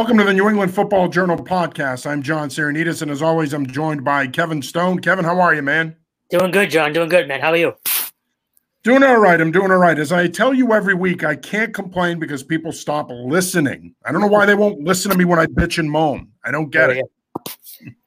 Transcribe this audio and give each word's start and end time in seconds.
Welcome 0.00 0.16
to 0.16 0.24
the 0.24 0.32
New 0.32 0.48
England 0.48 0.74
Football 0.74 1.08
Journal 1.08 1.36
podcast. 1.36 2.06
I'm 2.06 2.22
John 2.22 2.48
Serenidis, 2.48 3.02
and 3.02 3.10
as 3.10 3.20
always, 3.20 3.52
I'm 3.52 3.66
joined 3.66 4.02
by 4.02 4.26
Kevin 4.26 4.62
Stone. 4.62 5.00
Kevin, 5.00 5.26
how 5.26 5.38
are 5.38 5.54
you, 5.54 5.60
man? 5.60 5.94
Doing 6.30 6.52
good, 6.52 6.70
John. 6.70 6.94
Doing 6.94 7.10
good, 7.10 7.28
man. 7.28 7.42
How 7.42 7.50
are 7.50 7.56
you? 7.58 7.74
Doing 8.82 9.02
all 9.02 9.18
right. 9.18 9.38
I'm 9.38 9.52
doing 9.52 9.70
all 9.70 9.76
right. 9.76 9.98
As 9.98 10.10
I 10.10 10.26
tell 10.26 10.54
you 10.54 10.72
every 10.72 10.94
week, 10.94 11.22
I 11.22 11.36
can't 11.36 11.74
complain 11.74 12.18
because 12.18 12.42
people 12.42 12.72
stop 12.72 13.10
listening. 13.10 13.94
I 14.06 14.10
don't 14.10 14.22
know 14.22 14.26
why 14.26 14.46
they 14.46 14.54
won't 14.54 14.80
listen 14.80 15.10
to 15.10 15.18
me 15.18 15.26
when 15.26 15.38
I 15.38 15.44
bitch 15.44 15.76
and 15.76 15.90
moan. 15.90 16.28
I 16.46 16.50
don't 16.50 16.70
get 16.70 16.88
it. 16.88 17.04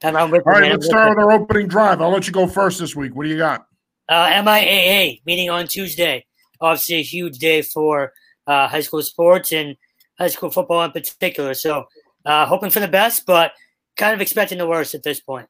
all 0.02 0.10
right, 0.10 0.72
let's 0.72 0.86
start 0.86 1.10
with 1.10 1.18
our 1.18 1.30
opening 1.30 1.68
drive. 1.68 2.02
I'll 2.02 2.10
let 2.10 2.26
you 2.26 2.32
go 2.32 2.48
first 2.48 2.80
this 2.80 2.96
week. 2.96 3.14
What 3.14 3.22
do 3.22 3.28
you 3.28 3.38
got? 3.38 3.68
Uh, 4.08 4.32
MIAA 4.42 5.22
meeting 5.26 5.48
on 5.48 5.68
Tuesday. 5.68 6.26
Obviously, 6.60 6.96
a 6.96 7.02
huge 7.02 7.38
day 7.38 7.62
for 7.62 8.12
uh, 8.48 8.66
high 8.66 8.80
school 8.80 9.00
sports 9.02 9.52
and 9.52 9.76
high 10.18 10.28
school 10.28 10.50
football 10.50 10.84
in 10.84 10.92
particular. 10.92 11.54
So, 11.54 11.86
uh, 12.24 12.46
hoping 12.46 12.70
for 12.70 12.80
the 12.80 12.88
best, 12.88 13.26
but 13.26 13.52
kind 13.96 14.14
of 14.14 14.20
expecting 14.20 14.58
the 14.58 14.66
worst 14.66 14.94
at 14.94 15.02
this 15.02 15.20
point. 15.20 15.48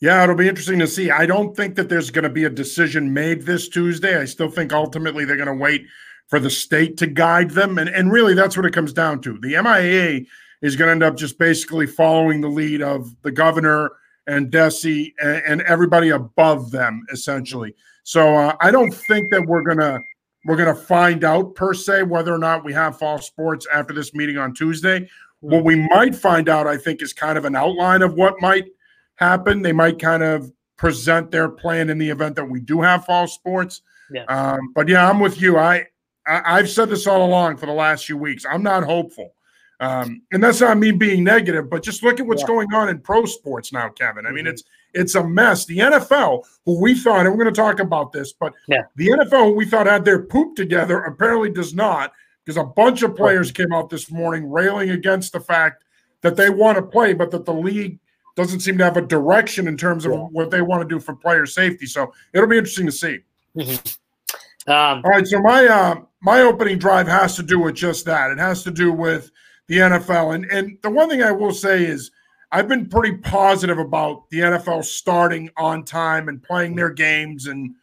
Yeah, 0.00 0.22
it'll 0.22 0.34
be 0.34 0.48
interesting 0.48 0.80
to 0.80 0.86
see. 0.86 1.10
I 1.10 1.24
don't 1.24 1.56
think 1.56 1.76
that 1.76 1.88
there's 1.88 2.10
going 2.10 2.24
to 2.24 2.28
be 2.28 2.44
a 2.44 2.50
decision 2.50 3.12
made 3.12 3.42
this 3.42 3.68
Tuesday. 3.68 4.20
I 4.20 4.24
still 4.24 4.50
think 4.50 4.72
ultimately 4.72 5.24
they're 5.24 5.36
going 5.36 5.46
to 5.46 5.54
wait 5.54 5.86
for 6.28 6.40
the 6.40 6.50
state 6.50 6.96
to 6.98 7.06
guide 7.06 7.50
them. 7.50 7.78
And, 7.78 7.88
and 7.88 8.12
really, 8.12 8.34
that's 8.34 8.56
what 8.56 8.66
it 8.66 8.72
comes 8.72 8.92
down 8.92 9.20
to. 9.22 9.38
The 9.38 9.54
MIAA 9.54 10.26
is 10.62 10.76
going 10.76 10.88
to 10.88 10.92
end 10.92 11.02
up 11.02 11.16
just 11.16 11.38
basically 11.38 11.86
following 11.86 12.40
the 12.40 12.48
lead 12.48 12.82
of 12.82 13.14
the 13.22 13.30
governor 13.30 13.92
and 14.26 14.50
DESE 14.50 15.12
and, 15.20 15.42
and 15.46 15.62
everybody 15.62 16.10
above 16.10 16.70
them, 16.70 17.04
essentially. 17.12 17.74
So 18.02 18.34
uh, 18.34 18.56
I 18.60 18.70
don't 18.70 18.92
think 18.92 19.30
that 19.30 19.46
we're 19.46 19.62
going 19.62 19.78
to 19.78 20.00
we're 20.44 20.56
going 20.56 20.74
to 20.74 20.80
find 20.80 21.24
out 21.24 21.54
per 21.54 21.74
se 21.74 22.04
whether 22.04 22.34
or 22.34 22.38
not 22.38 22.64
we 22.64 22.72
have 22.72 22.98
fall 22.98 23.18
sports 23.18 23.66
after 23.72 23.94
this 23.94 24.14
meeting 24.14 24.38
on 24.38 24.54
Tuesday. 24.54 25.08
What 25.40 25.64
we 25.64 25.76
might 25.76 26.14
find 26.14 26.48
out, 26.48 26.66
I 26.66 26.76
think, 26.76 27.02
is 27.02 27.12
kind 27.12 27.36
of 27.36 27.44
an 27.44 27.54
outline 27.54 28.02
of 28.02 28.14
what 28.14 28.34
might– 28.40 28.64
happen. 29.16 29.62
They 29.62 29.72
might 29.72 29.98
kind 29.98 30.22
of 30.22 30.52
present 30.76 31.30
their 31.30 31.48
plan 31.48 31.90
in 31.90 31.98
the 31.98 32.10
event 32.10 32.36
that 32.36 32.44
we 32.44 32.60
do 32.60 32.80
have 32.80 33.04
fall 33.04 33.26
sports. 33.26 33.82
Yeah. 34.10 34.24
Um, 34.24 34.72
but 34.74 34.88
yeah, 34.88 35.08
I'm 35.08 35.20
with 35.20 35.40
you. 35.40 35.58
I, 35.58 35.86
I 36.26 36.58
have 36.58 36.70
said 36.70 36.88
this 36.88 37.06
all 37.06 37.24
along 37.24 37.58
for 37.58 37.66
the 37.66 37.72
last 37.72 38.06
few 38.06 38.16
weeks. 38.16 38.44
I'm 38.48 38.62
not 38.62 38.84
hopeful. 38.84 39.34
Um, 39.80 40.22
and 40.32 40.42
that's 40.42 40.60
not 40.60 40.78
me 40.78 40.92
being 40.92 41.24
negative, 41.24 41.68
but 41.68 41.82
just 41.82 42.02
look 42.02 42.20
at 42.20 42.26
what's 42.26 42.42
yeah. 42.42 42.48
going 42.48 42.72
on 42.72 42.88
in 42.88 43.00
pro 43.00 43.24
sports 43.26 43.72
now, 43.72 43.88
Kevin. 43.88 44.24
I 44.24 44.30
mean, 44.30 44.44
mm-hmm. 44.44 44.54
it's 44.54 44.64
it's 44.94 45.14
a 45.14 45.26
mess. 45.26 45.66
The 45.66 45.78
NFL, 45.78 46.44
who 46.64 46.80
we 46.80 46.94
thought, 46.94 47.26
and 47.26 47.30
we're 47.30 47.44
going 47.44 47.54
to 47.54 47.60
talk 47.60 47.80
about 47.80 48.12
this, 48.12 48.32
but 48.32 48.52
yeah. 48.68 48.82
the 48.96 49.08
NFL, 49.08 49.46
who 49.46 49.54
we 49.54 49.66
thought 49.66 49.86
had 49.86 50.04
their 50.04 50.22
poop 50.22 50.56
together, 50.56 51.02
apparently 51.02 51.50
does 51.50 51.74
not, 51.74 52.12
because 52.44 52.56
a 52.56 52.64
bunch 52.64 53.02
of 53.02 53.16
players 53.16 53.50
came 53.50 53.72
out 53.72 53.90
this 53.90 54.10
morning 54.10 54.50
railing 54.50 54.90
against 54.90 55.32
the 55.32 55.40
fact 55.40 55.84
that 56.22 56.36
they 56.36 56.50
want 56.50 56.76
to 56.76 56.82
play, 56.82 57.12
but 57.12 57.30
that 57.30 57.44
the 57.44 57.52
league 57.52 57.98
doesn't 58.36 58.60
seem 58.60 58.78
to 58.78 58.84
have 58.84 58.96
a 58.96 59.02
direction 59.02 59.68
in 59.68 59.76
terms 59.76 60.04
of 60.04 60.12
yeah. 60.12 60.18
what 60.18 60.50
they 60.50 60.62
want 60.62 60.82
to 60.82 60.88
do 60.88 61.00
for 61.00 61.14
player 61.14 61.46
safety. 61.46 61.86
So 61.86 62.12
it'll 62.32 62.48
be 62.48 62.58
interesting 62.58 62.86
to 62.86 62.92
see. 62.92 63.18
Mm-hmm. 63.56 64.70
Um, 64.70 65.02
All 65.04 65.10
right, 65.10 65.26
so 65.26 65.40
my 65.40 65.66
uh, 65.66 65.96
my 66.22 66.40
opening 66.40 66.78
drive 66.78 67.06
has 67.06 67.36
to 67.36 67.42
do 67.42 67.58
with 67.58 67.74
just 67.74 68.06
that. 68.06 68.30
It 68.30 68.38
has 68.38 68.62
to 68.64 68.70
do 68.70 68.92
with 68.92 69.30
the 69.66 69.76
NFL, 69.76 70.34
and 70.34 70.46
and 70.46 70.78
the 70.82 70.90
one 70.90 71.10
thing 71.10 71.22
I 71.22 71.32
will 71.32 71.52
say 71.52 71.84
is 71.84 72.10
I've 72.54 72.68
been 72.68 72.88
pretty 72.88 73.16
positive 73.16 73.78
about 73.78 74.30
the 74.30 74.38
NFL 74.38 74.84
starting 74.84 75.50
on 75.56 75.84
time 75.84 76.28
and 76.28 76.40
playing 76.40 76.76
their 76.76 76.90
games 76.90 77.48
and 77.48 77.74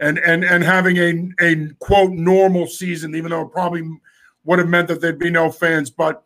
and 0.00 0.18
and 0.18 0.42
and 0.42 0.64
having 0.64 0.96
a 0.96 1.30
a 1.40 1.68
quote 1.78 2.10
normal 2.10 2.66
season, 2.66 3.14
even 3.14 3.30
though 3.30 3.42
it 3.42 3.52
probably 3.52 3.88
would 4.42 4.58
have 4.58 4.68
meant 4.68 4.88
that 4.88 5.00
there'd 5.00 5.20
be 5.20 5.30
no 5.30 5.52
fans. 5.52 5.92
But 5.92 6.24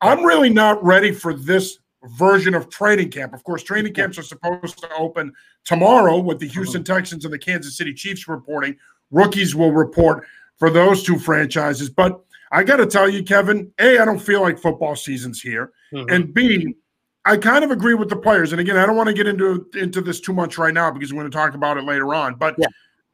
I'm 0.00 0.22
really 0.22 0.48
not 0.48 0.82
ready 0.84 1.10
for 1.10 1.34
this 1.34 1.80
version 2.04 2.54
of 2.54 2.70
training 2.70 3.10
camp. 3.10 3.34
Of 3.34 3.42
course, 3.42 3.64
training 3.64 3.94
camps 3.94 4.16
are 4.16 4.22
supposed 4.22 4.78
to 4.78 4.88
open 4.94 5.32
tomorrow 5.64 6.20
with 6.20 6.38
the 6.38 6.46
Houston. 6.46 6.84
Texans 6.84 7.24
and 7.24 7.34
the 7.34 7.38
Kansas 7.38 7.76
City 7.76 7.92
Chiefs 7.92 8.28
reporting. 8.28 8.76
Rookies 9.10 9.56
will 9.56 9.72
report 9.72 10.24
for 10.56 10.70
those 10.70 11.02
two 11.02 11.18
franchises. 11.18 11.90
But 11.90 12.22
I 12.52 12.62
got 12.62 12.76
to 12.76 12.86
tell 12.86 13.08
you, 13.08 13.24
Kevin, 13.24 13.72
A, 13.80 13.98
I 13.98 14.04
don't 14.04 14.20
feel 14.20 14.40
like 14.40 14.56
football 14.56 14.94
season's 14.94 15.40
here. 15.40 15.72
Mm-hmm. 15.92 16.14
And 16.14 16.32
B, 16.32 16.76
I 17.26 17.36
kind 17.36 17.64
of 17.64 17.70
agree 17.70 17.94
with 17.94 18.08
the 18.08 18.16
players. 18.16 18.52
And 18.52 18.60
again, 18.60 18.76
I 18.76 18.86
don't 18.86 18.96
want 18.96 19.08
to 19.08 19.14
get 19.14 19.26
into 19.26 19.66
into 19.74 20.00
this 20.00 20.20
too 20.20 20.32
much 20.32 20.58
right 20.58 20.72
now 20.72 20.90
because 20.90 21.12
we're 21.12 21.20
going 21.20 21.30
to 21.30 21.36
talk 21.36 21.54
about 21.54 21.76
it 21.76 21.84
later 21.84 22.14
on. 22.14 22.34
But 22.36 22.54
yeah. 22.58 22.66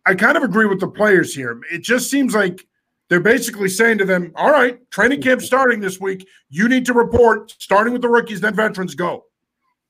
I 0.07 0.15
kind 0.15 0.37
of 0.37 0.45
agree 0.45 0.67
with 0.67 0.81
the 0.81 0.89
players 0.89 1.35
here. 1.35 1.61
It 1.73 1.83
just 1.83 2.11
seems 2.11 2.35
like 2.35 2.65
they're 3.09 3.21
basically 3.21 3.69
saying 3.69 3.99
to 3.99 4.05
them, 4.05 4.33
all 4.37 4.51
right, 4.51 4.79
training 4.91 5.23
camp 5.23 5.41
mm-hmm. 5.41 5.47
starting 5.47 5.81
this 5.81 6.01
week. 6.01 6.27
You 6.49 6.69
need 6.69 6.87
to 6.87 6.93
report, 6.93 7.55
starting 7.59 7.93
with 7.93 8.03
the 8.03 8.09
rookies, 8.09 8.41
then 8.41 8.55
veterans 8.55 8.95
go. 8.95 9.25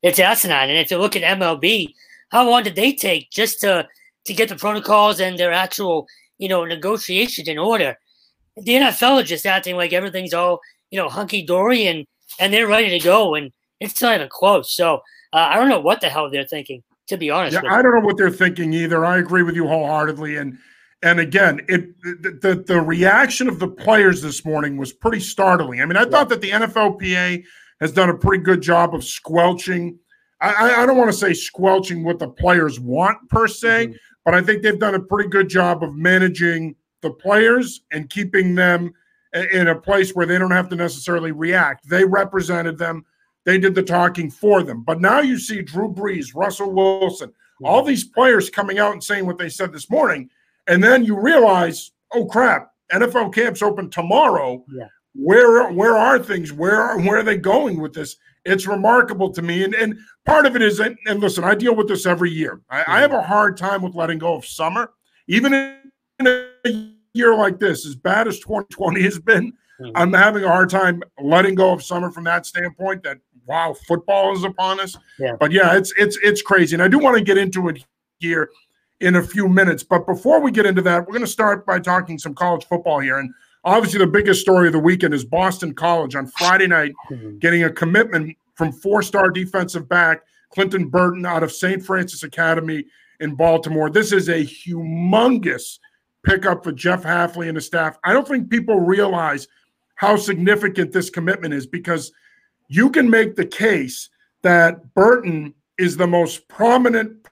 It's 0.02 0.18
asinine. 0.18 0.70
And 0.70 0.78
if 0.78 0.90
you 0.90 0.98
look 0.98 1.16
at 1.16 1.38
MLB, 1.38 1.92
how 2.30 2.48
long 2.48 2.62
did 2.62 2.76
they 2.76 2.92
take 2.92 3.30
just 3.30 3.60
to 3.60 3.88
to 4.26 4.34
get 4.34 4.48
the 4.48 4.56
protocols 4.56 5.20
and 5.20 5.38
their 5.38 5.52
actual, 5.52 6.06
you 6.38 6.48
know, 6.48 6.64
negotiations 6.64 7.48
in 7.48 7.58
order? 7.58 7.96
The 8.56 8.72
NFL 8.72 9.22
is 9.22 9.28
just 9.28 9.46
acting 9.46 9.76
like 9.76 9.92
everything's 9.92 10.34
all, 10.34 10.60
you 10.90 10.98
know, 10.98 11.08
hunky 11.08 11.44
dory 11.44 11.86
and 11.86 12.06
and 12.40 12.52
they're 12.52 12.66
ready 12.66 12.90
to 12.90 13.04
go, 13.04 13.34
and 13.34 13.52
it's 13.80 14.00
not 14.02 14.16
even 14.16 14.28
close. 14.28 14.72
So 14.72 14.96
uh, 15.32 15.48
I 15.50 15.56
don't 15.56 15.68
know 15.68 15.80
what 15.80 16.00
the 16.00 16.08
hell 16.08 16.30
they're 16.30 16.46
thinking. 16.46 16.82
To 17.08 17.16
be 17.16 17.30
honest, 17.30 17.54
yeah, 17.54 17.72
I 17.72 17.82
don't 17.82 17.94
know 17.94 18.04
what 18.04 18.16
they're 18.16 18.30
thinking 18.30 18.72
either. 18.72 19.04
I 19.04 19.18
agree 19.18 19.44
with 19.44 19.54
you 19.54 19.68
wholeheartedly, 19.68 20.38
and 20.38 20.58
and 21.02 21.20
again, 21.20 21.60
it 21.68 21.96
the, 22.02 22.36
the, 22.42 22.64
the 22.66 22.80
reaction 22.80 23.48
of 23.48 23.60
the 23.60 23.68
players 23.68 24.22
this 24.22 24.44
morning 24.44 24.76
was 24.76 24.92
pretty 24.92 25.20
startling. 25.20 25.80
I 25.80 25.86
mean, 25.86 25.96
I 25.96 26.02
yeah. 26.02 26.08
thought 26.08 26.28
that 26.30 26.40
the 26.40 26.50
NFLPA 26.50 27.44
has 27.80 27.92
done 27.92 28.10
a 28.10 28.16
pretty 28.16 28.42
good 28.42 28.60
job 28.60 28.92
of 28.92 29.04
squelching. 29.04 30.00
I, 30.40 30.82
I 30.82 30.86
don't 30.86 30.96
want 30.96 31.10
to 31.10 31.16
say 31.16 31.32
squelching 31.32 32.02
what 32.02 32.18
the 32.18 32.28
players 32.28 32.80
want 32.80 33.18
per 33.28 33.46
se, 33.46 33.86
mm-hmm. 33.86 33.96
but 34.24 34.34
I 34.34 34.42
think 34.42 34.62
they've 34.62 34.78
done 34.78 34.96
a 34.96 35.00
pretty 35.00 35.28
good 35.28 35.48
job 35.48 35.84
of 35.84 35.94
managing 35.94 36.74
the 37.02 37.10
players 37.10 37.82
and 37.92 38.10
keeping 38.10 38.56
them 38.56 38.92
in 39.52 39.68
a 39.68 39.74
place 39.74 40.14
where 40.14 40.26
they 40.26 40.38
don't 40.38 40.50
have 40.50 40.68
to 40.70 40.76
necessarily 40.76 41.32
react. 41.32 41.88
They 41.88 42.04
represented 42.04 42.78
them. 42.78 43.04
They 43.46 43.58
did 43.58 43.74
the 43.74 43.82
talking 43.82 44.28
for 44.28 44.62
them. 44.62 44.82
But 44.82 45.00
now 45.00 45.20
you 45.20 45.38
see 45.38 45.62
Drew 45.62 45.88
Brees, 45.88 46.34
Russell 46.34 46.72
Wilson, 46.72 47.32
all 47.64 47.82
these 47.82 48.04
players 48.04 48.50
coming 48.50 48.78
out 48.78 48.92
and 48.92 49.02
saying 49.02 49.24
what 49.24 49.38
they 49.38 49.48
said 49.48 49.72
this 49.72 49.88
morning. 49.88 50.28
And 50.66 50.82
then 50.82 51.04
you 51.04 51.18
realize, 51.18 51.92
oh 52.12 52.26
crap, 52.26 52.72
NFL 52.92 53.32
camps 53.32 53.62
open 53.62 53.88
tomorrow. 53.88 54.64
Yeah. 54.70 54.88
Where 55.14 55.72
where 55.72 55.96
are 55.96 56.18
things? 56.18 56.52
Where 56.52 56.78
are, 56.78 56.98
where 57.00 57.18
are 57.18 57.22
they 57.22 57.38
going 57.38 57.80
with 57.80 57.94
this? 57.94 58.16
It's 58.44 58.66
remarkable 58.66 59.30
to 59.30 59.40
me. 59.40 59.64
And 59.64 59.74
and 59.74 59.98
part 60.26 60.44
of 60.44 60.56
it 60.56 60.62
is, 60.62 60.80
and, 60.80 60.98
and 61.06 61.20
listen, 61.20 61.44
I 61.44 61.54
deal 61.54 61.74
with 61.74 61.88
this 61.88 62.04
every 62.04 62.30
year. 62.30 62.60
I, 62.68 62.84
I, 62.86 63.00
have 63.00 63.12
a 63.12 63.22
hard 63.22 63.56
time 63.56 63.80
with 63.80 63.94
letting 63.94 64.18
go 64.18 64.34
of 64.34 64.44
summer, 64.44 64.92
even 65.26 65.54
in 65.54 66.26
a 66.26 66.92
year 67.14 67.34
like 67.34 67.58
this, 67.58 67.86
as 67.86 67.94
bad 67.94 68.28
as 68.28 68.38
2020 68.40 69.02
has 69.02 69.18
been. 69.18 69.52
Mm-hmm. 69.80 69.96
I'm 69.96 70.12
having 70.12 70.44
a 70.44 70.48
hard 70.48 70.68
time 70.68 71.02
letting 71.20 71.54
go 71.54 71.72
of 71.72 71.82
summer 71.82 72.10
from 72.10 72.24
that 72.24 72.44
standpoint. 72.44 73.02
That 73.02 73.18
wow, 73.46 73.74
football 73.86 74.34
is 74.34 74.44
upon 74.44 74.80
us. 74.80 74.96
Yeah. 75.18 75.36
But 75.38 75.52
yeah, 75.52 75.76
it's 75.76 75.92
it's 75.96 76.18
it's 76.22 76.42
crazy, 76.42 76.74
and 76.74 76.82
I 76.82 76.88
do 76.88 76.98
want 76.98 77.16
to 77.16 77.24
get 77.24 77.38
into 77.38 77.68
it 77.68 77.84
here 78.18 78.50
in 79.00 79.16
a 79.16 79.22
few 79.22 79.48
minutes. 79.48 79.82
But 79.82 80.06
before 80.06 80.40
we 80.40 80.50
get 80.50 80.66
into 80.66 80.82
that, 80.82 81.00
we're 81.00 81.12
going 81.12 81.20
to 81.20 81.26
start 81.26 81.66
by 81.66 81.80
talking 81.80 82.18
some 82.18 82.34
college 82.34 82.64
football 82.66 83.00
here. 83.00 83.18
And 83.18 83.32
obviously, 83.64 83.98
the 83.98 84.06
biggest 84.06 84.40
story 84.40 84.68
of 84.68 84.72
the 84.72 84.78
weekend 84.78 85.14
is 85.14 85.24
Boston 85.24 85.74
College 85.74 86.14
on 86.14 86.26
Friday 86.26 86.66
night 86.66 86.92
mm-hmm. 87.10 87.38
getting 87.38 87.64
a 87.64 87.70
commitment 87.70 88.36
from 88.54 88.72
four 88.72 89.02
star 89.02 89.30
defensive 89.30 89.88
back 89.88 90.22
Clinton 90.50 90.88
Burton 90.88 91.26
out 91.26 91.42
of 91.42 91.52
St. 91.52 91.84
Francis 91.84 92.22
Academy 92.22 92.84
in 93.20 93.34
Baltimore. 93.34 93.90
This 93.90 94.12
is 94.12 94.28
a 94.28 94.44
humongous 94.44 95.78
pickup 96.24 96.64
for 96.64 96.72
Jeff 96.72 97.02
Hafley 97.02 97.48
and 97.48 97.56
his 97.56 97.66
staff. 97.66 97.98
I 98.04 98.12
don't 98.12 98.26
think 98.26 98.50
people 98.50 98.80
realize 98.80 99.46
how 99.96 100.16
significant 100.16 100.92
this 100.92 101.10
commitment 101.10 101.54
is 101.54 101.66
because 101.66 102.12
you 102.68 102.90
can 102.90 103.08
make 103.08 103.36
the 103.36 103.46
case 103.46 104.08
that 104.42 104.94
Burton 104.94 105.54
is 105.78 105.96
the 105.96 106.06
most 106.06 106.48
prominent 106.48 107.26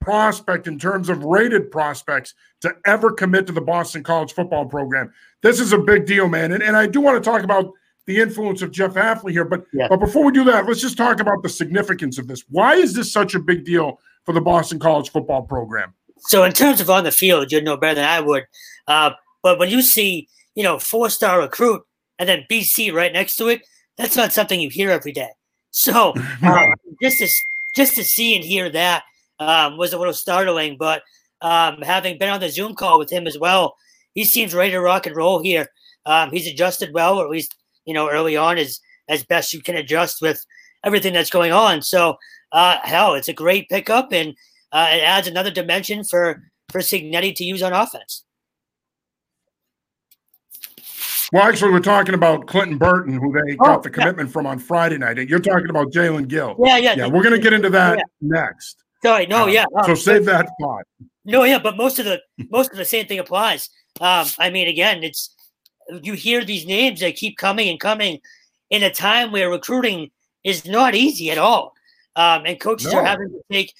prospect 0.00 0.66
in 0.66 0.78
terms 0.78 1.08
of 1.08 1.24
rated 1.24 1.70
prospects 1.70 2.34
to 2.60 2.74
ever 2.84 3.12
commit 3.12 3.46
to 3.46 3.52
the 3.52 3.60
Boston 3.60 4.02
College 4.02 4.32
football 4.32 4.66
program. 4.66 5.12
This 5.42 5.60
is 5.60 5.72
a 5.72 5.78
big 5.78 6.06
deal, 6.06 6.28
man. 6.28 6.52
And, 6.52 6.62
and 6.62 6.76
I 6.76 6.86
do 6.86 7.00
want 7.00 7.22
to 7.22 7.30
talk 7.30 7.42
about 7.42 7.72
the 8.06 8.20
influence 8.20 8.62
of 8.62 8.72
Jeff 8.72 8.94
Hafley 8.94 9.30
here, 9.30 9.44
but 9.44 9.64
yeah. 9.72 9.86
but 9.88 9.98
before 9.98 10.24
we 10.24 10.32
do 10.32 10.42
that, 10.44 10.66
let's 10.66 10.80
just 10.80 10.96
talk 10.96 11.20
about 11.20 11.42
the 11.42 11.48
significance 11.48 12.18
of 12.18 12.26
this. 12.26 12.42
Why 12.48 12.74
is 12.74 12.94
this 12.94 13.12
such 13.12 13.34
a 13.36 13.38
big 13.38 13.64
deal 13.64 14.00
for 14.24 14.32
the 14.32 14.40
Boston 14.40 14.80
College 14.80 15.10
football 15.10 15.42
program? 15.42 15.94
So, 16.18 16.42
in 16.42 16.52
terms 16.52 16.80
of 16.80 16.90
on 16.90 17.04
the 17.04 17.12
field, 17.12 17.52
you'd 17.52 17.64
know 17.64 17.76
better 17.76 17.96
than 17.96 18.08
I 18.08 18.20
would. 18.20 18.44
Uh, 18.88 19.12
but 19.42 19.60
when 19.60 19.70
you 19.70 19.82
see, 19.82 20.28
you 20.56 20.64
know, 20.64 20.80
four-star 20.80 21.40
recruit 21.40 21.82
and 22.18 22.28
then 22.28 22.44
BC 22.50 22.92
right 22.92 23.12
next 23.12 23.36
to 23.36 23.48
it, 23.48 23.62
that's 23.96 24.16
not 24.16 24.32
something 24.32 24.60
you 24.60 24.70
hear 24.70 24.90
every 24.90 25.12
day. 25.12 25.30
So, 25.70 26.14
uh, 26.42 26.66
just 27.00 27.18
to 27.18 27.28
just 27.74 27.94
to 27.96 28.04
see 28.04 28.36
and 28.36 28.44
hear 28.44 28.70
that 28.70 29.04
um, 29.38 29.76
was 29.76 29.92
a 29.92 29.98
little 29.98 30.14
startling. 30.14 30.76
But 30.78 31.02
um, 31.40 31.80
having 31.82 32.18
been 32.18 32.28
on 32.28 32.40
the 32.40 32.50
Zoom 32.50 32.74
call 32.74 32.98
with 32.98 33.10
him 33.10 33.26
as 33.26 33.38
well, 33.38 33.74
he 34.14 34.24
seems 34.24 34.54
ready 34.54 34.72
to 34.72 34.80
rock 34.80 35.06
and 35.06 35.16
roll 35.16 35.42
here. 35.42 35.68
Um, 36.06 36.30
he's 36.30 36.46
adjusted 36.46 36.92
well, 36.92 37.18
or 37.18 37.24
at 37.24 37.30
least 37.30 37.54
you 37.84 37.94
know 37.94 38.08
early 38.08 38.36
on, 38.36 38.58
as 38.58 38.80
as 39.08 39.24
best 39.24 39.52
you 39.52 39.62
can 39.62 39.76
adjust 39.76 40.22
with 40.22 40.44
everything 40.84 41.12
that's 41.12 41.30
going 41.30 41.52
on. 41.52 41.82
So, 41.82 42.16
uh, 42.52 42.78
hell, 42.82 43.14
it's 43.14 43.28
a 43.28 43.32
great 43.32 43.68
pickup, 43.68 44.12
and 44.12 44.34
uh, 44.72 44.88
it 44.90 45.02
adds 45.02 45.28
another 45.28 45.50
dimension 45.50 46.04
for 46.04 46.42
for 46.70 46.80
Cignetti 46.80 47.34
to 47.36 47.44
use 47.44 47.62
on 47.62 47.72
offense. 47.72 48.24
Well, 51.32 51.44
actually, 51.44 51.70
we're 51.72 51.80
talking 51.80 52.14
about 52.14 52.46
Clinton 52.46 52.76
Burton, 52.76 53.14
who 53.14 53.32
they 53.32 53.56
oh, 53.60 53.64
got 53.64 53.82
the 53.82 53.88
commitment 53.88 54.28
yeah. 54.28 54.32
from 54.34 54.46
on 54.46 54.58
Friday 54.58 54.98
night. 54.98 55.18
and 55.18 55.30
You're 55.30 55.40
talking 55.40 55.70
about 55.70 55.90
Jaelen 55.90 56.28
Gill. 56.28 56.54
Yeah, 56.62 56.76
yeah. 56.76 56.94
Yeah, 56.94 57.06
we're 57.06 57.22
going 57.22 57.34
to 57.34 57.40
get 57.40 57.54
into 57.54 57.70
that 57.70 57.98
yeah. 57.98 58.04
next. 58.20 58.84
Sorry, 59.02 59.26
no, 59.26 59.44
uh, 59.44 59.46
yeah. 59.46 59.64
Um, 59.74 59.84
so 59.86 59.94
save 59.94 60.26
that 60.26 60.46
thought. 60.60 60.84
No, 61.24 61.44
yeah, 61.44 61.58
but 61.58 61.76
most 61.76 61.98
of 61.98 62.04
the 62.04 62.20
most 62.50 62.70
of 62.70 62.76
the 62.76 62.84
same 62.84 63.06
thing 63.06 63.18
applies. 63.18 63.70
Um, 64.00 64.26
I 64.38 64.50
mean, 64.50 64.68
again, 64.68 65.02
it's 65.02 65.34
you 66.02 66.12
hear 66.12 66.44
these 66.44 66.66
names 66.66 67.00
that 67.00 67.16
keep 67.16 67.38
coming 67.38 67.68
and 67.68 67.80
coming 67.80 68.20
in 68.68 68.82
a 68.82 68.90
time 68.90 69.32
where 69.32 69.50
recruiting 69.50 70.10
is 70.44 70.66
not 70.66 70.94
easy 70.94 71.30
at 71.30 71.38
all, 71.38 71.72
um, 72.14 72.42
and 72.44 72.60
coaches 72.60 72.92
no. 72.92 72.98
are 72.98 73.04
having 73.04 73.28
to 73.30 73.40
take 73.50 73.72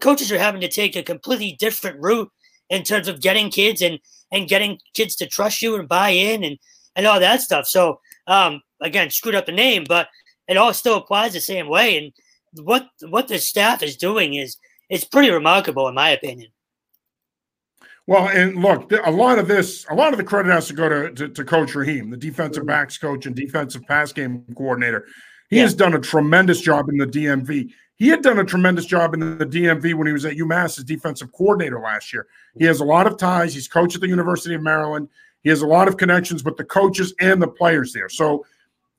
coaches 0.00 0.30
are 0.30 0.38
having 0.38 0.60
to 0.60 0.68
take 0.68 0.94
a 0.94 1.02
completely 1.02 1.56
different 1.58 2.00
route 2.00 2.30
in 2.68 2.84
terms 2.84 3.08
of 3.08 3.20
getting 3.20 3.50
kids 3.50 3.82
and 3.82 3.98
and 4.30 4.48
getting 4.48 4.78
kids 4.94 5.16
to 5.16 5.26
trust 5.26 5.60
you 5.60 5.74
and 5.74 5.88
buy 5.88 6.10
in 6.10 6.44
and 6.44 6.56
and 6.96 7.06
all 7.06 7.20
that 7.20 7.40
stuff. 7.40 7.66
So 7.66 8.00
um, 8.26 8.62
again, 8.80 9.10
screwed 9.10 9.34
up 9.34 9.46
the 9.46 9.52
name, 9.52 9.84
but 9.88 10.08
it 10.48 10.56
all 10.56 10.74
still 10.74 10.96
applies 10.96 11.32
the 11.32 11.40
same 11.40 11.68
way. 11.68 11.98
And 11.98 12.64
what 12.64 12.88
what 13.08 13.28
the 13.28 13.38
staff 13.38 13.82
is 13.82 13.96
doing 13.96 14.34
is 14.34 14.56
it's 14.88 15.04
pretty 15.04 15.30
remarkable, 15.30 15.88
in 15.88 15.94
my 15.94 16.10
opinion. 16.10 16.50
Well, 18.06 18.28
and 18.28 18.56
look, 18.56 18.90
a 18.90 19.10
lot 19.10 19.38
of 19.38 19.46
this, 19.46 19.86
a 19.88 19.94
lot 19.94 20.12
of 20.12 20.16
the 20.16 20.24
credit 20.24 20.50
has 20.50 20.66
to 20.66 20.74
go 20.74 20.88
to, 20.88 21.12
to, 21.12 21.28
to 21.28 21.44
Coach 21.44 21.76
Rahim, 21.76 22.10
the 22.10 22.16
defensive 22.16 22.66
backs 22.66 22.98
coach 22.98 23.26
and 23.26 23.36
defensive 23.36 23.86
pass 23.86 24.12
game 24.12 24.44
coordinator. 24.56 25.06
He 25.48 25.56
yeah. 25.56 25.62
has 25.62 25.74
done 25.74 25.94
a 25.94 26.00
tremendous 26.00 26.60
job 26.60 26.88
in 26.88 26.96
the 26.96 27.06
DMV. 27.06 27.70
He 27.96 28.08
had 28.08 28.22
done 28.22 28.38
a 28.38 28.44
tremendous 28.44 28.86
job 28.86 29.14
in 29.14 29.38
the 29.38 29.46
DMV 29.46 29.94
when 29.94 30.06
he 30.06 30.12
was 30.12 30.24
at 30.24 30.36
UMass 30.36 30.78
as 30.78 30.84
defensive 30.84 31.30
coordinator 31.32 31.78
last 31.78 32.12
year. 32.12 32.26
He 32.58 32.64
has 32.64 32.80
a 32.80 32.84
lot 32.84 33.06
of 33.06 33.16
ties. 33.16 33.54
He's 33.54 33.68
coached 33.68 33.94
at 33.94 34.00
the 34.00 34.08
University 34.08 34.54
of 34.54 34.62
Maryland. 34.62 35.08
He 35.42 35.50
has 35.50 35.62
a 35.62 35.66
lot 35.66 35.88
of 35.88 35.96
connections 35.96 36.44
with 36.44 36.56
the 36.56 36.64
coaches 36.64 37.14
and 37.20 37.40
the 37.40 37.48
players 37.48 37.92
there. 37.92 38.08
So 38.08 38.44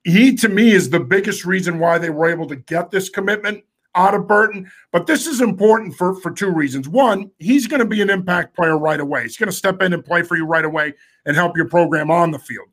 he, 0.03 0.35
to 0.37 0.49
me, 0.49 0.71
is 0.71 0.89
the 0.89 0.99
biggest 0.99 1.45
reason 1.45 1.79
why 1.79 1.97
they 1.97 2.09
were 2.09 2.29
able 2.29 2.47
to 2.47 2.55
get 2.55 2.89
this 2.89 3.09
commitment 3.09 3.63
out 3.93 4.15
of 4.15 4.27
Burton. 4.27 4.71
But 4.91 5.05
this 5.05 5.27
is 5.27 5.41
important 5.41 5.95
for, 5.95 6.15
for 6.21 6.31
two 6.31 6.49
reasons. 6.49 6.87
One, 6.87 7.29
he's 7.39 7.67
going 7.67 7.81
to 7.81 7.85
be 7.85 8.01
an 8.01 8.09
impact 8.09 8.55
player 8.55 8.77
right 8.77 8.99
away. 8.99 9.23
He's 9.23 9.37
going 9.37 9.49
to 9.49 9.55
step 9.55 9.81
in 9.81 9.93
and 9.93 10.03
play 10.03 10.23
for 10.23 10.37
you 10.37 10.45
right 10.45 10.65
away 10.65 10.93
and 11.25 11.35
help 11.35 11.55
your 11.55 11.67
program 11.67 12.09
on 12.09 12.31
the 12.31 12.39
field. 12.39 12.67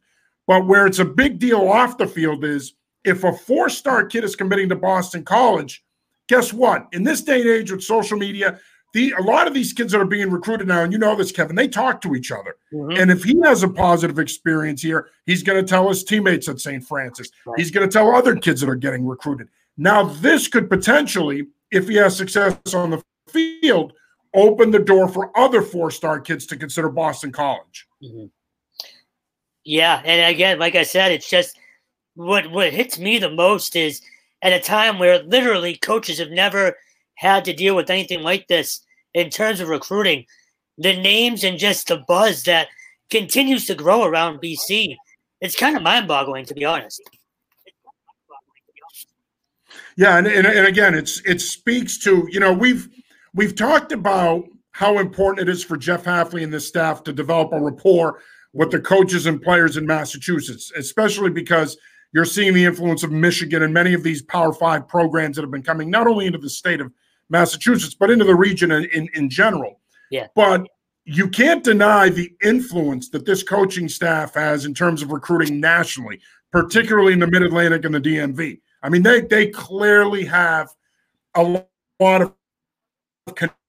But 0.47 0.67
where 0.67 0.87
it's 0.87 1.01
a 1.01 1.05
big 1.05 1.39
deal 1.39 1.69
off 1.69 1.99
the 1.99 2.07
field 2.07 2.45
is 2.45 2.75
if 3.05 3.25
a 3.25 3.33
four 3.33 3.69
star 3.69 4.07
kid 4.07 4.25
is 4.25 4.37
committing 4.37 4.69
to 4.71 4.77
Boston 4.77 5.25
College, 5.25 5.85
guess 6.29 6.53
what? 6.53 6.87
In 6.93 7.03
this 7.03 7.23
day 7.23 7.41
and 7.41 7.51
age 7.51 7.71
with 7.71 7.83
social 7.83 8.19
media, 8.19 8.59
the 8.99 9.15
a 9.17 9.23
lot 9.23 9.47
of 9.47 9.55
these 9.55 9.73
kids 9.73 9.93
that 9.93 10.01
are 10.01 10.05
being 10.05 10.31
recruited 10.31 10.67
now, 10.67 10.83
and 10.83 10.93
you 10.93 10.99
know 10.99 11.15
this, 11.15 11.31
Kevin, 11.31 11.55
they 11.55 11.69
talk 11.69 12.01
to 12.01 12.15
each 12.15 12.33
other. 12.33 12.57
Mm-hmm. 12.73 13.01
And 13.01 13.11
if 13.11 13.23
he 13.23 13.39
has 13.45 13.63
a 13.63 13.69
positive 13.69 14.19
experience 14.19 14.83
here, 14.83 15.11
he's 15.27 15.43
going 15.43 15.65
to 15.65 15.69
tell 15.69 15.89
his 15.89 16.03
teammates 16.03 16.49
at 16.49 16.61
St. 16.61 16.85
Francis. 16.85 17.31
Right. 17.47 17.59
He's 17.59 17.71
going 17.71 17.89
to 17.89 17.93
tell 17.93 18.15
other 18.15 18.35
kids 18.35 18.61
that 18.61 18.69
are 18.69 18.75
getting 18.75 19.07
recruited. 19.07 19.49
Now, 19.77 20.03
this 20.03 20.49
could 20.49 20.69
potentially, 20.69 21.47
if 21.71 21.89
he 21.89 21.95
has 21.95 22.17
success 22.17 22.59
on 22.75 22.91
the 22.91 23.03
field, 23.29 23.93
open 24.35 24.71
the 24.71 24.81
door 24.81 25.09
for 25.09 25.37
other 25.39 25.63
four-star 25.63 26.21
kids 26.21 26.45
to 26.47 26.57
consider 26.57 26.89
Boston 26.89 27.31
College. 27.31 27.87
Mm-hmm. 28.03 28.27
Yeah, 29.65 30.03
and 30.05 30.35
again, 30.35 30.59
like 30.59 30.75
I 30.75 30.83
said, 30.83 31.13
it's 31.13 31.31
just 31.31 31.59
what 32.15 32.51
what 32.51 32.73
hits 32.73 32.99
me 32.99 33.19
the 33.19 33.31
most 33.31 33.77
is 33.77 34.03
at 34.43 34.53
a 34.53 34.61
time 34.61 34.99
where 34.99 35.23
literally 35.23 35.77
coaches 35.77 36.19
have 36.19 36.31
never– 36.31 36.75
had 37.19 37.45
to 37.45 37.53
deal 37.53 37.75
with 37.75 37.91
anything 37.91 38.23
like 38.23 38.47
this 38.47 38.81
in 39.19 39.31
terms 39.31 39.61
of 39.61 39.69
recruiting. 39.69 40.25
The 40.79 40.97
names 40.97 41.43
and 41.43 41.59
just 41.59 41.89
the 41.89 42.05
buzz 42.07 42.45
that 42.45 42.69
continues 43.11 43.67
to 43.67 43.75
grow 43.75 44.05
around 44.05 44.41
BC. 44.41 44.97
It's 45.41 45.57
kind 45.57 45.77
of 45.77 45.83
mind 45.83 46.07
boggling, 46.07 46.45
to 46.47 46.55
be 46.55 46.65
honest. 46.65 47.03
Yeah, 49.97 50.19
and, 50.19 50.29
and, 50.29 50.47
and 50.47 50.67
again, 50.67 50.95
it's 50.95 51.21
it 51.27 51.41
speaks 51.41 51.99
to 51.99 52.29
you 52.31 52.39
know 52.39 52.53
we've 52.53 52.89
we've 53.35 53.57
talked 53.57 53.91
about 53.91 54.45
how 54.71 54.99
important 54.99 55.49
it 55.49 55.51
is 55.51 55.65
for 55.65 55.77
Jeff 55.77 56.05
Hafley 56.05 56.45
and 56.45 56.53
the 56.53 56.61
staff 56.61 57.03
to 57.05 57.13
develop 57.13 57.53
a 57.53 57.61
rapport 57.61 58.21
with 58.53 58.71
the 58.71 58.81
coaches 58.81 59.27
and 59.27 59.43
players 59.43 59.77
in 59.77 59.85
Massachusetts, 59.85 60.71
especially 60.77 61.31
because 61.31 61.77
you're 62.13 62.25
seeing 62.25 62.55
the 62.55 62.65
influence 62.65 63.03
of 63.03 63.11
Michigan 63.11 63.65
and 63.65 63.75
many 63.75 63.95
of 63.95 64.05
these 64.05 64.23
Power 64.23 64.53
Five 64.53 64.87
programs 64.87 65.35
that 65.35 65.43
have 65.43 65.51
been 65.51 65.65
coming 65.65 65.91
not 65.91 66.07
only 66.07 66.27
into 66.27 66.39
the 66.39 66.49
state 66.49 66.81
of 66.81 66.93
Massachusetts, 67.31 67.95
but 67.95 68.11
into 68.11 68.25
the 68.25 68.35
region 68.35 68.71
in, 68.71 68.85
in, 68.87 69.09
in 69.15 69.31
general. 69.31 69.81
Yeah. 70.11 70.29
But 70.35 70.67
you 71.05 71.29
can't 71.29 71.65
deny 71.65 72.09
the 72.09 72.33
influence 72.43 73.09
that 73.11 73.25
this 73.25 73.43
coaching 73.43 73.89
staff 73.89 74.35
has 74.35 74.65
in 74.65 74.75
terms 74.75 75.03
of 75.03 75.11
recruiting 75.11 75.61
nationally, 75.61 76.21
particularly 76.53 77.13
in 77.13 77.19
the 77.19 77.27
Mid 77.27 77.43
Atlantic 77.43 77.85
and 77.85 77.95
the 77.95 78.01
DMV. 78.01 78.61
I 78.83 78.89
mean, 78.89 79.03
they 79.03 79.23
they 79.23 79.49
clearly 79.49 80.25
have 80.27 80.69
a 81.35 81.43
lot 81.43 82.23
of 82.23 82.35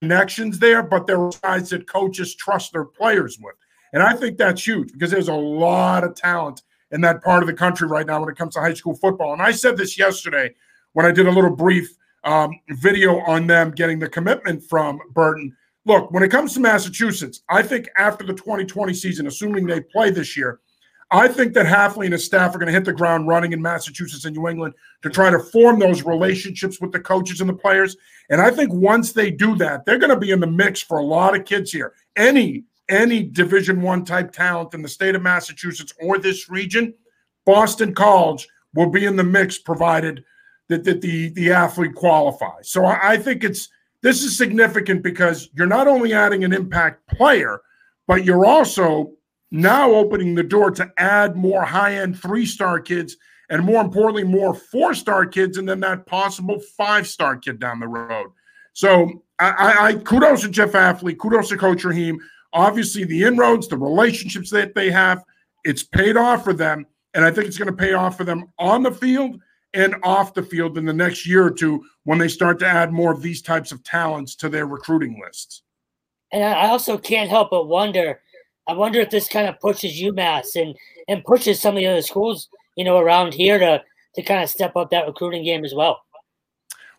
connections 0.02 0.60
there, 0.60 0.84
but 0.84 1.08
there 1.08 1.22
are 1.22 1.32
guys 1.42 1.70
that 1.70 1.88
coaches 1.88 2.36
trust 2.36 2.74
their 2.74 2.86
players 2.86 3.38
with. 3.42 3.56
And 3.94 4.04
I 4.04 4.16
think 4.16 4.38
that's 4.38 4.66
huge 4.66 4.92
because 4.92 5.12
there's 5.12 5.30
a 5.30 5.34
lot 5.34 6.04
of 6.04 6.16
talent 6.16 6.62
in 6.92 7.01
that 7.01 7.24
part 7.24 7.44
of 7.44 7.48
the 7.48 7.54
country 7.54 7.88
right 7.88 8.06
now 8.06 8.20
when 8.20 8.30
it 8.30 8.38
comes 8.38 8.56
to 8.56 8.62
high 8.62 8.74
school 8.74 8.96
football. 8.96 9.34
And 9.34 9.42
I 9.42 9.51
said 9.51 9.78
this 9.78 9.98
yesterday 9.98 10.54
when 10.94 11.06
I 11.06 11.12
did 11.12 11.28
a 11.28 11.32
little 11.32 11.56
brief 11.56 11.96
um, 12.24 12.52
video 12.70 13.20
on 13.22 13.48
them 13.48 13.72
getting 13.72 14.00
the 14.00 14.10
commitment 14.10 14.64
from 14.64 15.00
Burton. 15.12 15.56
Look, 15.86 16.12
when 16.12 16.24
it 16.24 16.30
comes 16.30 16.54
to 16.54 16.60
Massachusetts, 16.60 17.42
I 17.50 17.62
think 17.64 17.90
after 17.98 18.26
the 18.26 18.34
2020 18.34 18.94
season, 18.94 19.28
assuming 19.28 19.66
they 19.66 19.82
play 19.82 20.12
this 20.12 20.36
year, 20.36 20.60
I 21.12 21.28
think 21.28 21.54
that 21.54 21.66
Hafley 21.66 22.06
and 22.06 22.14
his 22.14 22.26
staff 22.26 22.54
are 22.54 22.60
going 22.60 22.68
to 22.68 22.74
hit 22.74 22.86
the 22.86 22.94
ground 22.94 23.28
running 23.28 23.52
in 23.52 23.62
Massachusetts 23.62 24.26
and 24.26 24.36
New 24.36 24.48
England 24.48 24.76
to 25.02 25.10
try 25.10 25.32
to 25.32 25.40
form 25.40 25.80
those 25.80 26.04
relationships 26.04 26.80
with 26.80 26.92
the 26.92 27.00
coaches 27.00 27.42
and 27.42 27.50
the 27.50 27.56
players. 27.56 27.98
And 28.30 28.40
I 28.40 28.52
think 28.52 28.72
once 28.72 29.12
they 29.12 29.32
do 29.32 29.56
that, 29.56 29.86
they're 29.86 29.98
going 29.98 30.12
to 30.12 30.20
be 30.20 30.32
in 30.32 30.40
the 30.40 30.48
mix 30.48 30.82
for 30.82 31.00
a 31.00 31.04
lot 31.04 31.36
of 31.36 31.46
kids 31.46 31.72
here. 31.72 31.94
Any 32.16 32.66
any 32.90 33.24
Division 33.24 33.82
One 33.82 34.04
type 34.04 34.32
talent 34.32 34.74
in 34.74 34.82
the 34.82 34.90
state 34.90 35.16
of 35.16 35.22
Massachusetts 35.22 35.94
or 36.02 36.18
this 36.18 36.50
region, 36.50 36.94
Boston 37.46 37.94
College 37.94 38.48
will 38.74 38.90
be 38.90 39.06
in 39.06 39.16
the 39.16 39.24
mix, 39.24 39.60
provided 39.60 40.24
that, 40.70 40.84
that 40.86 41.02
the 41.02 41.30
the 41.30 41.52
athlete 41.52 41.96
qualifies. 41.96 42.72
So 42.72 42.86
I, 42.86 43.12
I 43.12 43.18
think 43.18 43.44
it's 43.44 43.68
this 44.02 44.24
is 44.24 44.38
significant 44.38 45.04
because 45.04 45.50
you're 45.54 45.68
not 45.68 45.88
only 45.88 46.14
adding 46.14 46.44
an 46.44 46.54
impact 46.54 47.06
player, 47.08 47.62
but 48.08 48.24
you're 48.24 48.46
also 48.46 49.12
now 49.52 49.92
opening 49.92 50.36
the 50.36 50.44
door 50.44 50.72
to 50.72 50.90
add 50.98 51.36
more 51.36 51.66
high-end 51.66 52.18
three-star 52.18 52.80
kids 52.80 53.18
and 53.50 53.64
more 53.64 53.82
importantly, 53.82 54.24
more 54.24 54.54
four-star 54.54 55.26
kids, 55.26 55.58
and 55.58 55.68
then 55.68 55.80
that 55.80 56.06
possible 56.06 56.62
five-star 56.78 57.38
kid 57.38 57.60
down 57.60 57.80
the 57.80 57.88
road. 57.88 58.30
So 58.74 59.24
I, 59.40 59.76
I 59.80 59.94
kudos 59.96 60.42
to 60.44 60.50
Jeff 60.50 60.72
Hafley, 60.72 61.18
kudos 61.18 61.50
to 61.50 61.58
Coach 61.58 61.84
Rahim. 61.84 62.20
Obviously, 62.54 63.04
the 63.06 63.24
inroads, 63.24 63.68
the 63.68 63.78
relationships 63.78 64.50
that 64.52 64.76
they 64.76 64.92
have, 64.92 65.24
it's 65.64 65.84
paid 65.84 66.16
off 66.16 66.44
for 66.44 66.54
them. 66.54 66.86
And 67.14 67.26
I 67.26 67.32
think 67.32 67.48
it's 67.48 67.58
going 67.58 67.72
to 67.72 67.76
pay 67.76 67.94
off 67.94 68.18
for 68.18 68.24
them 68.24 68.54
on 68.60 68.84
the 68.84 68.92
field 68.92 69.40
and 69.74 69.96
off 70.04 70.34
the 70.34 70.44
field 70.44 70.78
in 70.78 70.86
the 70.86 70.94
next 70.94 71.28
year 71.28 71.46
or 71.46 71.52
two 71.52 71.84
when 72.04 72.18
they 72.18 72.28
start 72.28 72.60
to 72.60 72.68
add 72.68 72.92
more 72.92 73.12
of 73.12 73.22
these 73.22 73.42
types 73.42 73.72
of 73.72 73.84
talents 73.84 74.36
to 74.36 74.50
their 74.50 74.66
recruiting 74.66 75.22
lists. 75.24 75.64
And 76.32 76.44
I 76.44 76.68
also 76.68 76.98
can't 76.98 77.30
help 77.30 77.52
but 77.52 77.68
wonder. 77.68 78.22
I 78.68 78.74
wonder 78.74 79.00
if 79.00 79.10
this 79.10 79.28
kind 79.28 79.48
of 79.48 79.60
pushes 79.60 80.00
UMass 80.00 80.56
and 80.56 80.76
and 81.08 81.24
pushes 81.24 81.60
some 81.60 81.76
of 81.76 81.80
the 81.80 81.88
other 81.88 82.02
schools, 82.02 82.50
you 82.76 82.84
know, 82.84 83.00
around 83.00 83.34
here 83.34 83.58
to 83.58 83.84
to 84.16 84.22
kind 84.24 84.44
of 84.44 84.50
step 84.50 84.76
up 84.76 84.92
that 84.92 85.08
recruiting 85.08 85.44
game 85.44 85.66
as 85.66 85.74
well. 85.74 86.02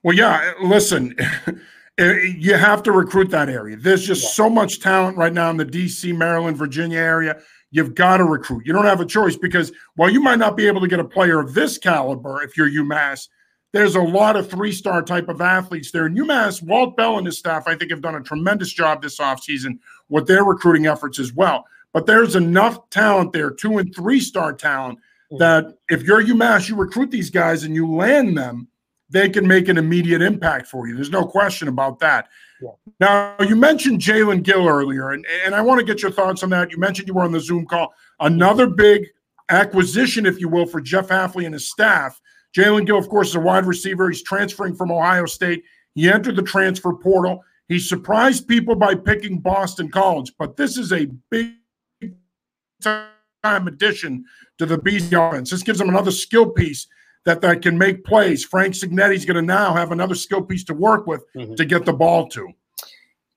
Well, 0.03 0.17
yeah. 0.17 0.53
Listen, 0.63 1.15
eh, 1.99 2.35
you 2.37 2.55
have 2.55 2.83
to 2.85 2.93
recruit 2.93 3.31
that 3.31 3.49
area. 3.49 3.77
There's 3.77 4.07
just 4.07 4.23
yeah. 4.23 4.31
so 4.31 4.51
much 4.51 4.81
talent 4.81 5.17
right 5.17 5.33
now 5.33 5.51
in 5.51 5.57
the 5.57 5.65
D.C., 5.65 6.13
Maryland, 6.13 6.57
Virginia 6.57 6.99
area. 6.99 7.41
You've 7.71 7.95
got 7.95 8.17
to 8.17 8.25
recruit. 8.25 8.67
You 8.67 8.73
don't 8.73 8.85
have 8.85 9.01
a 9.01 9.07
choice 9.07 9.37
because 9.37 9.73
while 9.95 10.11
you 10.11 10.21
might 10.21 10.39
not 10.39 10.57
be 10.57 10.67
able 10.67 10.81
to 10.81 10.89
get 10.89 10.99
a 10.99 11.05
player 11.05 11.39
of 11.39 11.55
this 11.55 11.79
caliber 11.79 12.43
if 12.43 12.57
you're 12.57 12.69
UMass, 12.69 13.29
there's 13.73 13.95
a 13.95 14.03
lot 14.03 14.37
of 14.37 14.51
three 14.51 14.73
star 14.73 15.03
type 15.03 15.29
of 15.29 15.41
athletes 15.41 15.93
there. 15.93 16.07
And 16.07 16.17
UMass, 16.17 16.63
Walt 16.63 16.97
Bell 16.97 17.19
and 17.19 17.27
his 17.27 17.39
staff, 17.39 17.65
I 17.67 17.77
think, 17.77 17.91
have 17.91 18.03
done 18.03 18.17
a 18.17 18.23
tremendous 18.23 18.73
job 18.73 19.03
this 19.03 19.19
offseason 19.19 19.79
with 20.09 20.27
their 20.27 20.45
recruiting 20.45 20.87
efforts 20.87 21.19
as 21.21 21.33
well. 21.33 21.65
But 21.93 22.07
there's 22.07 22.37
enough 22.37 22.91
talent 22.91 23.33
there, 23.33 23.51
two 23.51 23.79
and 23.79 23.95
three 23.95 24.21
star 24.21 24.53
talent, 24.53 24.99
mm. 25.33 25.39
that 25.39 25.75
if 25.89 26.03
you're 26.03 26.23
UMass, 26.23 26.69
you 26.69 26.77
recruit 26.77 27.11
these 27.11 27.31
guys 27.31 27.63
and 27.63 27.75
you 27.75 27.93
land 27.93 28.37
them, 28.37 28.69
they 29.09 29.29
can 29.29 29.47
make 29.47 29.69
an 29.69 29.79
immediate 29.79 30.23
impact 30.23 30.67
for 30.67 30.89
you. 30.89 30.95
There's 30.95 31.11
no 31.11 31.25
question 31.25 31.69
about 31.69 32.01
that. 32.01 32.29
Yeah. 32.61 32.71
Now, 33.01 33.37
you 33.41 33.57
mentioned 33.57 34.01
Jaelen 34.01 34.43
Gill 34.43 34.69
earlier, 34.69 35.11
and, 35.11 35.25
and 35.45 35.55
I 35.55 35.63
want 35.63 35.81
to 35.81 35.85
get 35.85 36.03
your 36.03 36.11
thoughts 36.11 36.43
on 36.43 36.51
that. 36.51 36.71
You 36.71 36.79
mentioned 36.79 37.09
you 37.09 37.15
were 37.15 37.23
on 37.23 37.33
the 37.33 37.41
Zoom 37.41 37.67
call. 37.67 37.95
Another 38.21 38.67
big 38.67 39.07
acquisition, 39.49 40.27
if 40.27 40.41
you 40.41 40.49
will, 40.49 40.67
for 40.67 40.81
Jeff 40.81 41.09
Hafley 41.09 41.45
and 41.47 41.55
his 41.55 41.69
staff. 41.69 42.21
Jaelen 42.55 42.87
Gill, 42.87 42.99
of 42.99 43.09
course, 43.09 43.29
is 43.29 43.37
a 43.37 43.41
wide 43.41 43.67
receiver. 43.67 44.09
He's 44.09 44.23
transferring 44.23 44.75
from 44.75 44.91
Ohio 44.91 45.27
State. 45.27 45.65
He 45.95 46.09
entered 46.09 46.37
the 46.37 46.43
transfer 46.43 46.93
portal. 46.93 47.43
He 47.69 47.79
surprised 47.79 48.49
people 48.49 48.75
by 48.75 48.95
picking 48.95 49.39
Boston 49.39 49.91
College, 49.91 50.33
but 50.39 50.57
this 50.57 50.77
is 50.77 50.93
a 50.93 51.07
big 51.31 51.55
time 52.83 53.69
addition 53.69 54.25
to 54.59 54.67
the 54.67 54.77
BC 54.77 55.13
offense. 55.13 55.51
This 55.51 55.63
gives 55.63 55.81
him 55.81 55.89
another 55.89 56.11
skill 56.11 56.51
piece 56.51 56.87
that, 57.27 57.41
that 57.43 57.63
can 57.63 57.77
make 57.79 58.05
plays. 58.05 58.45
Frank 58.45 58.75
Cignetti's 58.75 59.25
going 59.25 59.37
to 59.37 59.43
now 59.43 59.75
have 59.75 59.93
another 59.93 60.15
skill 60.15 60.43
piece 60.43 60.65
to 60.65 60.75
work 60.75 61.07
with 61.07 61.25
mm-hmm. 61.35 61.55
to 61.55 61.65
get 61.65 61.85
the 61.85 61.93
ball 61.93 62.29
to. 62.29 62.49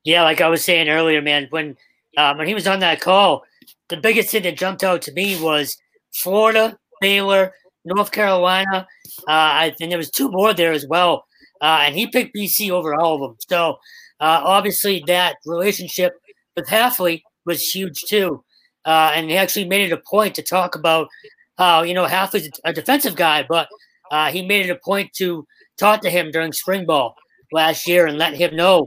Yeah, 0.04 0.24
like 0.24 0.42
I 0.42 0.50
was 0.50 0.64
saying 0.64 0.90
earlier, 0.90 1.22
man, 1.22 1.48
when 1.50 1.78
um, 2.18 2.38
when 2.38 2.48
he 2.48 2.54
was 2.54 2.68
on 2.68 2.80
that 2.80 3.02
call, 3.02 3.44
the 3.90 3.98
biggest 3.98 4.30
thing 4.30 4.44
that 4.44 4.58
jumped 4.58 4.84
out 4.84 5.02
to 5.04 5.14
me 5.14 5.42
was 5.42 5.78
Florida, 6.14 6.78
Baylor, 7.02 7.54
North 7.86 8.12
Carolina, 8.12 8.88
uh, 9.28 9.70
and 9.80 9.92
there 9.92 9.98
was 9.98 10.12
two 10.12 10.30
more 10.30 10.54
there 10.54 10.72
as 10.72 10.86
well. 10.88 11.26
Uh, 11.62 11.84
and 11.86 11.96
he 11.96 12.08
picked 12.08 12.36
BC 12.36 12.70
over 12.70 12.94
all 12.94 13.16
of 13.16 13.22
them. 13.22 13.38
So 13.48 13.78
uh, 14.20 14.42
obviously 14.44 15.04
that 15.08 15.38
relationship 15.46 16.14
with 16.56 16.68
Hafley 16.68 17.24
was 17.46 17.62
huge 17.62 18.02
too. 18.04 18.44
Uh, 18.86 19.12
and 19.16 19.30
he 19.30 19.38
actually 19.38 19.66
made 19.66 19.90
it 19.90 19.94
a 19.94 20.02
point 20.10 20.36
to 20.36 20.44
talk 20.44 20.76
about 20.76 21.08
how 21.58 21.84
you 21.84 21.94
know 21.94 22.06
half 22.06 22.36
is 22.36 22.50
a 22.64 22.74
defensive 22.74 23.16
guy, 23.16 23.46
but 23.48 23.68
uh, 24.12 24.32
he 24.32 24.46
made 24.46 24.66
it 24.66 24.72
a 24.72 24.80
point 24.84 25.12
to 25.14 25.46
talk 25.78 26.02
to 26.02 26.10
him 26.10 26.32
during 26.32 26.52
spring 26.54 26.86
ball 26.86 27.16
last 27.52 27.88
year 27.88 28.06
and 28.06 28.18
let 28.18 28.36
him 28.36 28.56
know 28.56 28.86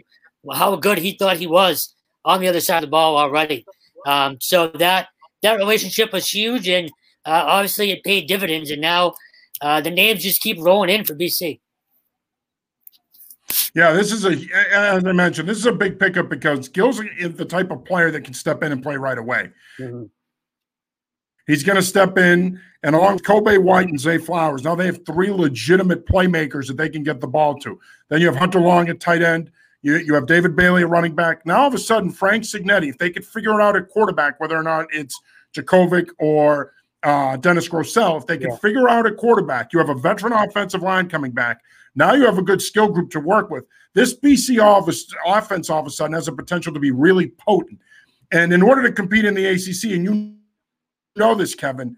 how 0.53 0.77
good 0.77 0.99
he 0.99 1.13
thought 1.13 1.37
he 1.37 1.47
was 1.47 1.95
on 2.25 2.41
the 2.41 2.49
other 2.49 2.61
side 2.61 2.79
of 2.79 2.83
the 2.83 2.89
ball 2.89 3.17
already. 3.17 3.65
Um, 4.07 4.39
so 4.41 4.69
that 4.69 5.09
that 5.43 5.57
relationship 5.57 6.13
was 6.13 6.29
huge, 6.29 6.69
and 6.69 6.89
uh, 7.25 7.45
obviously 7.47 7.91
it 7.91 8.05
paid 8.05 8.29
dividends. 8.29 8.71
And 8.71 8.81
now 8.81 9.15
uh, 9.61 9.81
the 9.81 9.91
names 9.91 10.23
just 10.23 10.41
keep 10.41 10.59
rolling 10.61 10.91
in 10.91 11.05
for 11.05 11.15
BC. 11.15 11.61
Yeah, 13.75 13.93
this 13.93 14.13
is 14.13 14.25
a 14.25 14.33
as 14.75 15.05
I 15.05 15.13
mentioned, 15.13 15.49
this 15.49 15.59
is 15.59 15.67
a 15.67 15.73
big 15.73 15.99
pickup 15.99 16.29
because 16.29 16.69
Gill's 16.69 17.01
is 17.19 17.35
the 17.35 17.45
type 17.45 17.71
of 17.71 17.85
player 17.85 18.11
that 18.11 18.23
can 18.23 18.35
step 18.35 18.63
in 18.63 18.73
and 18.73 18.83
play 18.83 18.97
right 18.97 19.19
away. 19.19 19.51
Mm-hmm. 19.79 20.05
He's 21.47 21.63
going 21.63 21.77
to 21.77 21.83
step 21.83 22.19
in, 22.19 22.61
and 22.83 22.97
along 22.97 23.15
with 23.15 23.23
Kobay 23.23 23.59
White 23.63 23.89
and 23.89 24.01
Zay 24.01 24.19
Flowers, 24.19 24.65
now 24.65 24.75
they 24.75 24.87
have 24.87 25.07
three 25.07 25.31
legitimate 25.31 26.07
playmakers 26.07 26.67
that 26.67 26.77
they 26.77 26.89
can 26.89 27.03
get 27.03 27.21
the 27.21 27.29
ball 27.29 27.57
to. 27.61 27.79
Then 28.09 28.21
you 28.21 28.27
have 28.27 28.37
Hunter 28.37 28.61
Long 28.61 28.89
at 28.89 29.01
tight 29.01 29.23
end. 29.23 29.51
You, 29.83 29.99
you 29.99 30.15
have 30.15 30.27
David 30.27 30.57
Bailey 30.57 30.83
at 30.83 30.89
running 30.89 31.15
back. 31.15 31.47
Now 31.47 31.61
all 31.61 31.69
of 31.69 31.75
a 31.75 31.79
sudden, 31.79 32.11
Frank 32.11 32.43
Cignetti, 32.43 32.89
if 32.89 32.99
they 32.99 33.11
could 33.11 33.25
figure 33.25 33.61
out 33.61 33.77
at 33.77 33.89
quarterback, 33.89 34.41
whether 34.41 34.57
or 34.57 34.65
not 34.65 34.87
it's 34.93 35.21
Jurkovec 35.55 36.09
or 36.19 36.73
uh, 37.05 37.37
Dennis 37.37 37.69
Grosel, 37.69 38.19
if 38.19 38.27
they 38.27 38.39
can 38.39 38.51
yeah. 38.51 38.57
figure 38.57 38.89
out 38.89 39.07
a 39.07 39.13
quarterback, 39.13 39.73
you 39.73 39.79
have 39.79 39.89
a 39.89 39.95
veteran 39.95 40.33
offensive 40.33 40.83
line 40.83 41.09
coming 41.09 41.31
back. 41.31 41.61
Now 41.95 42.15
you 42.15 42.25
have 42.25 42.39
a 42.39 42.43
good 42.43 42.61
skill 42.61 42.89
group 42.89 43.11
to 43.11 43.21
work 43.21 43.51
with. 43.51 43.65
This 43.95 44.19
BC 44.19 44.61
office, 44.63 45.07
offense 45.25 45.71
all 45.71 45.81
of 45.81 45.87
a 45.87 45.91
sudden 45.91 46.15
has 46.15 46.27
a 46.27 46.33
potential 46.33 46.75
to 46.75 46.81
be 46.81 46.91
really 46.91 47.29
potent. 47.29 47.81
And 48.33 48.53
in 48.53 48.63
order 48.63 48.83
to 48.83 48.93
compete 48.93 49.25
in 49.25 49.35
the 49.35 49.47
ACC, 49.47 49.93
and 49.95 50.05
you 50.05 50.35
know 51.17 51.35
this, 51.35 51.55
Kevin, 51.55 51.97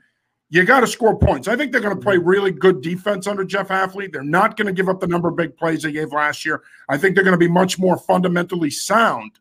you 0.50 0.64
got 0.64 0.80
to 0.80 0.87
score 0.87 1.18
points. 1.18 1.48
I 1.48 1.56
think 1.56 1.72
they're 1.72 1.80
going 1.80 1.96
to 1.96 2.02
play 2.02 2.16
mm-hmm. 2.16 2.28
really 2.28 2.50
good 2.50 2.80
defense 2.80 3.26
under 3.26 3.44
Jeff 3.44 3.68
Hafley. 3.68 4.10
They're 4.10 4.22
not 4.22 4.56
going 4.56 4.66
to 4.66 4.72
give 4.72 4.88
up 4.88 5.00
the 5.00 5.06
number 5.06 5.28
of 5.28 5.37
big 5.37 5.56
plays 5.56 5.82
they 5.82 5.92
gave 5.92 6.12
last 6.12 6.44
year. 6.44 6.62
I 6.88 6.96
think 6.96 7.14
they're 7.14 7.25
going 7.25 7.32
to 7.32 7.38
be 7.38 7.48
much 7.48 7.78
more 7.78 7.98
fundamentally 7.98 8.70
sound, 8.70 9.32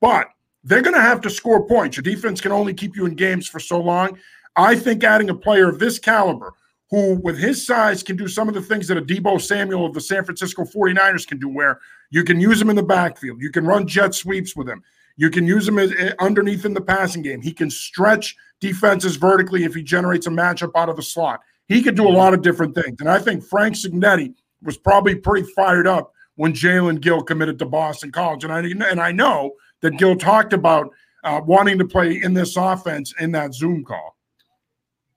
but 0.00 0.28
they're 0.62 0.82
going 0.82 0.94
to 0.94 1.02
have 1.02 1.20
to 1.22 1.30
score 1.30 1.66
points. 1.66 1.96
Your 1.96 2.02
defense 2.02 2.40
can 2.40 2.52
only 2.52 2.72
keep 2.72 2.96
you 2.96 3.06
in 3.06 3.14
games 3.14 3.46
for 3.46 3.60
so 3.60 3.80
long. 3.80 4.18
I 4.56 4.76
think 4.76 5.04
adding 5.04 5.30
a 5.30 5.34
player 5.34 5.68
of 5.68 5.78
this 5.78 5.98
caliber, 5.98 6.54
who 6.90 7.14
with 7.16 7.36
his 7.36 7.66
size 7.66 8.02
can 8.02 8.16
do 8.16 8.28
some 8.28 8.46
of 8.46 8.54
the 8.54 8.62
things 8.62 8.86
that 8.86 8.96
a 8.96 9.02
Deebo 9.02 9.40
Samuel 9.40 9.86
of 9.86 9.94
the 9.94 10.00
San 10.00 10.24
Francisco 10.24 10.64
49ers 10.64 11.26
can 11.26 11.38
do, 11.38 11.48
where 11.48 11.80
you 12.10 12.22
can 12.22 12.40
use 12.40 12.60
him 12.60 12.70
in 12.70 12.76
the 12.76 12.82
backfield, 12.82 13.40
you 13.40 13.50
can 13.50 13.66
run 13.66 13.86
jet 13.86 14.14
sweeps 14.14 14.54
with 14.54 14.68
him, 14.68 14.82
you 15.16 15.28
can 15.28 15.46
use 15.46 15.66
him 15.66 15.78
as, 15.78 15.92
underneath 16.20 16.64
in 16.64 16.74
the 16.74 16.80
passing 16.80 17.22
game. 17.22 17.40
He 17.40 17.52
can 17.52 17.70
stretch 17.70 18.36
defenses 18.64 19.16
vertically 19.16 19.64
if 19.64 19.74
he 19.74 19.82
generates 19.82 20.26
a 20.26 20.30
matchup 20.30 20.70
out 20.74 20.88
of 20.88 20.96
the 20.96 21.02
slot. 21.02 21.40
He 21.68 21.82
could 21.82 21.94
do 21.94 22.08
a 22.08 22.10
lot 22.10 22.32
of 22.32 22.42
different 22.42 22.74
things. 22.74 22.96
And 23.00 23.08
I 23.08 23.18
think 23.18 23.44
Frank 23.44 23.74
Cignetti 23.74 24.34
was 24.62 24.78
probably 24.78 25.14
pretty 25.14 25.46
fired 25.52 25.86
up 25.86 26.12
when 26.36 26.52
Jaelen 26.52 27.00
Gill 27.00 27.22
committed 27.22 27.58
to 27.58 27.66
Boston 27.66 28.10
College. 28.10 28.44
And 28.44 28.52
I 28.52 28.60
and 28.60 29.00
I 29.00 29.12
know 29.12 29.52
that 29.80 29.98
Gill 29.98 30.16
talked 30.16 30.52
about 30.54 30.90
uh, 31.24 31.40
wanting 31.44 31.78
to 31.78 31.84
play 31.84 32.22
in 32.22 32.32
this 32.32 32.56
offense 32.56 33.12
in 33.20 33.32
that 33.32 33.54
Zoom 33.54 33.84
call. 33.84 34.16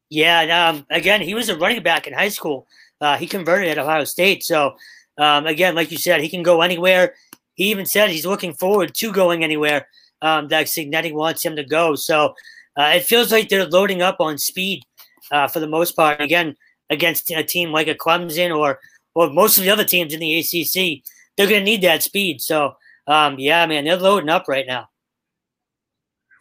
Yeah, 0.10 0.70
um, 0.70 0.86
again, 0.90 1.22
he 1.22 1.34
was 1.34 1.50
a 1.50 1.58
running 1.58 1.84
back 1.84 2.08
in 2.08 2.14
high 2.14 2.30
school. 2.30 2.68
Uh, 3.00 3.18
he 3.18 3.28
converted 3.28 3.70
at 3.70 3.78
Ohio 3.78 4.06
State. 4.06 4.44
So, 4.44 4.76
um, 5.18 5.48
again, 5.48 5.76
like 5.76 5.92
you 5.92 5.98
said, 5.98 6.22
he 6.22 6.30
can 6.30 6.44
go 6.44 6.62
anywhere. 6.62 7.14
He 7.56 7.72
even 7.72 7.86
said 7.86 8.10
he's 8.10 8.26
looking 8.26 8.54
forward 8.54 8.94
to 8.96 9.12
going 9.12 9.44
anywhere 9.44 9.88
um, 10.22 10.48
that 10.48 10.68
Cignetti 10.68 11.14
wants 11.14 11.44
him 11.44 11.56
to 11.58 11.64
go. 11.64 11.96
So, 11.96 12.34
uh, 12.78 12.92
it 12.96 13.04
feels 13.04 13.32
like 13.32 13.50
they're 13.50 13.66
loading 13.66 14.02
up 14.02 14.18
on 14.20 14.38
speed 14.38 14.84
uh, 15.32 15.48
for 15.48 15.60
the 15.60 15.68
most 15.68 15.96
part. 15.96 16.22
Again, 16.22 16.56
against 16.90 17.32
a 17.32 17.44
team 17.44 17.72
like 17.72 17.88
a 17.88 17.96
Clemson 17.96 18.56
or 18.56 18.80
or 19.16 19.32
most 19.32 19.58
of 19.58 19.64
the 19.64 19.70
other 19.70 19.84
teams 19.84 20.14
in 20.14 20.20
the 20.20 20.40
ACC, 20.40 21.04
they're 21.36 21.48
going 21.48 21.62
to 21.62 21.66
need 21.66 21.82
that 21.82 22.04
speed. 22.04 22.40
So, 22.40 22.76
um, 23.08 23.40
yeah, 23.40 23.66
man, 23.66 23.84
they're 23.84 23.98
loading 23.98 24.30
up 24.30 24.48
right 24.48 24.66
now. 24.68 24.90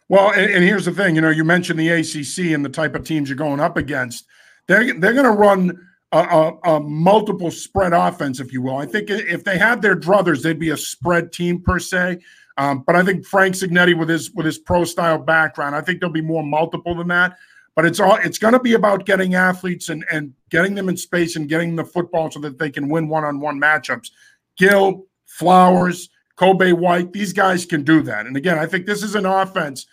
Well, 0.09 0.31
and, 0.31 0.51
and, 0.51 0.63
here's 0.63 0.85
the 0.85 0.91
thing. 0.91 1.15
You 1.15 1.21
know, 1.21 1.29
you 1.29 1.43
mentioned 1.43 1.79
the 1.79 1.89
ACC 1.89 2.53
and 2.53 2.63
the 2.63 2.69
type 2.69 2.95
of 2.95 3.03
teams 3.03 3.29
you're 3.29 3.35
going 3.35 3.59
up 3.59 3.77
against. 3.77 4.25
They're 4.67 4.97
they're 4.99 5.13
going 5.13 5.25
to 5.25 5.31
run 5.31 5.77
a, 6.11 6.19
a, 6.19 6.75
a, 6.75 6.79
multiple 6.79 7.51
spread 7.51 7.93
offense, 7.93 8.39
if 8.39 8.53
you 8.53 8.61
will. 8.61 8.77
I 8.77 8.85
think 8.85 9.09
if 9.09 9.43
they 9.43 9.57
had 9.57 9.81
their 9.81 9.95
druthers, 9.95 10.41
they'd 10.41 10.59
be 10.59 10.69
a 10.69 10.77
spread 10.77 11.33
team 11.33 11.61
per 11.61 11.79
se. 11.79 12.19
Um, 12.57 12.83
but 12.85 12.95
I 12.95 13.03
think 13.03 13.25
Frank 13.25 13.55
Cignetti 13.55 13.97
with 13.97 14.09
his 14.09 14.31
with 14.31 14.45
his 14.45 14.57
pro 14.57 14.83
style 14.83 15.19
background, 15.19 15.75
I 15.75 15.81
think 15.81 15.99
there'll 15.99 16.13
be 16.13 16.21
more 16.21 16.43
multiple 16.43 16.95
than 16.95 17.07
that. 17.09 17.37
But 17.75 17.85
it's 17.85 17.99
all 17.99 18.15
it's 18.15 18.39
going 18.39 18.53
to 18.53 18.59
be 18.59 18.73
about 18.73 19.05
getting 19.05 19.35
athletes 19.35 19.89
and 19.89 20.03
and 20.11 20.33
getting 20.49 20.73
them 20.73 20.89
in 20.89 20.97
space 20.97 21.35
and 21.35 21.47
getting 21.47 21.75
the 21.75 21.85
football 21.85 22.31
so 22.31 22.39
that 22.39 22.57
they 22.57 22.71
can 22.71 22.89
win 22.89 23.07
one 23.07 23.23
on 23.23 23.39
one 23.39 23.59
matchups. 23.61 24.09
Gill, 24.57 25.05
Flowers, 25.25 26.09
Kobay 26.37 26.73
White, 26.73 27.13
these 27.13 27.33
guys 27.33 27.65
can 27.65 27.83
do 27.83 28.01
that. 28.03 28.25
And 28.25 28.35
again, 28.35 28.57
I 28.57 28.65
think 28.65 28.85
this 28.85 29.03
is 29.03 29.13
an 29.15 29.25
offense 29.25 29.85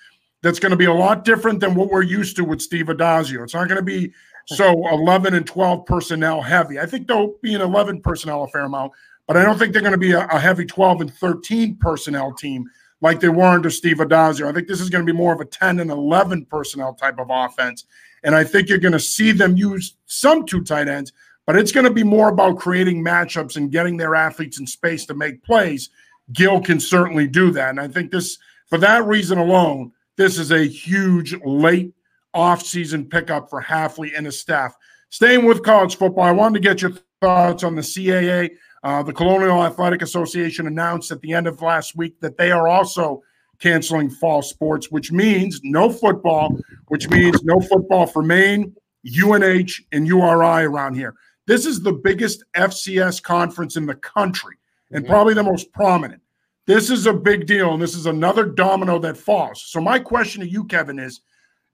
that's 0.43 0.59
going 0.59 0.71
to 0.71 0.77
be 0.77 0.85
a 0.85 0.93
lot 0.93 1.25
different 1.25 1.61
than 1.61 1.75
what 1.75 1.91
we're 1.91 2.03
used 2.03 2.37
to 2.37 2.45
with 2.45 2.61
Steve 2.61 2.87
Addazio. 2.87 3.43
It's 3.43 3.55
not 3.55 3.69
going 3.69 3.79
to 3.79 3.83
be 3.83 4.13
so 4.47 4.87
11 4.89 5.35
and 5.35 5.47
12 5.47 5.87
personnel 5.87 6.43
heavy. 6.43 6.79
I 6.79 6.87
think 6.87 7.09
they'll 7.09 7.35
be 7.41 7.55
an 7.55 7.63
11 7.63 8.03
personnel 8.03 8.45
a 8.45 8.49
fair 8.49 8.65
amount, 8.65 8.93
but 9.27 9.37
I 9.37 9.45
don't 9.45 9.59
think 9.59 9.73
they're 9.73 9.83
going 9.83 9.93
to 9.93 9.99
be 9.99 10.13
a, 10.13 10.27
a 10.27 10.39
heavy 10.39 10.65
12 10.65 11.03
and 11.03 11.15
13 11.15 11.77
personnel 11.77 12.33
team 12.33 12.67
like 13.01 13.21
they 13.21 13.29
were 13.29 13.45
under 13.45 13.71
Steve 13.71 13.99
Addazio. 13.99 14.49
I 14.49 14.53
think 14.53 14.69
this 14.69 14.81
is 14.81 14.91
going 14.91 15.05
to 15.05 15.13
be 15.13 15.17
more 15.17 15.35
of 15.35 15.41
a 15.41 15.45
10 15.45 15.81
and 15.81 15.91
11 15.91 16.47
personnel 16.47 16.95
type 16.95 17.19
of 17.19 17.29
offense. 17.31 17.85
And 18.23 18.35
I 18.35 18.45
think 18.45 18.69
you're 18.69 18.79
going 18.79 18.93
to 18.93 19.01
see 19.01 19.33
them 19.33 19.57
use 19.57 19.97
some 20.07 20.47
two 20.47 20.63
tight 20.63 20.89
ends, 20.89 21.13
but 21.47 21.57
it's 21.57 21.73
going 21.73 21.85
to 21.85 21.93
be 21.93 22.03
more 22.03 22.31
about 22.31 22.59
creating 22.59 23.05
matchups 23.05 23.57
and 23.57 23.71
getting 23.71 23.97
their 23.97 24.15
athletes 24.15 24.59
in 24.59 24.67
space 24.67 25.05
to 25.07 25.15
make 25.15 25.45
plays. 25.45 25.91
Gill 26.33 26.61
can 26.61 26.81
certainly 26.81 27.29
do 27.29 27.51
that. 27.51 27.71
And 27.71 27.81
I 27.81 27.89
think 27.89 28.11
this, 28.11 28.39
for 28.67 28.79
that 28.79 29.05
reason 29.05 29.37
alone, 29.37 29.93
this 30.17 30.39
is 30.39 30.53
a 30.53 30.67
huge 30.67 31.35
late 31.45 31.93
offseason 32.35 33.11
pickup 33.11 33.51
for 33.51 33.63
Hafley 33.63 34.17
and 34.17 34.25
his 34.25 34.41
staff. 34.41 34.75
Staying 35.11 35.45
with 35.45 35.63
college 35.63 35.97
football, 35.97 36.25
I 36.25 36.33
wanted 36.33 36.55
to 36.55 36.69
get 36.69 36.81
your 36.81 36.93
thoughts 37.21 37.63
on 37.63 37.75
the 37.75 37.83
CAA. 37.83 38.51
Uh, 38.85 39.03
the 39.03 39.13
Colonial 39.15 39.65
Athletic 39.65 40.03
Association 40.03 40.67
announced 40.67 41.11
at 41.11 41.21
the 41.23 41.33
end 41.33 41.47
of 41.47 41.63
last 41.63 41.97
week 41.97 42.21
that 42.21 42.37
they 42.37 42.53
are 42.53 42.69
also 42.69 43.23
canceling 43.59 44.11
fall 44.11 44.43
sports, 44.43 44.91
which 44.91 45.11
means 45.11 45.59
no 45.65 45.89
football, 45.89 46.55
which 46.89 47.09
means 47.09 47.43
no 47.45 47.59
football 47.61 48.07
for 48.07 48.23
Maine, 48.23 48.75
UNH, 49.07 49.81
and 49.93 50.07
URI 50.07 50.65
around 50.65 50.95
here. 50.95 51.15
This 51.47 51.65
is 51.65 51.81
the 51.81 51.95
biggest 51.95 52.45
FCS 52.55 53.23
conference 53.23 53.77
in 53.77 53.87
the 53.87 53.95
country 53.95 54.57
and 54.91 55.07
probably 55.07 55.33
the 55.33 55.43
most 55.43 55.73
prominent. 55.73 56.21
This 56.67 56.91
is 56.91 57.07
a 57.07 57.13
big 57.13 57.47
deal, 57.47 57.73
and 57.73 57.83
this 57.83 57.95
is 57.95 58.07
another 58.07 58.45
domino 58.45 58.99
that 59.01 59.17
falls. 59.17 59.63
So, 59.67 59.81
my 59.81 59.99
question 59.99 60.41
to 60.43 60.49
you, 60.49 60.65
Kevin, 60.65 60.99
is 60.99 61.21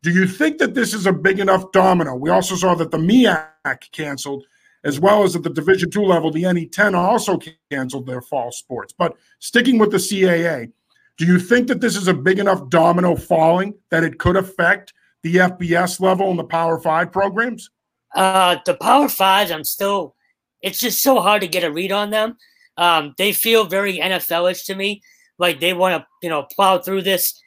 do 0.03 0.11
you 0.11 0.27
think 0.27 0.59
that 0.59 0.75
this 0.75 0.95
is 0.95 1.07
a 1.07 1.13
big 1.13 1.39
enough 1.39 1.71
domino? 1.73 2.15
We 2.15 2.31
also 2.31 2.57
saw 2.57 2.75
that 2.77 2.91
the 2.91 2.99
MEAC 2.99 3.93
canceled, 3.93 4.45
as 4.85 4.99
well 4.99 5.23
as 5.23 5.37
at 5.37 5.43
the 5.43 5.51
Division 5.51 5.91
two 5.91 6.03
level, 6.03 6.31
the 6.31 6.45
NE10 6.45 6.95
also 6.95 7.39
canceled 7.71 8.07
their 8.07 8.23
fall 8.23 8.53
sports. 8.53 8.95
But 8.97 9.17
sticking 9.39 9.79
with 9.79 9.91
the 9.91 9.99
CAA, 9.99 10.73
do 11.17 11.27
you 11.27 11.39
think 11.39 11.69
that 11.69 11.81
this 11.81 11.97
is 11.97 12.09
a 12.09 12.15
big 12.15 12.39
enough 12.39 12.69
domino 12.69 13.17
falling 13.17 13.75
that 13.91 14.05
it 14.05 14.19
could 14.19 14.37
affect 14.37 14.95
the 15.23 15.37
FBS 15.37 16.01
level 16.01 16.31
and 16.31 16.39
the 16.39 16.45
Power 16.45 16.81
Five 16.81 17.13
programs? 17.13 17.71
Uh, 18.15 18.57
the 18.65 18.75
Power 18.75 19.09
Fives, 19.09 19.51
I'm 19.51 19.65
still, 19.65 20.17
it's 20.63 20.81
just 20.81 21.03
so 21.03 21.21
hard 21.21 21.43
to 21.43 21.49
get 21.49 21.65
a 21.65 21.71
read 21.71 21.93
on 21.93 22.11
them 22.11 22.37
um, 22.81 23.15
they 23.19 23.33
feel 23.33 23.67
very 23.67 23.99
NFLish 23.99 24.65
to 24.65 24.75
me, 24.75 25.03
like 25.39 25.61
they 25.61 25.75
want 25.75 26.03
to, 26.03 26.07
you 26.23 26.31
know, 26.31 26.47
plow 26.55 26.79
through 26.79 27.03
this 27.03 27.41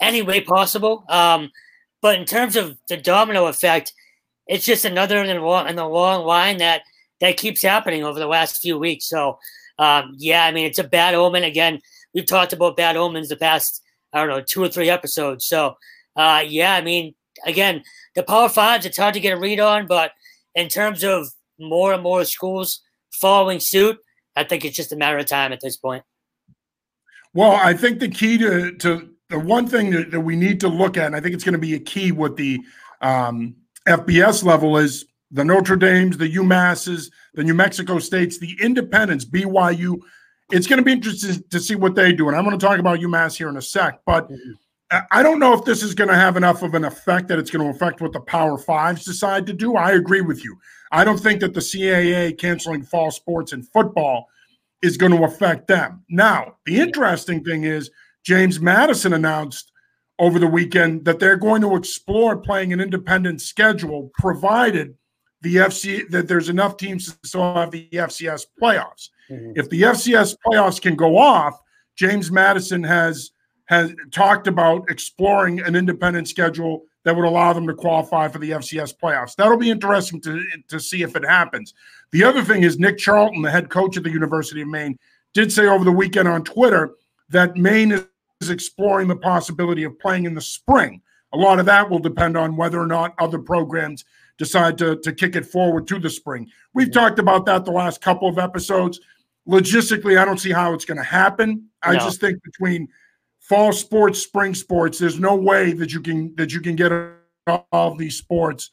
any 0.00 0.22
way 0.22 0.40
possible. 0.40 1.04
Um, 1.10 1.50
but 2.00 2.18
in 2.18 2.24
terms 2.24 2.56
of 2.56 2.78
the 2.88 2.96
domino 2.96 3.46
effect, 3.46 3.92
it's 4.48 4.64
just 4.64 4.84
another 4.84 5.22
in 5.22 5.28
the 5.28 5.42
long, 5.42 5.68
in 5.68 5.76
the 5.76 5.86
long 5.86 6.24
line 6.24 6.58
that 6.58 6.82
that 7.20 7.36
keeps 7.36 7.62
happening 7.62 8.04
over 8.04 8.18
the 8.18 8.26
last 8.26 8.60
few 8.62 8.78
weeks. 8.78 9.08
So, 9.08 9.38
um, 9.78 10.14
yeah, 10.18 10.44
I 10.44 10.52
mean, 10.52 10.66
it's 10.66 10.78
a 10.78 10.84
bad 10.84 11.14
omen. 11.14 11.44
Again, 11.44 11.80
we've 12.14 12.26
talked 12.26 12.52
about 12.52 12.76
bad 12.76 12.96
omens 12.96 13.28
the 13.28 13.36
past, 13.36 13.82
I 14.12 14.20
don't 14.20 14.28
know, 14.28 14.40
two 14.40 14.62
or 14.62 14.68
three 14.68 14.88
episodes. 14.88 15.44
So, 15.44 15.76
uh, 16.16 16.44
yeah, 16.46 16.74
I 16.74 16.80
mean, 16.80 17.14
again, 17.44 17.82
the 18.14 18.22
Power 18.22 18.48
Fives, 18.48 18.86
it's 18.86 18.96
hard 18.96 19.14
to 19.14 19.20
get 19.20 19.36
a 19.36 19.40
read 19.40 19.60
on, 19.60 19.86
but 19.86 20.12
in 20.54 20.68
terms 20.68 21.04
of 21.04 21.28
more 21.58 21.92
and 21.92 22.02
more 22.02 22.24
schools 22.24 22.80
following 23.10 23.60
suit, 23.60 23.98
I 24.36 24.44
think 24.44 24.64
it's 24.64 24.76
just 24.76 24.92
a 24.92 24.96
matter 24.96 25.18
of 25.18 25.26
time 25.26 25.52
at 25.52 25.60
this 25.60 25.76
point. 25.76 26.04
Well, 27.34 27.52
I 27.52 27.74
think 27.74 27.98
the 27.98 28.08
key 28.08 28.38
to, 28.38 28.76
to 28.76 29.10
the 29.28 29.38
one 29.38 29.66
thing 29.66 29.90
that, 29.90 30.10
that 30.12 30.20
we 30.20 30.36
need 30.36 30.60
to 30.60 30.68
look 30.68 30.96
at, 30.96 31.06
and 31.06 31.16
I 31.16 31.20
think 31.20 31.34
it's 31.34 31.44
going 31.44 31.52
to 31.54 31.58
be 31.58 31.74
a 31.74 31.80
key 31.80 32.12
with 32.12 32.36
the 32.36 32.60
um, 33.00 33.56
FBS 33.88 34.44
level, 34.44 34.76
is 34.76 35.06
the 35.30 35.44
Notre 35.44 35.76
Dames, 35.76 36.16
the 36.16 36.34
UMasses, 36.36 37.10
the 37.34 37.44
New 37.44 37.54
Mexico 37.54 37.98
States, 37.98 38.38
the 38.38 38.56
Independents, 38.60 39.24
BYU. 39.24 39.98
It's 40.50 40.66
going 40.66 40.78
to 40.78 40.84
be 40.84 40.92
interesting 40.92 41.42
to 41.50 41.60
see 41.60 41.74
what 41.74 41.94
they 41.94 42.12
do. 42.12 42.28
And 42.28 42.36
I'm 42.36 42.44
going 42.44 42.58
to 42.58 42.66
talk 42.66 42.78
about 42.78 43.00
UMass 43.00 43.36
here 43.36 43.48
in 43.48 43.56
a 43.56 43.62
sec. 43.62 44.00
But. 44.06 44.30
I 45.10 45.22
don't 45.22 45.38
know 45.38 45.52
if 45.52 45.66
this 45.66 45.82
is 45.82 45.94
going 45.94 46.08
to 46.08 46.16
have 46.16 46.38
enough 46.38 46.62
of 46.62 46.72
an 46.72 46.82
effect 46.82 47.28
that 47.28 47.38
it's 47.38 47.50
going 47.50 47.62
to 47.62 47.76
affect 47.76 48.00
what 48.00 48.14
the 48.14 48.20
Power 48.20 48.56
Fives 48.56 49.04
decide 49.04 49.44
to 49.46 49.52
do. 49.52 49.76
I 49.76 49.92
agree 49.92 50.22
with 50.22 50.42
you. 50.42 50.56
I 50.90 51.04
don't 51.04 51.18
think 51.18 51.40
that 51.40 51.52
the 51.52 51.60
CAA 51.60 52.38
canceling 52.38 52.82
fall 52.82 53.10
sports 53.10 53.52
and 53.52 53.68
football 53.68 54.28
is 54.80 54.96
going 54.96 55.12
to 55.12 55.24
affect 55.24 55.68
them. 55.68 56.04
Now, 56.08 56.56
the 56.64 56.80
interesting 56.80 57.44
thing 57.44 57.64
is 57.64 57.90
James 58.24 58.60
Madison 58.60 59.12
announced 59.12 59.72
over 60.18 60.38
the 60.38 60.46
weekend 60.46 61.04
that 61.04 61.18
they're 61.18 61.36
going 61.36 61.62
to 61.62 61.76
explore 61.76 62.36
playing 62.36 62.72
an 62.72 62.80
independent 62.80 63.40
schedule 63.40 64.10
provided 64.14 64.94
the 65.42 65.56
FC 65.56 66.08
that 66.10 66.26
there's 66.26 66.48
enough 66.48 66.76
teams 66.76 67.06
to 67.06 67.28
still 67.28 67.54
have 67.54 67.70
the 67.70 67.88
FCS 67.92 68.46
playoffs. 68.60 69.10
Mm-hmm. 69.30 69.52
If 69.54 69.70
the 69.70 69.82
FCS 69.82 70.36
playoffs 70.44 70.80
can 70.80 70.96
go 70.96 71.16
off, 71.16 71.60
James 71.96 72.30
Madison 72.30 72.82
has 72.82 73.30
has 73.66 73.92
talked 74.10 74.46
about 74.46 74.90
exploring 74.90 75.60
an 75.60 75.76
independent 75.76 76.26
schedule 76.26 76.84
that 77.04 77.14
would 77.14 77.26
allow 77.26 77.52
them 77.52 77.66
to 77.66 77.74
qualify 77.74 78.26
for 78.26 78.38
the 78.38 78.50
FCS 78.52 78.94
playoffs. 78.96 79.36
That'll 79.36 79.58
be 79.58 79.70
interesting 79.70 80.22
to, 80.22 80.42
to 80.68 80.80
see 80.80 81.02
if 81.02 81.14
it 81.16 81.24
happens. 81.24 81.74
The 82.10 82.24
other 82.24 82.42
thing 82.42 82.62
is 82.62 82.78
Nick 82.78 82.96
Charlton, 82.96 83.42
the 83.42 83.50
head 83.50 83.68
coach 83.68 83.98
of 83.98 84.04
the 84.04 84.10
University 84.10 84.62
of 84.62 84.68
Maine, 84.68 84.98
did 85.34 85.52
say 85.52 85.66
over 85.66 85.84
the 85.84 85.92
weekend 85.92 86.28
on 86.28 86.44
Twitter 86.44 86.92
that 87.28 87.56
Maine 87.56 88.06
is 88.40 88.50
exploring 88.50 89.08
the 89.08 89.16
possibility 89.16 89.84
of 89.84 89.98
playing 89.98 90.24
in 90.24 90.34
the 90.34 90.40
spring. 90.40 91.02
A 91.32 91.36
lot 91.36 91.58
of 91.58 91.66
that 91.66 91.88
will 91.88 91.98
depend 91.98 92.36
on 92.36 92.56
whether 92.56 92.80
or 92.80 92.86
not 92.86 93.14
other 93.18 93.38
programs 93.38 94.04
decide 94.38 94.78
to, 94.78 94.96
to 94.96 95.12
kick 95.12 95.36
it 95.36 95.44
forward 95.44 95.86
to 95.88 95.98
the 95.98 96.08
spring. 96.08 96.48
We've 96.72 96.92
talked 96.92 97.18
about 97.18 97.44
that 97.46 97.64
the 97.64 97.72
last 97.72 98.00
couple 98.00 98.28
of 98.28 98.38
episodes. 98.38 99.00
Logistically, 99.46 100.18
I 100.18 100.24
don't 100.24 100.38
see 100.38 100.52
how 100.52 100.72
it's 100.72 100.84
going 100.84 100.98
to 100.98 101.04
happen. 101.04 101.68
I 101.82 101.94
no. 101.94 101.98
just 101.98 102.20
think 102.20 102.42
between 102.42 102.88
fall 103.40 103.72
sports, 103.72 104.20
spring 104.20 104.54
sports, 104.54 104.98
there's 104.98 105.18
no 105.18 105.34
way 105.34 105.72
that 105.72 105.92
you 105.92 106.00
can 106.00 106.34
that 106.36 106.52
you 106.52 106.60
can 106.60 106.76
get 106.76 106.92
all 107.48 107.66
of 107.72 107.98
these 107.98 108.16
sports 108.16 108.70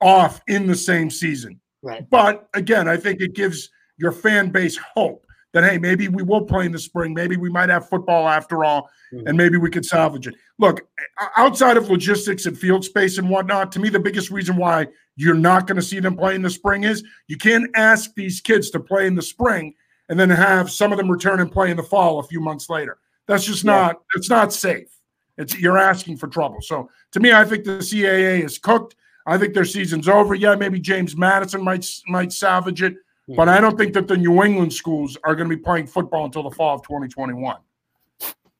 off 0.00 0.40
in 0.48 0.66
the 0.66 0.74
same 0.74 1.10
season. 1.10 1.60
Right. 1.82 2.08
But 2.10 2.48
again, 2.54 2.88
I 2.88 2.96
think 2.96 3.20
it 3.20 3.34
gives 3.34 3.70
your 3.96 4.12
fan 4.12 4.50
base 4.50 4.76
hope 4.94 5.24
that 5.52 5.64
hey, 5.64 5.78
maybe 5.78 6.08
we 6.08 6.22
will 6.22 6.42
play 6.42 6.66
in 6.66 6.72
the 6.72 6.78
spring. 6.78 7.14
Maybe 7.14 7.36
we 7.36 7.50
might 7.50 7.68
have 7.68 7.88
football 7.88 8.28
after 8.28 8.64
all, 8.64 8.90
mm-hmm. 9.12 9.26
and 9.26 9.36
maybe 9.36 9.56
we 9.56 9.70
could 9.70 9.84
salvage 9.84 10.26
it. 10.26 10.34
Look, 10.58 10.88
outside 11.36 11.76
of 11.76 11.88
logistics 11.88 12.46
and 12.46 12.58
field 12.58 12.84
space 12.84 13.18
and 13.18 13.28
whatnot, 13.30 13.72
to 13.72 13.80
me, 13.80 13.88
the 13.88 14.00
biggest 14.00 14.30
reason 14.30 14.56
why 14.56 14.88
you're 15.16 15.34
not 15.34 15.66
going 15.66 15.76
to 15.76 15.82
see 15.82 16.00
them 16.00 16.16
play 16.16 16.34
in 16.34 16.42
the 16.42 16.50
spring 16.50 16.84
is 16.84 17.02
you 17.26 17.36
can't 17.36 17.70
ask 17.74 18.14
these 18.14 18.40
kids 18.40 18.70
to 18.70 18.80
play 18.80 19.06
in 19.06 19.14
the 19.14 19.22
spring 19.22 19.74
and 20.08 20.18
then 20.18 20.30
have 20.30 20.70
some 20.70 20.92
of 20.92 20.98
them 20.98 21.10
return 21.10 21.40
and 21.40 21.50
play 21.50 21.70
in 21.70 21.76
the 21.76 21.82
fall 21.82 22.18
a 22.18 22.22
few 22.22 22.40
months 22.40 22.68
later. 22.70 22.98
That's 23.26 23.44
just 23.44 23.64
not. 23.64 24.00
It's 24.14 24.30
not 24.30 24.52
safe. 24.52 24.88
It's 25.36 25.58
you're 25.58 25.78
asking 25.78 26.16
for 26.16 26.28
trouble. 26.28 26.60
So 26.60 26.90
to 27.12 27.20
me, 27.20 27.32
I 27.32 27.44
think 27.44 27.64
the 27.64 27.78
CAA 27.78 28.44
is 28.44 28.58
cooked. 28.58 28.96
I 29.26 29.36
think 29.36 29.54
their 29.54 29.66
season's 29.66 30.08
over. 30.08 30.34
Yeah, 30.34 30.54
maybe 30.54 30.80
James 30.80 31.16
Madison 31.16 31.62
might 31.62 31.86
might 32.06 32.32
salvage 32.32 32.82
it. 32.82 32.94
But 33.36 33.48
I 33.48 33.60
don't 33.60 33.76
think 33.76 33.92
that 33.92 34.08
the 34.08 34.16
New 34.16 34.42
England 34.42 34.72
schools 34.72 35.18
are 35.22 35.34
going 35.34 35.50
to 35.50 35.56
be 35.56 35.62
playing 35.62 35.86
football 35.86 36.24
until 36.24 36.42
the 36.44 36.50
fall 36.50 36.76
of 36.76 36.82
2021. 36.82 37.56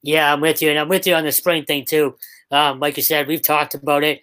Yeah, 0.03 0.31
I'm 0.31 0.41
with 0.41 0.61
you, 0.61 0.69
and 0.69 0.79
I'm 0.79 0.87
with 0.87 1.07
you 1.07 1.15
on 1.15 1.25
the 1.25 1.31
spring 1.31 1.65
thing 1.65 1.85
too. 1.85 2.15
Um, 2.51 2.79
like 2.79 2.95
you 2.95 3.03
said, 3.03 3.27
we've 3.27 3.41
talked 3.41 3.73
about 3.73 4.03
it. 4.03 4.21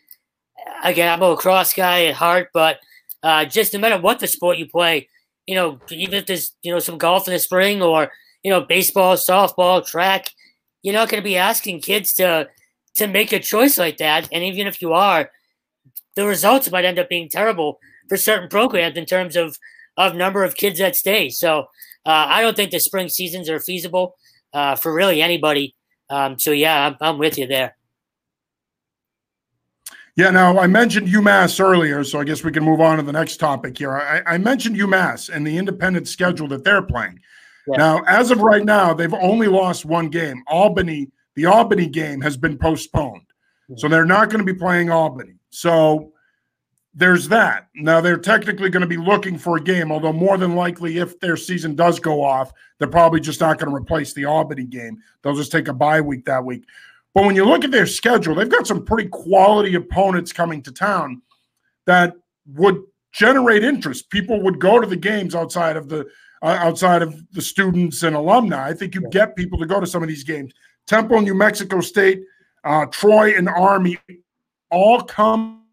Again, 0.84 1.12
I'm 1.12 1.20
a 1.20 1.30
lacrosse 1.30 1.74
guy 1.74 2.06
at 2.06 2.14
heart, 2.14 2.48
but 2.54 2.78
uh, 3.22 3.44
just 3.44 3.74
no 3.74 3.80
matter 3.80 4.00
what 4.00 4.20
the 4.20 4.26
sport 4.26 4.58
you 4.58 4.68
play, 4.68 5.08
you 5.46 5.54
know, 5.54 5.80
even 5.90 6.14
if 6.14 6.26
there's 6.26 6.52
you 6.62 6.72
know 6.72 6.78
some 6.78 6.96
golf 6.96 7.26
in 7.26 7.34
the 7.34 7.40
spring 7.40 7.82
or 7.82 8.10
you 8.42 8.50
know 8.50 8.60
baseball, 8.60 9.16
softball, 9.16 9.84
track, 9.84 10.30
you're 10.82 10.94
not 10.94 11.08
going 11.08 11.22
to 11.22 11.28
be 11.28 11.36
asking 11.36 11.80
kids 11.80 12.14
to 12.14 12.48
to 12.94 13.06
make 13.06 13.32
a 13.32 13.40
choice 13.40 13.78
like 13.78 13.98
that. 13.98 14.28
And 14.32 14.44
even 14.44 14.66
if 14.66 14.80
you 14.80 14.92
are, 14.92 15.30
the 16.14 16.24
results 16.24 16.70
might 16.70 16.84
end 16.84 16.98
up 16.98 17.08
being 17.08 17.28
terrible 17.28 17.78
for 18.08 18.16
certain 18.16 18.48
programs 18.48 18.96
in 18.96 19.04
terms 19.04 19.36
of 19.36 19.58
of 19.96 20.14
number 20.14 20.44
of 20.44 20.56
kids 20.56 20.78
that 20.78 20.96
stay. 20.96 21.30
So 21.30 21.60
uh, 22.04 22.26
I 22.28 22.40
don't 22.40 22.56
think 22.56 22.70
the 22.70 22.80
spring 22.80 23.08
seasons 23.08 23.48
are 23.48 23.60
feasible 23.60 24.16
uh, 24.52 24.76
for 24.76 24.92
really 24.92 25.22
anybody. 25.22 25.74
Um, 26.08 26.38
so 26.38 26.52
yeah, 26.52 26.86
I'm, 26.86 26.96
I'm 27.00 27.18
with 27.18 27.38
you 27.38 27.46
there. 27.46 27.76
Yeah, 30.16 30.30
now 30.30 30.58
I 30.58 30.66
mentioned 30.66 31.08
UMass 31.08 31.60
earlier, 31.60 32.02
so 32.02 32.18
I 32.18 32.24
guess 32.24 32.42
we 32.42 32.50
can 32.50 32.64
move 32.64 32.80
on 32.80 32.96
to 32.96 33.02
the 33.02 33.12
next 33.12 33.36
topic 33.36 33.76
here. 33.76 33.94
I, 33.94 34.22
I 34.26 34.38
mentioned 34.38 34.76
UMass 34.76 35.28
and 35.28 35.46
the 35.46 35.58
independent 35.58 36.08
schedule 36.08 36.48
that 36.48 36.64
they're 36.64 36.80
playing. 36.80 37.20
Yeah. 37.66 37.76
Now, 37.76 38.02
as 38.06 38.30
of 38.30 38.40
right 38.40 38.64
now, 38.64 38.94
they've 38.94 39.12
only 39.12 39.46
lost 39.46 39.84
one 39.84 40.08
game. 40.08 40.42
Albany, 40.46 41.10
the 41.34 41.44
Albany 41.44 41.86
game 41.86 42.22
has 42.22 42.36
been 42.38 42.56
postponed. 42.56 43.26
Mm-hmm. 43.70 43.78
So 43.78 43.88
they're 43.88 44.06
not 44.06 44.30
going 44.30 44.44
to 44.44 44.50
be 44.50 44.58
playing 44.58 44.90
Albany. 44.90 45.34
So 45.50 46.12
there's 46.98 47.28
that. 47.28 47.68
Now 47.74 48.00
they're 48.00 48.16
technically 48.16 48.70
going 48.70 48.80
to 48.80 48.86
be 48.86 48.96
looking 48.96 49.36
for 49.36 49.58
a 49.58 49.60
game, 49.60 49.92
although 49.92 50.14
more 50.14 50.38
than 50.38 50.56
likely, 50.56 50.96
if 50.96 51.20
their 51.20 51.36
season 51.36 51.76
does 51.76 52.00
go 52.00 52.24
off, 52.24 52.52
they're 52.78 52.88
probably 52.88 53.20
just 53.20 53.40
not 53.40 53.58
going 53.58 53.70
to 53.70 53.76
replace 53.76 54.14
the 54.14 54.24
Albany 54.24 54.64
game. 54.64 54.98
They'll 55.22 55.36
just 55.36 55.52
take 55.52 55.68
a 55.68 55.74
bye 55.74 56.00
week 56.00 56.24
that 56.24 56.42
week. 56.42 56.64
But 57.14 57.24
when 57.24 57.36
you 57.36 57.44
look 57.44 57.64
at 57.64 57.70
their 57.70 57.86
schedule, 57.86 58.34
they've 58.34 58.48
got 58.48 58.66
some 58.66 58.82
pretty 58.82 59.10
quality 59.10 59.74
opponents 59.74 60.32
coming 60.32 60.62
to 60.62 60.72
town 60.72 61.20
that 61.84 62.14
would 62.54 62.82
generate 63.12 63.62
interest. 63.62 64.08
People 64.08 64.42
would 64.42 64.58
go 64.58 64.80
to 64.80 64.86
the 64.86 64.96
games 64.96 65.34
outside 65.34 65.76
of 65.76 65.90
the 65.90 66.06
uh, 66.42 66.56
outside 66.60 67.02
of 67.02 67.14
the 67.32 67.42
students 67.42 68.04
and 68.04 68.16
alumni. 68.16 68.68
I 68.68 68.72
think 68.72 68.94
you 68.94 69.02
get 69.10 69.36
people 69.36 69.58
to 69.58 69.66
go 69.66 69.80
to 69.80 69.86
some 69.86 70.02
of 70.02 70.08
these 70.08 70.24
games. 70.24 70.52
Temple, 70.86 71.20
New 71.20 71.34
Mexico 71.34 71.80
State, 71.80 72.22
uh, 72.64 72.86
Troy, 72.86 73.36
and 73.36 73.48
Army 73.48 73.98
all 74.70 75.02
come 75.02 75.65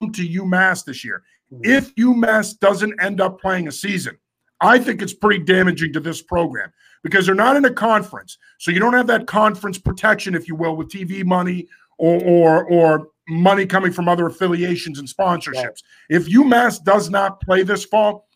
to 0.00 0.28
UMass 0.28 0.84
this 0.84 1.04
year. 1.04 1.22
Hmm. 1.50 1.60
If 1.62 1.94
UMass 1.96 2.58
doesn't 2.58 3.00
end 3.02 3.20
up 3.20 3.40
playing 3.40 3.68
a 3.68 3.72
season, 3.72 4.16
I 4.60 4.78
think 4.78 5.02
it's 5.02 5.14
pretty 5.14 5.44
damaging 5.44 5.92
to 5.92 6.00
this 6.00 6.22
program 6.22 6.72
because 7.02 7.26
they're 7.26 7.34
not 7.34 7.56
in 7.56 7.64
a 7.64 7.72
conference. 7.72 8.38
So 8.58 8.70
you 8.70 8.80
don't 8.80 8.94
have 8.94 9.06
that 9.06 9.26
conference 9.26 9.78
protection, 9.78 10.34
if 10.34 10.48
you 10.48 10.56
will, 10.56 10.76
with 10.76 10.88
TV 10.88 11.24
money 11.24 11.68
or 11.98 12.20
or, 12.22 12.64
or 12.64 13.08
money 13.28 13.66
coming 13.66 13.92
from 13.92 14.08
other 14.08 14.26
affiliations 14.26 14.98
and 14.98 15.06
sponsorships. 15.06 15.82
If 16.08 16.26
UMass 16.26 16.82
does 16.82 17.10
not 17.10 17.40
play 17.40 17.62
this 17.62 17.84
fall, 17.84 18.26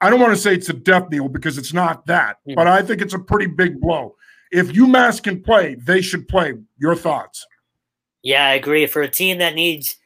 I 0.00 0.10
don't 0.10 0.20
want 0.20 0.34
to 0.34 0.40
say 0.40 0.54
it's 0.54 0.68
a 0.68 0.74
death 0.74 1.08
knell 1.10 1.28
because 1.28 1.58
it's 1.58 1.72
not 1.72 2.06
that, 2.06 2.36
mm-hmm. 2.46 2.54
but 2.54 2.66
I 2.66 2.82
think 2.82 3.00
it's 3.00 3.14
a 3.14 3.18
pretty 3.18 3.46
big 3.46 3.80
blow. 3.80 4.16
If 4.50 4.68
UMass 4.72 5.22
can 5.22 5.42
play, 5.42 5.76
they 5.76 6.02
should 6.02 6.28
play. 6.28 6.54
Your 6.78 6.94
thoughts? 6.94 7.46
Yeah, 8.22 8.46
I 8.46 8.54
agree. 8.54 8.86
For 8.86 9.02
a 9.02 9.08
team 9.08 9.38
that 9.38 9.54
needs 9.54 9.96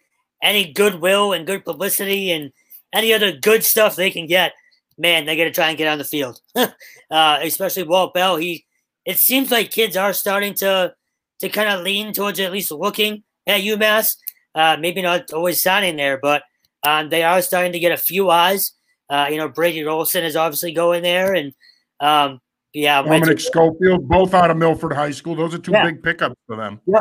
any 0.43 0.73
goodwill 0.73 1.33
and 1.33 1.47
good 1.47 1.65
publicity 1.65 2.31
and 2.31 2.53
any 2.93 3.13
other 3.13 3.33
good 3.33 3.65
stuff 3.65 3.97
they 3.97 4.11
can 4.11 4.27
get, 4.27 4.53
man, 4.99 5.27
they 5.27 5.37
got 5.37 5.45
to 5.45 5.51
try 5.51 5.69
and 5.69 5.79
get 5.79 5.89
on 5.89 5.99
the 5.99 6.05
field. 6.05 6.41
uh, 6.57 7.39
especially 7.43 7.83
Walt 7.83 8.15
Bell. 8.15 8.37
He, 8.37 8.65
it 9.05 9.19
seems 9.19 9.51
like 9.51 9.71
kids 9.71 9.97
are 9.97 10.13
starting 10.13 10.55
to 10.55 10.95
to 11.41 11.49
kind 11.51 11.69
of 11.69 11.83
lean 11.83 12.13
towards 12.13 12.41
at 12.41 12.53
least 12.53 12.71
looking 12.71 13.23
at 13.47 13.61
UMass. 13.61 14.17
Uh, 14.55 14.77
maybe 14.81 15.03
not 15.03 15.33
always 15.33 15.63
signing 15.63 15.97
there, 15.97 16.19
but 16.21 16.43
um, 16.83 17.11
they 17.11 17.23
are 17.23 17.43
starting 17.43 17.73
to 17.73 17.79
get 17.79 17.93
a 17.93 17.97
few 17.97 18.31
eyes. 18.31 18.73
Uh, 19.11 19.27
you 19.31 19.37
know, 19.37 19.49
Brady 19.49 19.85
Olson 19.85 20.25
is 20.25 20.35
obviously 20.35 20.73
going 20.73 21.03
there, 21.03 21.35
and 21.35 21.53
um, 22.01 22.41
yeah, 22.73 23.03
Dominic 23.03 23.41
Schofield, 23.41 24.09
both 24.09 24.35
out 24.35 24.51
of 24.51 24.57
Milford 24.57 24.93
High 24.93 25.11
School. 25.11 25.37
Those 25.37 25.55
are 25.55 25.59
two 25.59 25.73
yeah. 25.73 25.85
big 25.85 26.03
pickups 26.03 26.37
for 26.47 26.57
them. 26.57 26.81
Yeah. 26.87 27.01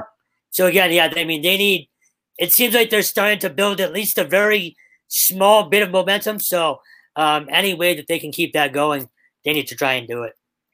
So 0.51 0.67
again, 0.67 0.91
yeah, 0.91 1.11
I 1.15 1.23
mean, 1.23 1.41
they 1.41 1.57
need 1.57 1.89
it 2.37 2.51
seems 2.51 2.73
like 2.73 2.89
they're 2.89 3.01
starting 3.01 3.39
to 3.39 3.49
build 3.49 3.79
at 3.79 3.93
least 3.93 4.17
a 4.17 4.23
very 4.23 4.75
small 5.07 5.69
bit 5.69 5.83
of 5.83 5.91
momentum. 5.91 6.39
So 6.39 6.79
um, 7.15 7.47
any 7.49 7.73
way 7.73 7.95
that 7.95 8.07
they 8.07 8.19
can 8.19 8.31
keep 8.31 8.53
that 8.53 8.73
going, 8.73 9.09
they 9.43 9.53
need 9.53 9.67
to 9.67 9.75
try 9.75 9.93
and 9.93 10.07
do 10.07 10.23
it. 10.23 10.33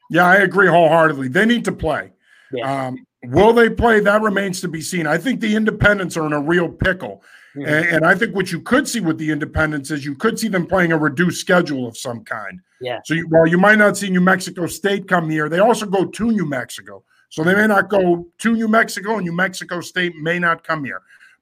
Yeah, 0.10 0.26
I 0.26 0.38
agree 0.38 0.68
wholeheartedly. 0.68 1.30
They 1.30 1.46
need 1.46 1.66
to 1.66 1.72
play. 1.72 2.12
Yeah. 2.52 2.88
Um, 2.88 3.06
will 3.26 3.54
they 3.54 3.70
play? 3.70 4.00
That 4.00 4.22
remains 4.22 4.60
to 4.62 4.68
be 4.68 4.82
seen. 4.82 5.08
I 5.08 5.18
think 5.18 5.40
the 5.40 5.56
independents 5.56 6.18
are 6.18 6.26
in 6.26 6.34
a 6.34 6.42
real 6.42 6.68
pickle. 6.68 7.24
Mm-hmm. 7.56 7.68
And, 7.68 7.86
and, 7.88 8.06
I 8.06 8.16
think 8.16 8.34
what 8.34 8.52
you 8.52 8.62
could 8.62 8.88
see 8.88 9.02
with 9.02 9.18
the 9.18 9.30
independents 9.30 9.92
is 9.92 10.06
you 10.06 10.16
could 10.16 10.40
see 10.40 10.48
them 10.48 10.66
playing 10.66 10.94
a 10.94 10.98
reduced 10.98 11.42
schedule 11.42 11.86
of 11.86 11.98
some 11.98 12.24
kind. 12.24 12.62
Yeah. 12.80 13.00
So 13.04 13.14
you, 13.14 13.28
while 13.28 13.46
you 13.46 13.58
might 13.58 13.78
not 13.78 13.98
see 13.98 14.10
New 14.10 14.22
Mexico 14.22 14.68
State 14.68 15.08
come 15.08 15.30
here, 15.30 15.50
they 15.50 15.60
also 15.60 15.86
go 15.86 16.06
to 16.06 16.32
New 16.32 16.46
Mexico. 16.46 17.04
So 17.30 17.44
they 17.44 17.54
may 17.54 17.68
not 17.68 17.90
go 17.90 18.28
to 18.40 18.54
New 18.54 18.68
Mexico, 18.68 19.16
and 19.16 19.26
New 19.26 19.34
Mexico 19.34 19.82
State 19.82 20.16
may 20.18 20.40
not 20.40 20.64
come 20.66 20.84
here. 20.84 21.02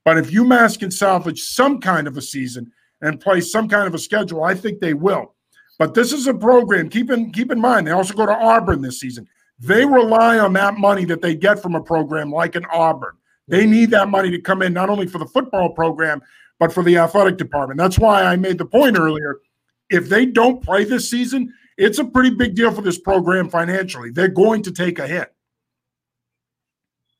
But 0.10 0.18
if 0.18 0.32
UMass 0.32 0.80
can 0.80 0.90
salvage 0.90 1.40
some 1.40 1.80
kind 1.80 2.08
of 2.08 2.18
a 2.18 2.22
season 2.24 2.72
and 3.00 3.22
play 3.22 3.42
some 3.42 3.70
kind 3.70 3.86
of 3.86 3.94
a 3.94 4.00
schedule, 4.00 4.44
I 4.44 4.56
think 4.56 4.80
they 4.80 4.96
will. 4.96 5.36
But 5.78 5.94
this 5.94 6.12
is 6.12 6.26
a 6.26 6.34
program. 6.34 6.90
Keep 6.90 7.12
in 7.12 7.32
keep 7.32 7.52
in 7.52 7.62
mind, 7.62 7.86
they 7.86 7.92
also 7.92 8.16
go 8.16 8.26
to 8.26 8.36
Auburn 8.36 8.82
this 8.82 9.00
season. 9.00 9.28
They 9.60 9.86
rely 9.86 10.40
on 10.40 10.54
that 10.54 10.80
money 10.80 11.06
that 11.06 11.22
they 11.22 11.36
get 11.36 11.62
from 11.62 11.76
a 11.76 11.84
program 11.84 12.32
like 12.32 12.56
an 12.56 12.66
Auburn. 12.74 13.18
They 13.48 13.62
mm-hmm. 13.62 13.72
need 13.72 13.92
that 13.92 14.10
money 14.10 14.32
to 14.32 14.42
come 14.42 14.64
in 14.64 14.74
not 14.74 14.90
only 14.90 15.06
for 15.06 15.20
the 15.20 15.28
football 15.28 15.70
program, 15.74 16.24
but 16.58 16.74
for 16.74 16.82
the 16.82 16.98
athletic 16.98 17.38
department. 17.38 17.78
That's 17.78 18.00
why 18.00 18.24
I 18.24 18.36
made 18.36 18.58
the 18.58 18.66
point 18.66 18.98
earlier. 18.98 19.42
If 19.92 20.10
they 20.10 20.26
don't 20.26 20.60
play 20.64 20.86
this 20.86 21.08
season, 21.08 21.54
it's 21.78 22.00
a 22.00 22.04
pretty 22.04 22.32
big 22.32 22.56
deal 22.56 22.72
for 22.72 22.82
this 22.82 22.98
program 22.98 23.48
financially. 23.48 24.10
They're 24.10 24.28
going 24.28 24.64
to 24.64 24.72
take 24.72 24.98
a 24.98 25.06
hit. 25.06 25.32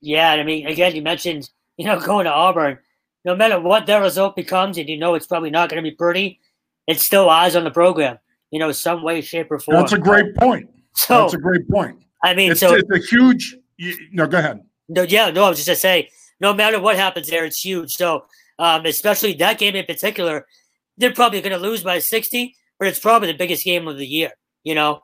Yeah, 0.02 0.32
I 0.32 0.42
mean, 0.42 0.66
again, 0.66 0.96
you 0.96 1.04
mentioned, 1.04 1.52
you 1.80 1.86
know, 1.86 2.00
going 2.06 2.26
to 2.26 2.32
Auburn. 2.32 2.78
No 3.26 3.36
matter 3.36 3.60
what 3.60 3.86
their 3.86 4.02
result 4.02 4.36
becomes, 4.36 4.78
and 4.78 4.88
you 4.88 4.98
know 4.98 5.16
it's 5.16 5.28
probably 5.28 5.50
not 5.50 5.70
going 5.70 5.84
to 5.84 5.90
be 5.90 5.96
pretty, 5.96 6.40
it's 6.88 7.06
still 7.06 7.30
eyes 7.30 7.56
on 7.56 7.64
the 7.64 7.72
program, 7.72 8.18
you 8.52 8.60
know, 8.60 8.72
some 8.72 9.04
way, 9.04 9.22
shape, 9.22 9.52
or 9.52 9.60
form. 9.60 9.78
That's 9.78 9.92
a 9.92 9.98
great 9.98 10.36
point. 10.36 10.70
So 10.96 11.22
that's 11.22 11.34
a 11.34 11.38
great 11.38 11.68
point. 11.70 12.04
I 12.24 12.34
mean, 12.34 12.52
it's, 12.52 12.62
so 12.62 12.74
it's 12.74 12.90
a 12.90 12.98
huge. 12.98 13.58
You, 13.78 13.96
no, 14.12 14.28
go 14.28 14.40
ahead. 14.40 14.62
No, 14.88 15.02
yeah, 15.04 15.30
no, 15.32 15.44
I 15.44 15.50
was 15.50 15.58
just 15.58 15.68
gonna 15.68 15.76
say, 15.76 16.10
no 16.40 16.54
matter 16.54 16.80
what 16.80 16.96
happens 16.96 17.28
there, 17.28 17.46
it's 17.46 17.64
huge. 17.64 17.92
So, 17.92 18.26
um, 18.58 18.86
especially 18.86 19.34
that 19.34 19.60
game 19.60 19.76
in 19.76 19.86
particular, 19.86 20.46
they're 20.98 21.14
probably 21.14 21.42
going 21.42 21.58
to 21.58 21.60
lose 21.60 21.84
by 21.84 22.00
sixty, 22.00 22.56
but 22.80 22.88
it's 22.88 23.00
probably 23.00 23.32
the 23.32 23.38
biggest 23.38 23.64
game 23.64 23.88
of 23.88 23.98
the 23.98 24.08
year. 24.08 24.32
You 24.64 24.76
know. 24.76 25.02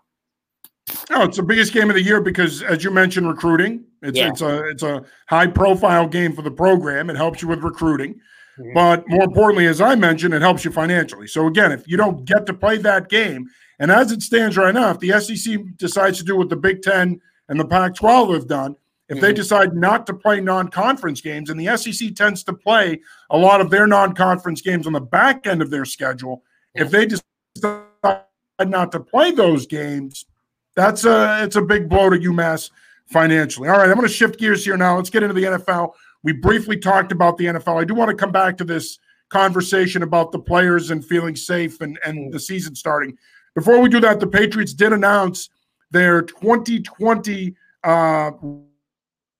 No, 1.09 1.23
it's 1.23 1.37
the 1.37 1.43
biggest 1.43 1.73
game 1.73 1.89
of 1.89 1.95
the 1.95 2.01
year 2.01 2.21
because, 2.21 2.61
as 2.61 2.83
you 2.83 2.91
mentioned, 2.91 3.27
recruiting. 3.27 3.85
It's 4.01 4.17
yeah. 4.17 4.29
it's 4.29 4.41
a 4.41 4.67
it's 4.69 4.83
a 4.83 5.03
high 5.27 5.47
profile 5.47 6.07
game 6.07 6.33
for 6.33 6.41
the 6.41 6.51
program. 6.51 7.09
It 7.09 7.15
helps 7.15 7.41
you 7.41 7.47
with 7.47 7.63
recruiting, 7.63 8.13
mm-hmm. 8.59 8.73
but 8.73 9.03
more 9.07 9.23
importantly, 9.23 9.65
as 9.65 9.81
I 9.81 9.95
mentioned, 9.95 10.33
it 10.33 10.41
helps 10.41 10.63
you 10.63 10.71
financially. 10.71 11.27
So 11.27 11.47
again, 11.47 11.71
if 11.71 11.87
you 11.87 11.97
don't 11.97 12.25
get 12.25 12.45
to 12.45 12.53
play 12.53 12.77
that 12.77 13.09
game, 13.09 13.47
and 13.79 13.91
as 13.91 14.11
it 14.11 14.21
stands 14.21 14.57
right 14.57 14.73
now, 14.73 14.91
if 14.91 14.99
the 14.99 15.19
SEC 15.19 15.59
decides 15.77 16.19
to 16.19 16.23
do 16.23 16.37
what 16.37 16.49
the 16.49 16.55
Big 16.55 16.81
Ten 16.83 17.19
and 17.49 17.59
the 17.59 17.65
Pac-12 17.65 18.33
have 18.33 18.47
done, 18.47 18.75
if 19.09 19.17
mm-hmm. 19.17 19.25
they 19.25 19.33
decide 19.33 19.75
not 19.75 20.05
to 20.07 20.13
play 20.13 20.39
non-conference 20.39 21.21
games, 21.21 21.49
and 21.49 21.59
the 21.59 21.75
SEC 21.77 22.13
tends 22.15 22.43
to 22.43 22.53
play 22.53 23.01
a 23.31 23.37
lot 23.37 23.59
of 23.59 23.71
their 23.71 23.87
non-conference 23.87 24.61
games 24.61 24.85
on 24.85 24.93
the 24.93 25.01
back 25.01 25.47
end 25.47 25.61
of 25.61 25.71
their 25.71 25.85
schedule, 25.85 26.43
yeah. 26.75 26.83
if 26.83 26.91
they 26.91 27.05
decide 27.07 28.25
not 28.67 28.91
to 28.91 28.99
play 28.99 29.31
those 29.31 29.65
games 29.65 30.25
that's 30.75 31.05
a 31.05 31.43
it's 31.43 31.55
a 31.55 31.61
big 31.61 31.89
blow 31.89 32.09
to 32.09 32.17
UMass 32.17 32.69
financially. 33.05 33.69
All 33.69 33.77
right, 33.77 33.89
I'm 33.89 33.95
going 33.95 34.07
to 34.07 34.13
shift 34.13 34.39
gears 34.39 34.65
here 34.65 34.77
now. 34.77 34.95
Let's 34.95 35.09
get 35.09 35.23
into 35.23 35.33
the 35.33 35.43
NFL. 35.43 35.93
We 36.23 36.33
briefly 36.33 36.77
talked 36.77 37.11
about 37.11 37.37
the 37.37 37.45
NFL. 37.45 37.81
I 37.81 37.85
do 37.85 37.93
want 37.93 38.09
to 38.09 38.15
come 38.15 38.31
back 38.31 38.57
to 38.57 38.63
this 38.63 38.99
conversation 39.29 40.03
about 40.03 40.31
the 40.31 40.39
players 40.39 40.91
and 40.91 41.05
feeling 41.05 41.35
safe 41.35 41.81
and, 41.81 41.99
and 42.05 42.33
the 42.33 42.39
season 42.39 42.75
starting. 42.75 43.17
Before 43.53 43.79
we 43.79 43.89
do 43.89 43.99
that, 44.01 44.19
the 44.19 44.27
Patriots 44.27 44.73
did 44.73 44.91
announce 44.91 45.49
their 45.91 46.21
2020 46.21 47.55
uh, 47.83 48.31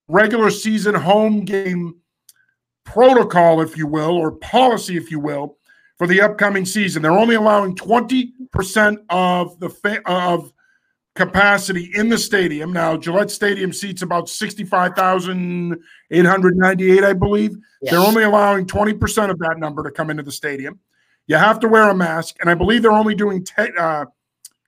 regular 0.08 0.50
season 0.50 0.94
home 0.94 1.44
game 1.44 1.96
protocol, 2.84 3.60
if 3.60 3.76
you 3.76 3.86
will, 3.86 4.16
or 4.16 4.32
policy, 4.32 4.96
if 4.96 5.10
you 5.10 5.18
will, 5.18 5.58
for 5.98 6.06
the 6.06 6.20
upcoming 6.20 6.64
season. 6.64 7.02
They're 7.02 7.10
only 7.10 7.34
allowing 7.34 7.74
20% 7.74 8.98
of 9.10 9.58
the 9.58 9.68
fa- 9.68 10.02
of 10.06 10.52
capacity 11.16 11.90
in 11.94 12.08
the 12.08 12.18
stadium. 12.18 12.72
Now, 12.72 12.96
Gillette 12.96 13.30
Stadium 13.30 13.72
seats 13.72 14.02
about 14.02 14.28
65,898, 14.28 17.04
I 17.04 17.12
believe. 17.12 17.56
Yes. 17.82 17.90
They're 17.90 18.00
only 18.00 18.22
allowing 18.22 18.66
20% 18.66 19.30
of 19.30 19.40
that 19.40 19.58
number 19.58 19.82
to 19.82 19.90
come 19.90 20.10
into 20.10 20.22
the 20.22 20.30
stadium. 20.30 20.78
You 21.26 21.34
have 21.36 21.58
to 21.60 21.68
wear 21.68 21.90
a 21.90 21.94
mask, 21.94 22.36
and 22.40 22.48
I 22.48 22.54
believe 22.54 22.82
they're 22.82 22.92
only 22.92 23.16
doing 23.16 23.44
t- 23.44 23.72
uh, 23.78 24.04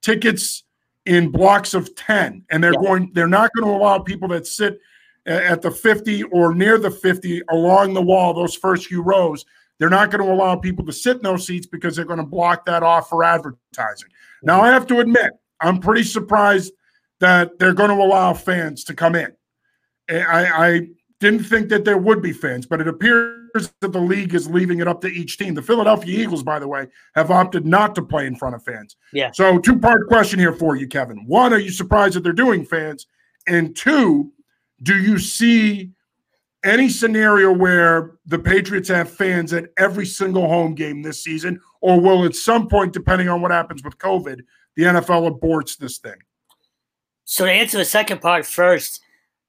tickets 0.02 0.64
in 1.06 1.30
blocks 1.30 1.72
of 1.74 1.94
10, 1.94 2.44
and 2.50 2.64
they're 2.64 2.72
yeah. 2.72 2.80
going 2.80 3.12
they're 3.14 3.28
not 3.28 3.50
going 3.54 3.70
to 3.70 3.78
allow 3.78 4.00
people 4.00 4.26
that 4.28 4.46
sit 4.46 4.80
at 5.26 5.62
the 5.62 5.70
50 5.70 6.24
or 6.24 6.54
near 6.54 6.78
the 6.78 6.90
50 6.90 7.42
along 7.50 7.94
the 7.94 8.02
wall 8.02 8.34
those 8.34 8.54
first 8.54 8.86
few 8.86 9.02
rows. 9.02 9.44
They're 9.78 9.88
not 9.88 10.10
going 10.10 10.26
to 10.26 10.32
allow 10.32 10.56
people 10.56 10.84
to 10.86 10.92
sit 10.92 11.18
in 11.18 11.22
those 11.22 11.46
seats 11.46 11.66
because 11.66 11.94
they're 11.94 12.04
going 12.04 12.18
to 12.18 12.26
block 12.26 12.66
that 12.66 12.82
off 12.82 13.08
for 13.08 13.22
advertising. 13.22 14.08
Now, 14.42 14.60
I 14.60 14.70
have 14.70 14.88
to 14.88 14.98
admit, 14.98 15.30
I'm 15.60 15.80
pretty 15.80 16.04
surprised 16.04 16.72
that 17.20 17.58
they're 17.58 17.74
going 17.74 17.90
to 17.90 17.96
allow 17.96 18.34
fans 18.34 18.84
to 18.84 18.94
come 18.94 19.14
in. 19.14 19.32
I, 20.10 20.66
I 20.66 20.88
didn't 21.20 21.44
think 21.44 21.68
that 21.68 21.84
there 21.84 21.98
would 21.98 22.22
be 22.22 22.32
fans, 22.32 22.66
but 22.66 22.80
it 22.80 22.88
appears 22.88 23.72
that 23.80 23.92
the 23.92 24.00
league 24.00 24.34
is 24.34 24.48
leaving 24.48 24.80
it 24.80 24.88
up 24.88 25.00
to 25.00 25.08
each 25.08 25.36
team. 25.36 25.54
The 25.54 25.62
Philadelphia 25.62 26.18
Eagles, 26.18 26.42
by 26.42 26.58
the 26.58 26.68
way, 26.68 26.86
have 27.14 27.30
opted 27.30 27.66
not 27.66 27.94
to 27.96 28.02
play 28.02 28.26
in 28.26 28.36
front 28.36 28.54
of 28.54 28.62
fans. 28.62 28.96
Yeah. 29.12 29.30
So, 29.32 29.58
two 29.58 29.78
part 29.78 30.06
question 30.08 30.38
here 30.38 30.52
for 30.52 30.76
you, 30.76 30.86
Kevin. 30.86 31.24
One, 31.26 31.52
are 31.52 31.58
you 31.58 31.70
surprised 31.70 32.14
that 32.14 32.22
they're 32.22 32.32
doing 32.32 32.64
fans? 32.64 33.06
And 33.46 33.74
two, 33.76 34.32
do 34.82 34.96
you 34.96 35.18
see 35.18 35.90
any 36.64 36.88
scenario 36.88 37.52
where 37.52 38.12
the 38.26 38.38
Patriots 38.38 38.88
have 38.88 39.10
fans 39.10 39.52
at 39.52 39.70
every 39.78 40.06
single 40.06 40.48
home 40.48 40.74
game 40.74 41.02
this 41.02 41.22
season, 41.22 41.60
or 41.80 42.00
will 42.00 42.24
at 42.24 42.34
some 42.34 42.68
point, 42.68 42.92
depending 42.92 43.28
on 43.28 43.40
what 43.40 43.50
happens 43.50 43.82
with 43.82 43.98
COVID, 43.98 44.40
the 44.78 44.84
NFL 44.84 45.28
aborts 45.28 45.76
this 45.76 45.98
thing? 45.98 46.14
So 47.24 47.44
to 47.44 47.50
answer 47.50 47.76
the 47.76 47.84
second 47.84 48.20
part 48.20 48.46
first, 48.46 49.02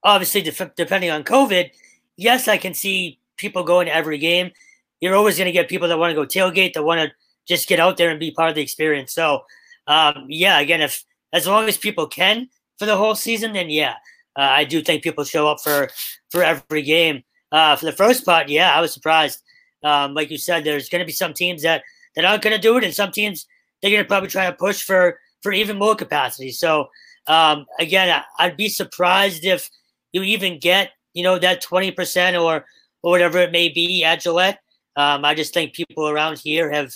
obviously 0.03 0.41
de- 0.41 0.71
depending 0.75 1.11
on 1.11 1.23
COVID, 1.23 1.69
yes, 2.17 2.47
I 2.47 2.57
can 2.57 2.73
see 2.73 3.19
people 3.37 3.63
going 3.63 3.85
to 3.85 3.95
every 3.95 4.17
game. 4.17 4.51
You're 4.99 5.15
always 5.15 5.37
going 5.37 5.45
to 5.45 5.51
get 5.51 5.69
people 5.69 5.87
that 5.87 5.99
want 5.99 6.09
to 6.11 6.15
go 6.15 6.25
tailgate, 6.25 6.73
that 6.73 6.83
want 6.83 6.99
to 6.99 7.11
just 7.47 7.69
get 7.69 7.79
out 7.79 7.95
there 7.97 8.09
and 8.09 8.19
be 8.19 8.31
part 8.31 8.49
of 8.49 8.55
the 8.55 8.63
experience. 8.63 9.13
So, 9.13 9.43
um, 9.85 10.25
yeah, 10.27 10.59
again, 10.59 10.81
if 10.81 11.05
as 11.31 11.45
long 11.45 11.69
as 11.69 11.77
people 11.77 12.07
can 12.07 12.49
for 12.79 12.87
the 12.87 12.97
whole 12.97 13.13
season, 13.13 13.53
then 13.53 13.69
yeah, 13.69 13.93
uh, 14.35 14.41
I 14.41 14.63
do 14.63 14.81
think 14.81 15.03
people 15.03 15.23
show 15.23 15.47
up 15.47 15.61
for 15.61 15.89
for 16.31 16.43
every 16.43 16.81
game. 16.81 17.23
Uh, 17.51 17.75
for 17.75 17.85
the 17.85 17.91
first 17.91 18.25
part, 18.25 18.49
yeah, 18.49 18.73
I 18.73 18.81
was 18.81 18.93
surprised. 18.93 19.43
Um, 19.83 20.15
like 20.15 20.31
you 20.31 20.39
said, 20.39 20.63
there's 20.63 20.89
going 20.89 20.99
to 20.99 21.05
be 21.05 21.11
some 21.11 21.33
teams 21.33 21.61
that 21.61 21.83
that 22.15 22.25
aren't 22.25 22.41
going 22.41 22.55
to 22.55 22.61
do 22.61 22.77
it, 22.77 22.83
and 22.83 22.95
some 22.95 23.11
teams 23.11 23.45
they're 23.81 23.91
going 23.91 24.03
to 24.03 24.07
probably 24.07 24.29
try 24.29 24.45
to 24.45 24.55
push 24.55 24.81
for 24.83 25.19
for 25.41 25.51
even 25.51 25.77
more 25.77 25.95
capacity. 25.95 26.51
So 26.51 26.89
um, 27.27 27.65
again, 27.79 28.23
I'd 28.37 28.57
be 28.57 28.69
surprised 28.69 29.45
if 29.45 29.69
you 30.11 30.23
even 30.23 30.59
get 30.59 30.91
you 31.13 31.23
know 31.23 31.39
that 31.39 31.61
twenty 31.61 31.91
percent 31.91 32.37
or 32.37 32.65
or 33.01 33.11
whatever 33.11 33.37
it 33.39 33.51
may 33.51 33.69
be 33.69 34.03
at 34.03 34.21
Gillette. 34.21 34.59
Um, 34.95 35.23
I 35.23 35.33
just 35.33 35.53
think 35.53 35.73
people 35.73 36.09
around 36.09 36.39
here 36.39 36.71
have 36.71 36.93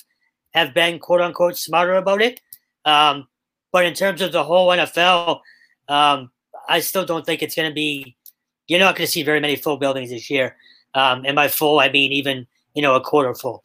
have 0.53 0.73
been 0.73 0.99
quote 0.99 1.21
unquote 1.21 1.57
smarter 1.57 1.95
about 1.95 2.21
it. 2.21 2.41
Um, 2.85 3.27
but 3.71 3.85
in 3.85 3.93
terms 3.93 4.21
of 4.21 4.31
the 4.31 4.43
whole 4.43 4.69
NFL, 4.69 5.39
um, 5.87 6.31
I 6.67 6.79
still 6.79 7.05
don't 7.05 7.25
think 7.25 7.41
it's 7.41 7.55
going 7.55 7.69
to 7.69 7.73
be. 7.73 8.15
You're 8.67 8.79
not 8.79 8.95
going 8.95 9.05
to 9.05 9.11
see 9.11 9.23
very 9.23 9.39
many 9.39 9.55
full 9.55 9.77
buildings 9.77 10.09
this 10.09 10.29
year. 10.29 10.55
Um, 10.95 11.25
and 11.25 11.35
by 11.35 11.47
full, 11.47 11.79
I 11.79 11.89
mean 11.89 12.11
even 12.11 12.47
you 12.73 12.81
know 12.81 12.95
a 12.95 13.01
quarter 13.01 13.33
full. 13.33 13.63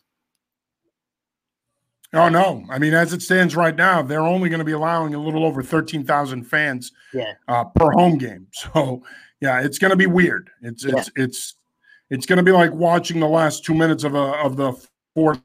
Oh 2.14 2.28
no! 2.30 2.64
I 2.70 2.78
mean, 2.78 2.94
as 2.94 3.12
it 3.12 3.20
stands 3.20 3.54
right 3.54 3.76
now, 3.76 4.00
they're 4.00 4.22
only 4.22 4.48
going 4.48 4.60
to 4.60 4.64
be 4.64 4.72
allowing 4.72 5.14
a 5.14 5.18
little 5.18 5.44
over 5.44 5.62
thirteen 5.62 6.04
thousand 6.04 6.44
fans 6.44 6.92
yeah. 7.12 7.34
uh, 7.48 7.64
per 7.64 7.90
home 7.92 8.18
game. 8.18 8.46
So 8.74 9.02
yeah, 9.40 9.60
it's 9.60 9.78
going 9.78 9.90
to 9.90 9.96
be 9.96 10.06
weird. 10.06 10.50
It's 10.62 10.84
yeah. 10.84 10.96
it's 10.96 11.10
it's 11.16 11.54
it's 12.10 12.26
going 12.26 12.38
to 12.38 12.42
be 12.42 12.50
like 12.50 12.72
watching 12.72 13.20
the 13.20 13.28
last 13.28 13.64
two 13.64 13.74
minutes 13.74 14.04
of 14.04 14.14
a 14.14 14.32
of 14.42 14.56
the 14.56 14.72
fourth 15.14 15.40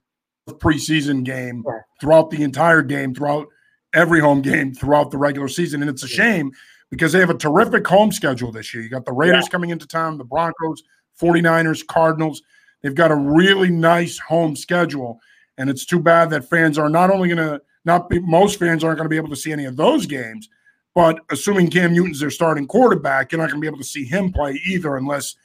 preseason 0.47 1.23
game 1.23 1.63
yeah. 1.67 1.79
throughout 1.99 2.29
the 2.29 2.43
entire 2.43 2.81
game, 2.81 3.13
throughout 3.13 3.47
every 3.93 4.21
home 4.21 4.41
game, 4.41 4.73
throughout 4.73 5.11
the 5.11 5.17
regular 5.17 5.49
season, 5.49 5.81
and 5.81 5.89
it's 5.89 6.03
a 6.03 6.07
shame 6.07 6.51
because 6.89 7.11
they 7.11 7.19
have 7.19 7.29
a 7.29 7.37
terrific 7.37 7.85
home 7.85 8.11
schedule 8.11 8.51
this 8.51 8.73
year. 8.73 8.83
You 8.83 8.89
got 8.89 9.05
the 9.05 9.11
Raiders 9.11 9.49
coming 9.49 9.69
into 9.69 9.87
town, 9.87 10.17
the 10.17 10.23
Broncos, 10.23 10.83
49ers, 11.19 11.85
Cardinals. 11.87 12.41
They've 12.81 12.95
got 12.95 13.11
a 13.11 13.15
really 13.15 13.69
nice 13.69 14.17
home 14.17 14.55
schedule 14.55 15.19
and 15.57 15.69
it's 15.69 15.85
too 15.85 15.99
bad 15.99 16.29
that 16.31 16.49
fans 16.49 16.77
are 16.77 16.89
not 16.89 17.11
only 17.11 17.29
going 17.29 17.37
to 17.37 17.61
not 17.85 18.09
be 18.09 18.19
most 18.19 18.59
fans 18.59 18.83
aren't 18.83 18.97
going 18.97 19.05
to 19.05 19.09
be 19.09 19.17
able 19.17 19.29
to 19.29 19.35
see 19.35 19.51
any 19.51 19.65
of 19.65 19.75
those 19.75 20.05
games, 20.05 20.49
but 20.95 21.19
assuming 21.31 21.69
Cam 21.69 21.93
Newton's 21.93 22.19
their 22.19 22.29
starting 22.29 22.67
quarterback, 22.67 23.31
you're 23.31 23.39
not 23.41 23.49
going 23.49 23.59
to 23.59 23.61
be 23.61 23.67
able 23.67 23.79
to 23.79 23.83
see 23.83 24.05
him 24.05 24.31
play 24.31 24.59
either 24.65 24.95
unless 24.97 25.35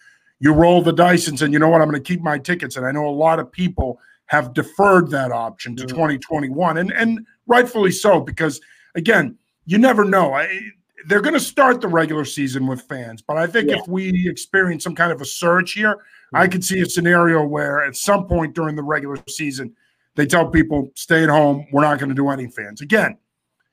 you 0.40 0.52
roll 0.52 0.82
the 0.82 0.92
dice 0.92 1.28
and 1.28 1.38
say, 1.38 1.48
you 1.48 1.58
know 1.58 1.68
what, 1.68 1.80
I'm 1.80 1.90
going 1.90 2.02
to 2.02 2.06
keep 2.06 2.20
my 2.20 2.38
tickets. 2.38 2.76
And 2.76 2.86
I 2.86 2.92
know 2.92 3.06
a 3.06 3.10
lot 3.10 3.40
of 3.40 3.50
people 3.50 4.00
have 4.26 4.52
deferred 4.54 5.10
that 5.10 5.32
option 5.32 5.74
to 5.76 5.86
2021, 5.86 6.78
and 6.78 6.92
and 6.92 7.26
rightfully 7.46 7.90
so 7.90 8.20
because 8.20 8.60
again, 8.94 9.36
you 9.66 9.78
never 9.78 10.04
know. 10.04 10.34
I, 10.34 10.60
they're 11.06 11.22
going 11.22 11.34
to 11.34 11.40
start 11.40 11.80
the 11.80 11.88
regular 11.88 12.24
season 12.24 12.66
with 12.66 12.82
fans, 12.82 13.22
but 13.22 13.36
I 13.36 13.46
think 13.46 13.70
yeah. 13.70 13.78
if 13.78 13.88
we 13.88 14.28
experience 14.28 14.84
some 14.84 14.94
kind 14.94 15.12
of 15.12 15.20
a 15.20 15.24
surge 15.24 15.72
here. 15.72 15.98
I 16.34 16.46
could 16.46 16.62
see 16.62 16.80
a 16.80 16.86
scenario 16.86 17.42
where 17.42 17.82
at 17.82 17.96
some 17.96 18.26
point 18.26 18.54
during 18.54 18.76
the 18.76 18.82
regular 18.82 19.16
season, 19.28 19.74
they 20.18 20.26
tell 20.26 20.50
people 20.50 20.90
stay 20.96 21.22
at 21.22 21.28
home. 21.28 21.64
We're 21.70 21.82
not 21.82 22.00
going 22.00 22.08
to 22.08 22.14
do 22.14 22.28
any 22.30 22.48
fans. 22.48 22.80
Again, 22.80 23.16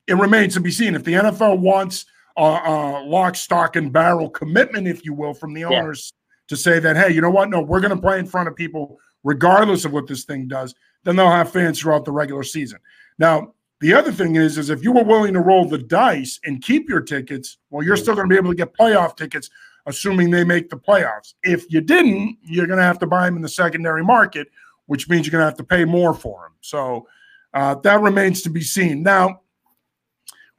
it 0.06 0.14
remains 0.14 0.54
to 0.54 0.60
be 0.60 0.70
seen 0.70 0.94
if 0.94 1.04
the 1.04 1.14
NFL 1.14 1.58
wants 1.58 2.06
a, 2.38 2.44
a 2.44 3.04
lock, 3.04 3.36
stock, 3.36 3.76
and 3.76 3.92
barrel 3.92 4.30
commitment, 4.30 4.88
if 4.88 5.04
you 5.04 5.16
will, 5.16 5.34
from 5.34 5.56
the 5.56 5.66
owners 5.66 6.14
yeah. 6.14 6.50
to 6.50 6.56
say 6.56 6.78
that, 6.78 6.98
hey, 6.98 7.12
you 7.12 7.20
know 7.20 7.32
what? 7.32 7.50
No, 7.50 7.62
we're 7.62 7.80
going 7.80 7.96
to 7.96 8.00
play 8.00 8.20
in 8.20 8.28
front 8.28 8.48
of 8.48 8.56
people 8.56 9.00
regardless 9.24 9.86
of 9.86 9.92
what 9.92 10.06
this 10.06 10.24
thing 10.24 10.48
does. 10.48 10.76
Then 11.04 11.16
they'll 11.16 11.32
have 11.32 11.52
fans 11.52 11.80
throughout 11.80 12.06
the 12.06 12.12
regular 12.12 12.44
season. 12.44 12.78
Now, 13.18 13.56
the 13.82 13.96
other 13.96 14.12
thing 14.12 14.36
is, 14.36 14.60
is 14.60 14.70
if 14.70 14.84
you 14.84 14.92
were 14.92 15.04
willing 15.04 15.34
to 15.34 15.40
roll 15.40 15.68
the 15.68 15.80
dice 15.80 16.40
and 16.44 16.62
keep 16.62 16.88
your 16.88 17.02
tickets, 17.02 17.58
well, 17.72 17.84
you're 17.84 17.98
still 17.98 18.14
going 18.14 18.30
to 18.30 18.32
be 18.32 18.38
able 18.38 18.52
to 18.52 18.56
get 18.56 18.78
playoff 18.78 19.18
tickets, 19.18 19.50
assuming 19.88 20.30
they 20.30 20.44
make 20.44 20.70
the 20.70 20.78
playoffs. 20.78 21.34
If 21.42 21.74
you 21.74 21.82
didn't, 21.82 22.38
you're 22.44 22.68
going 22.68 22.78
to 22.78 22.86
have 22.86 23.00
to 23.00 23.08
buy 23.08 23.26
them 23.26 23.36
in 23.36 23.42
the 23.42 23.50
secondary 23.50 24.04
market, 24.04 24.48
which 24.88 25.10
means 25.10 25.26
you're 25.26 25.32
going 25.32 25.42
to 25.42 25.46
have 25.46 25.58
to 25.58 25.64
pay 25.64 25.86
more 25.86 26.14
for 26.14 26.44
them. 26.44 26.54
So 26.62 27.08
uh, 27.54 27.76
that 27.76 28.02
remains 28.02 28.42
to 28.44 28.50
be 28.50 28.62
seen. 28.62 29.04
Now, 29.04 29.42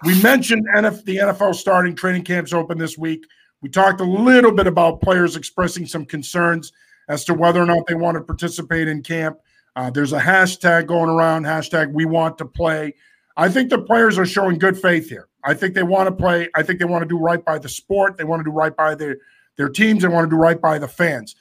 we 0.05 0.21
mentioned 0.23 0.67
NF, 0.77 1.05
the 1.05 1.17
NFL 1.17 1.55
starting 1.55 1.95
training 1.95 2.25
camps 2.25 2.53
open 2.53 2.79
this 2.79 2.99
week. 2.99 3.25
We 3.62 3.71
talked 3.71 4.01
a 4.01 4.05
little 4.05 4.53
bit 4.53 4.67
about 4.67 5.01
players 5.01 5.37
expressing 5.37 5.87
some 5.87 6.05
concerns 6.05 6.73
as 7.09 7.25
to 7.25 7.35
whether 7.35 7.62
or 7.62 7.67
not 7.67 7.87
they 7.87 7.95
want 7.95 8.17
to 8.17 8.23
participate 8.23 8.89
in 8.89 9.03
camp. 9.03 9.39
Uh, 9.75 9.91
there's 9.91 10.12
a 10.12 10.21
hashtag 10.21 10.87
going 10.87 11.11
around, 11.11 11.45
hashtag 11.45 11.93
we 11.93 12.05
want 12.05 12.39
to 12.39 12.45
play. 12.45 12.95
I 13.37 13.49
think 13.49 13.71
the 13.71 13.79
players 13.79 14.19
are 14.19 14.27
showing 14.27 14.59
good 14.59 14.79
faith 14.79 15.09
here. 15.09 15.29
I 15.45 15.55
think 15.55 15.75
they 15.75 15.83
want 15.83 16.09
to 16.09 16.15
play. 16.15 16.49
I 16.55 16.62
think 16.62 16.79
they 16.79 16.87
want 16.87 17.03
to 17.03 17.09
do 17.09 17.19
right 17.19 17.45
by 17.45 17.59
the 17.59 17.69
sport. 17.69 18.17
They 18.17 18.25
want 18.25 18.41
to 18.41 18.45
do 18.45 18.51
right 18.51 18.75
by 18.75 18.95
their, 18.95 19.19
their 19.57 19.69
teams. 19.69 20.03
They 20.03 20.09
want 20.09 20.29
to 20.29 20.35
do 20.35 20.41
right 20.41 20.61
by 20.61 20.79
the 20.79 20.89
fans. 20.89 21.37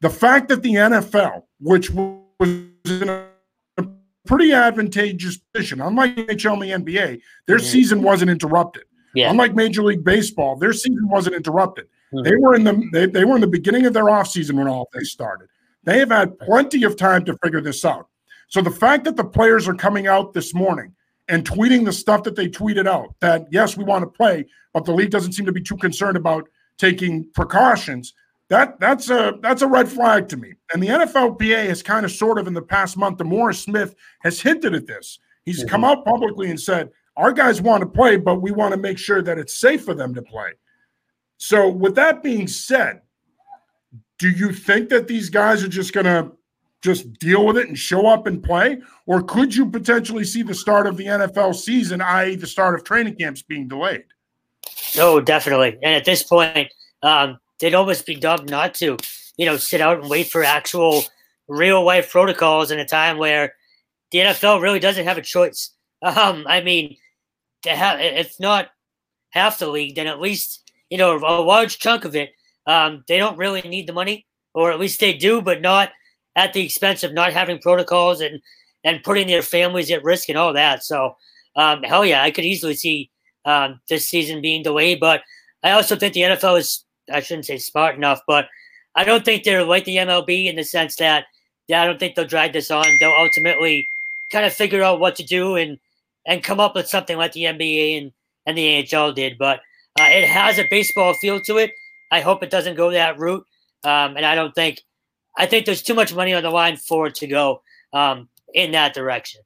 The 0.00 0.10
fact 0.10 0.48
that 0.48 0.62
the 0.62 0.74
NFL, 0.74 1.42
which 1.58 1.90
was 2.40 2.50
in 3.02 3.08
a 3.08 3.86
pretty 4.26 4.52
advantageous 4.52 5.38
position. 5.38 5.80
Unlike 5.80 6.16
NHL 6.16 6.52
and 6.54 6.86
the 6.86 6.92
NBA, 6.92 7.20
their 7.46 7.58
mm-hmm. 7.58 7.66
season 7.66 8.02
wasn't 8.02 8.30
interrupted. 8.30 8.84
Yeah. 9.14 9.30
Unlike 9.30 9.54
Major 9.54 9.82
League 9.82 10.04
Baseball, 10.04 10.56
their 10.56 10.72
season 10.72 11.08
wasn't 11.08 11.36
interrupted. 11.36 11.86
Mm-hmm. 12.12 12.28
They 12.28 12.36
were 12.36 12.54
in 12.54 12.64
the 12.64 12.88
they, 12.92 13.06
they 13.06 13.24
were 13.24 13.34
in 13.34 13.40
the 13.40 13.46
beginning 13.46 13.86
of 13.86 13.92
their 13.92 14.04
offseason 14.04 14.54
when 14.54 14.68
all 14.68 14.88
this 14.92 15.12
started. 15.12 15.48
They 15.84 15.98
have 15.98 16.10
had 16.10 16.38
plenty 16.38 16.84
of 16.84 16.96
time 16.96 17.24
to 17.24 17.36
figure 17.42 17.60
this 17.60 17.84
out. 17.84 18.08
So 18.48 18.60
the 18.60 18.70
fact 18.70 19.04
that 19.04 19.16
the 19.16 19.24
players 19.24 19.68
are 19.68 19.74
coming 19.74 20.06
out 20.06 20.34
this 20.34 20.52
morning 20.54 20.94
and 21.28 21.44
tweeting 21.44 21.84
the 21.84 21.92
stuff 21.92 22.24
that 22.24 22.36
they 22.36 22.48
tweeted 22.48 22.86
out 22.86 23.14
that 23.20 23.46
yes, 23.50 23.76
we 23.76 23.84
want 23.84 24.02
to 24.02 24.08
play, 24.08 24.46
but 24.74 24.84
the 24.84 24.92
league 24.92 25.10
doesn't 25.10 25.32
seem 25.32 25.46
to 25.46 25.52
be 25.52 25.62
too 25.62 25.76
concerned 25.76 26.16
about 26.16 26.48
taking 26.78 27.28
precautions 27.34 28.14
that 28.50 28.78
that's 28.80 29.08
a 29.10 29.38
that's 29.40 29.62
a 29.62 29.66
red 29.66 29.88
flag 29.88 30.28
to 30.28 30.36
me. 30.36 30.54
And 30.72 30.82
the 30.82 30.88
NFLPA 30.88 31.66
has 31.66 31.82
kind 31.82 32.04
of 32.04 32.12
sort 32.12 32.38
of 32.38 32.46
in 32.46 32.52
the 32.52 32.60
past 32.60 32.96
month, 32.96 33.18
DeMaurice 33.18 33.62
Smith 33.62 33.94
has 34.20 34.40
hinted 34.40 34.74
at 34.74 34.86
this. 34.86 35.18
He's 35.44 35.60
mm-hmm. 35.60 35.68
come 35.68 35.84
out 35.84 36.04
publicly 36.04 36.50
and 36.50 36.60
said, 36.60 36.90
our 37.16 37.32
guys 37.32 37.62
want 37.62 37.82
to 37.82 37.88
play, 37.88 38.16
but 38.16 38.42
we 38.42 38.50
want 38.50 38.72
to 38.72 38.78
make 38.78 38.98
sure 38.98 39.22
that 39.22 39.38
it's 39.38 39.58
safe 39.58 39.84
for 39.84 39.94
them 39.94 40.14
to 40.14 40.22
play. 40.22 40.50
So, 41.38 41.68
with 41.68 41.94
that 41.94 42.22
being 42.22 42.46
said, 42.46 43.02
do 44.18 44.28
you 44.28 44.52
think 44.52 44.88
that 44.90 45.08
these 45.08 45.30
guys 45.30 45.62
are 45.64 45.68
just 45.68 45.92
going 45.92 46.06
to 46.06 46.32
just 46.82 47.12
deal 47.18 47.46
with 47.46 47.56
it 47.56 47.68
and 47.68 47.78
show 47.78 48.06
up 48.06 48.26
and 48.26 48.42
play? 48.42 48.80
Or 49.06 49.22
could 49.22 49.54
you 49.54 49.70
potentially 49.70 50.24
see 50.24 50.42
the 50.42 50.54
start 50.54 50.86
of 50.86 50.96
the 50.96 51.06
NFL 51.06 51.54
season, 51.54 52.00
i.e., 52.00 52.34
the 52.36 52.46
start 52.46 52.74
of 52.74 52.84
training 52.84 53.16
camps 53.16 53.42
being 53.42 53.68
delayed? 53.68 54.04
No, 54.96 55.20
definitely. 55.20 55.78
And 55.82 55.94
at 55.94 56.04
this 56.04 56.22
point, 56.22 56.72
um, 57.02 57.38
they'd 57.60 57.74
almost 57.74 58.06
be 58.06 58.14
dumb 58.14 58.46
not 58.46 58.74
to, 58.74 58.96
you 59.36 59.46
know, 59.46 59.56
sit 59.56 59.80
out 59.80 60.00
and 60.00 60.10
wait 60.10 60.28
for 60.28 60.42
actual 60.42 61.02
real 61.48 61.84
life 61.84 62.10
protocols 62.10 62.70
in 62.70 62.78
a 62.78 62.86
time 62.86 63.18
where 63.18 63.54
the 64.10 64.18
NFL 64.18 64.62
really 64.62 64.80
doesn't 64.80 65.06
have 65.06 65.18
a 65.18 65.22
choice. 65.22 65.70
Um, 66.02 66.46
I 66.48 66.62
mean, 66.62 66.96
to 67.60 67.76
have 67.76 68.00
if 68.00 68.40
not 68.40 68.70
half 69.32 69.58
the 69.58 69.68
league, 69.68 69.96
then 69.96 70.06
at 70.06 70.18
least 70.18 70.72
you 70.88 70.96
know 70.96 71.16
a 71.16 71.42
large 71.42 71.78
chunk 71.78 72.06
of 72.06 72.16
it. 72.16 72.30
Um, 72.66 73.04
they 73.06 73.18
don't 73.18 73.36
really 73.36 73.60
need 73.60 73.86
the 73.86 73.92
money, 73.92 74.26
or 74.54 74.72
at 74.72 74.80
least 74.80 75.00
they 75.00 75.12
do, 75.12 75.42
but 75.42 75.60
not 75.60 75.90
at 76.36 76.54
the 76.54 76.64
expense 76.64 77.02
of 77.02 77.12
not 77.12 77.34
having 77.34 77.58
protocols 77.58 78.22
and 78.22 78.40
and 78.82 79.02
putting 79.02 79.26
their 79.26 79.42
families 79.42 79.90
at 79.90 80.02
risk 80.02 80.30
and 80.30 80.38
all 80.38 80.54
that. 80.54 80.82
So, 80.84 81.16
um, 81.54 81.82
hell 81.82 82.06
yeah, 82.06 82.22
I 82.22 82.30
could 82.30 82.46
easily 82.46 82.74
see 82.74 83.10
um, 83.44 83.80
this 83.90 84.08
season 84.08 84.40
being 84.40 84.62
delayed. 84.62 85.00
But 85.00 85.20
I 85.62 85.72
also 85.72 85.96
think 85.96 86.14
the 86.14 86.22
NFL 86.22 86.58
is 86.58 86.84
I 87.12 87.20
shouldn't 87.20 87.46
say 87.46 87.58
smart 87.58 87.96
enough, 87.96 88.20
but 88.26 88.48
I 88.94 89.04
don't 89.04 89.24
think 89.24 89.44
they're 89.44 89.64
like 89.64 89.84
the 89.84 89.96
MLB 89.96 90.46
in 90.46 90.56
the 90.56 90.64
sense 90.64 90.96
that 90.96 91.26
yeah, 91.68 91.82
I 91.82 91.86
don't 91.86 92.00
think 92.00 92.16
they'll 92.16 92.26
drag 92.26 92.52
this 92.52 92.70
on. 92.70 92.84
They'll 92.98 93.14
ultimately 93.16 93.86
kind 94.32 94.44
of 94.44 94.52
figure 94.52 94.82
out 94.82 95.00
what 95.00 95.16
to 95.16 95.22
do 95.22 95.56
and 95.56 95.78
and 96.26 96.42
come 96.42 96.60
up 96.60 96.74
with 96.74 96.88
something 96.88 97.16
like 97.16 97.32
the 97.32 97.44
NBA 97.44 97.98
and 97.98 98.12
and 98.46 98.58
the 98.58 98.82
NHL 98.82 99.14
did. 99.14 99.38
But 99.38 99.60
uh, 100.00 100.04
it 100.04 100.28
has 100.28 100.58
a 100.58 100.66
baseball 100.68 101.14
feel 101.14 101.40
to 101.42 101.58
it. 101.58 101.70
I 102.10 102.20
hope 102.20 102.42
it 102.42 102.50
doesn't 102.50 102.76
go 102.76 102.90
that 102.90 103.18
route. 103.18 103.46
Um, 103.84 104.16
and 104.16 104.26
I 104.26 104.34
don't 104.34 104.54
think 104.54 104.80
I 105.36 105.46
think 105.46 105.66
there's 105.66 105.82
too 105.82 105.94
much 105.94 106.14
money 106.14 106.34
on 106.34 106.42
the 106.42 106.50
line 106.50 106.76
for 106.76 107.06
it 107.06 107.14
to 107.16 107.26
go 107.26 107.62
um, 107.92 108.28
in 108.52 108.72
that 108.72 108.94
direction. 108.94 109.40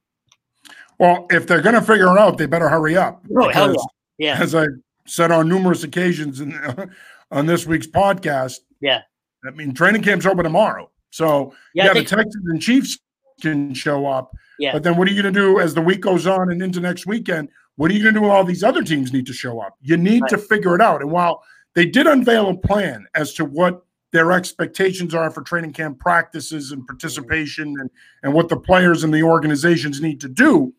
Well, 0.98 1.26
if 1.30 1.46
they're 1.46 1.60
going 1.60 1.74
to 1.74 1.82
figure 1.82 2.06
it 2.06 2.18
out, 2.18 2.38
they 2.38 2.46
better 2.46 2.68
hurry 2.68 2.96
up. 2.96 3.24
Oh, 3.36 3.48
hell 3.50 3.72
yeah. 4.18 4.34
yeah. 4.34 4.42
As 4.42 4.54
I 4.54 4.66
said 5.06 5.30
on 5.30 5.48
numerous 5.48 5.82
occasions, 5.82 6.40
and 6.40 6.54
on 7.30 7.46
this 7.46 7.66
week's 7.66 7.86
podcast. 7.86 8.60
Yeah. 8.80 9.02
I 9.46 9.50
mean, 9.50 9.74
training 9.74 10.02
camp's 10.02 10.26
open 10.26 10.44
tomorrow. 10.44 10.90
So, 11.10 11.54
yeah, 11.74 11.86
yeah 11.86 11.94
the 11.94 12.04
Texans 12.04 12.48
and 12.48 12.60
Chiefs 12.60 12.98
can 13.40 13.74
show 13.74 14.06
up. 14.06 14.34
Yeah. 14.58 14.72
But 14.72 14.82
then 14.82 14.96
what 14.96 15.08
are 15.08 15.10
you 15.10 15.22
going 15.22 15.34
to 15.34 15.40
do 15.40 15.60
as 15.60 15.74
the 15.74 15.80
week 15.80 16.00
goes 16.00 16.26
on 16.26 16.50
and 16.50 16.62
into 16.62 16.80
next 16.80 17.06
weekend? 17.06 17.48
What 17.76 17.90
are 17.90 17.94
you 17.94 18.02
going 18.02 18.14
to 18.14 18.20
do 18.20 18.22
when 18.22 18.30
all 18.30 18.44
these 18.44 18.62
other 18.62 18.82
teams 18.82 19.12
need 19.12 19.26
to 19.26 19.32
show 19.32 19.60
up? 19.60 19.76
You 19.80 19.96
need 19.96 20.22
right. 20.22 20.30
to 20.30 20.38
figure 20.38 20.74
it 20.74 20.80
out. 20.80 21.02
And 21.02 21.10
while 21.10 21.42
they 21.74 21.86
did 21.86 22.06
unveil 22.06 22.48
a 22.48 22.56
plan 22.56 23.06
as 23.14 23.34
to 23.34 23.44
what 23.44 23.84
their 24.12 24.30
expectations 24.30 25.12
are 25.12 25.30
for 25.30 25.42
training 25.42 25.72
camp 25.72 25.98
practices 25.98 26.70
and 26.70 26.86
participation 26.86 27.74
and, 27.80 27.90
and 28.22 28.32
what 28.32 28.48
the 28.48 28.56
players 28.56 29.02
and 29.02 29.12
the 29.12 29.24
organizations 29.24 30.00
need 30.00 30.20
to 30.20 30.28
do, 30.28 30.72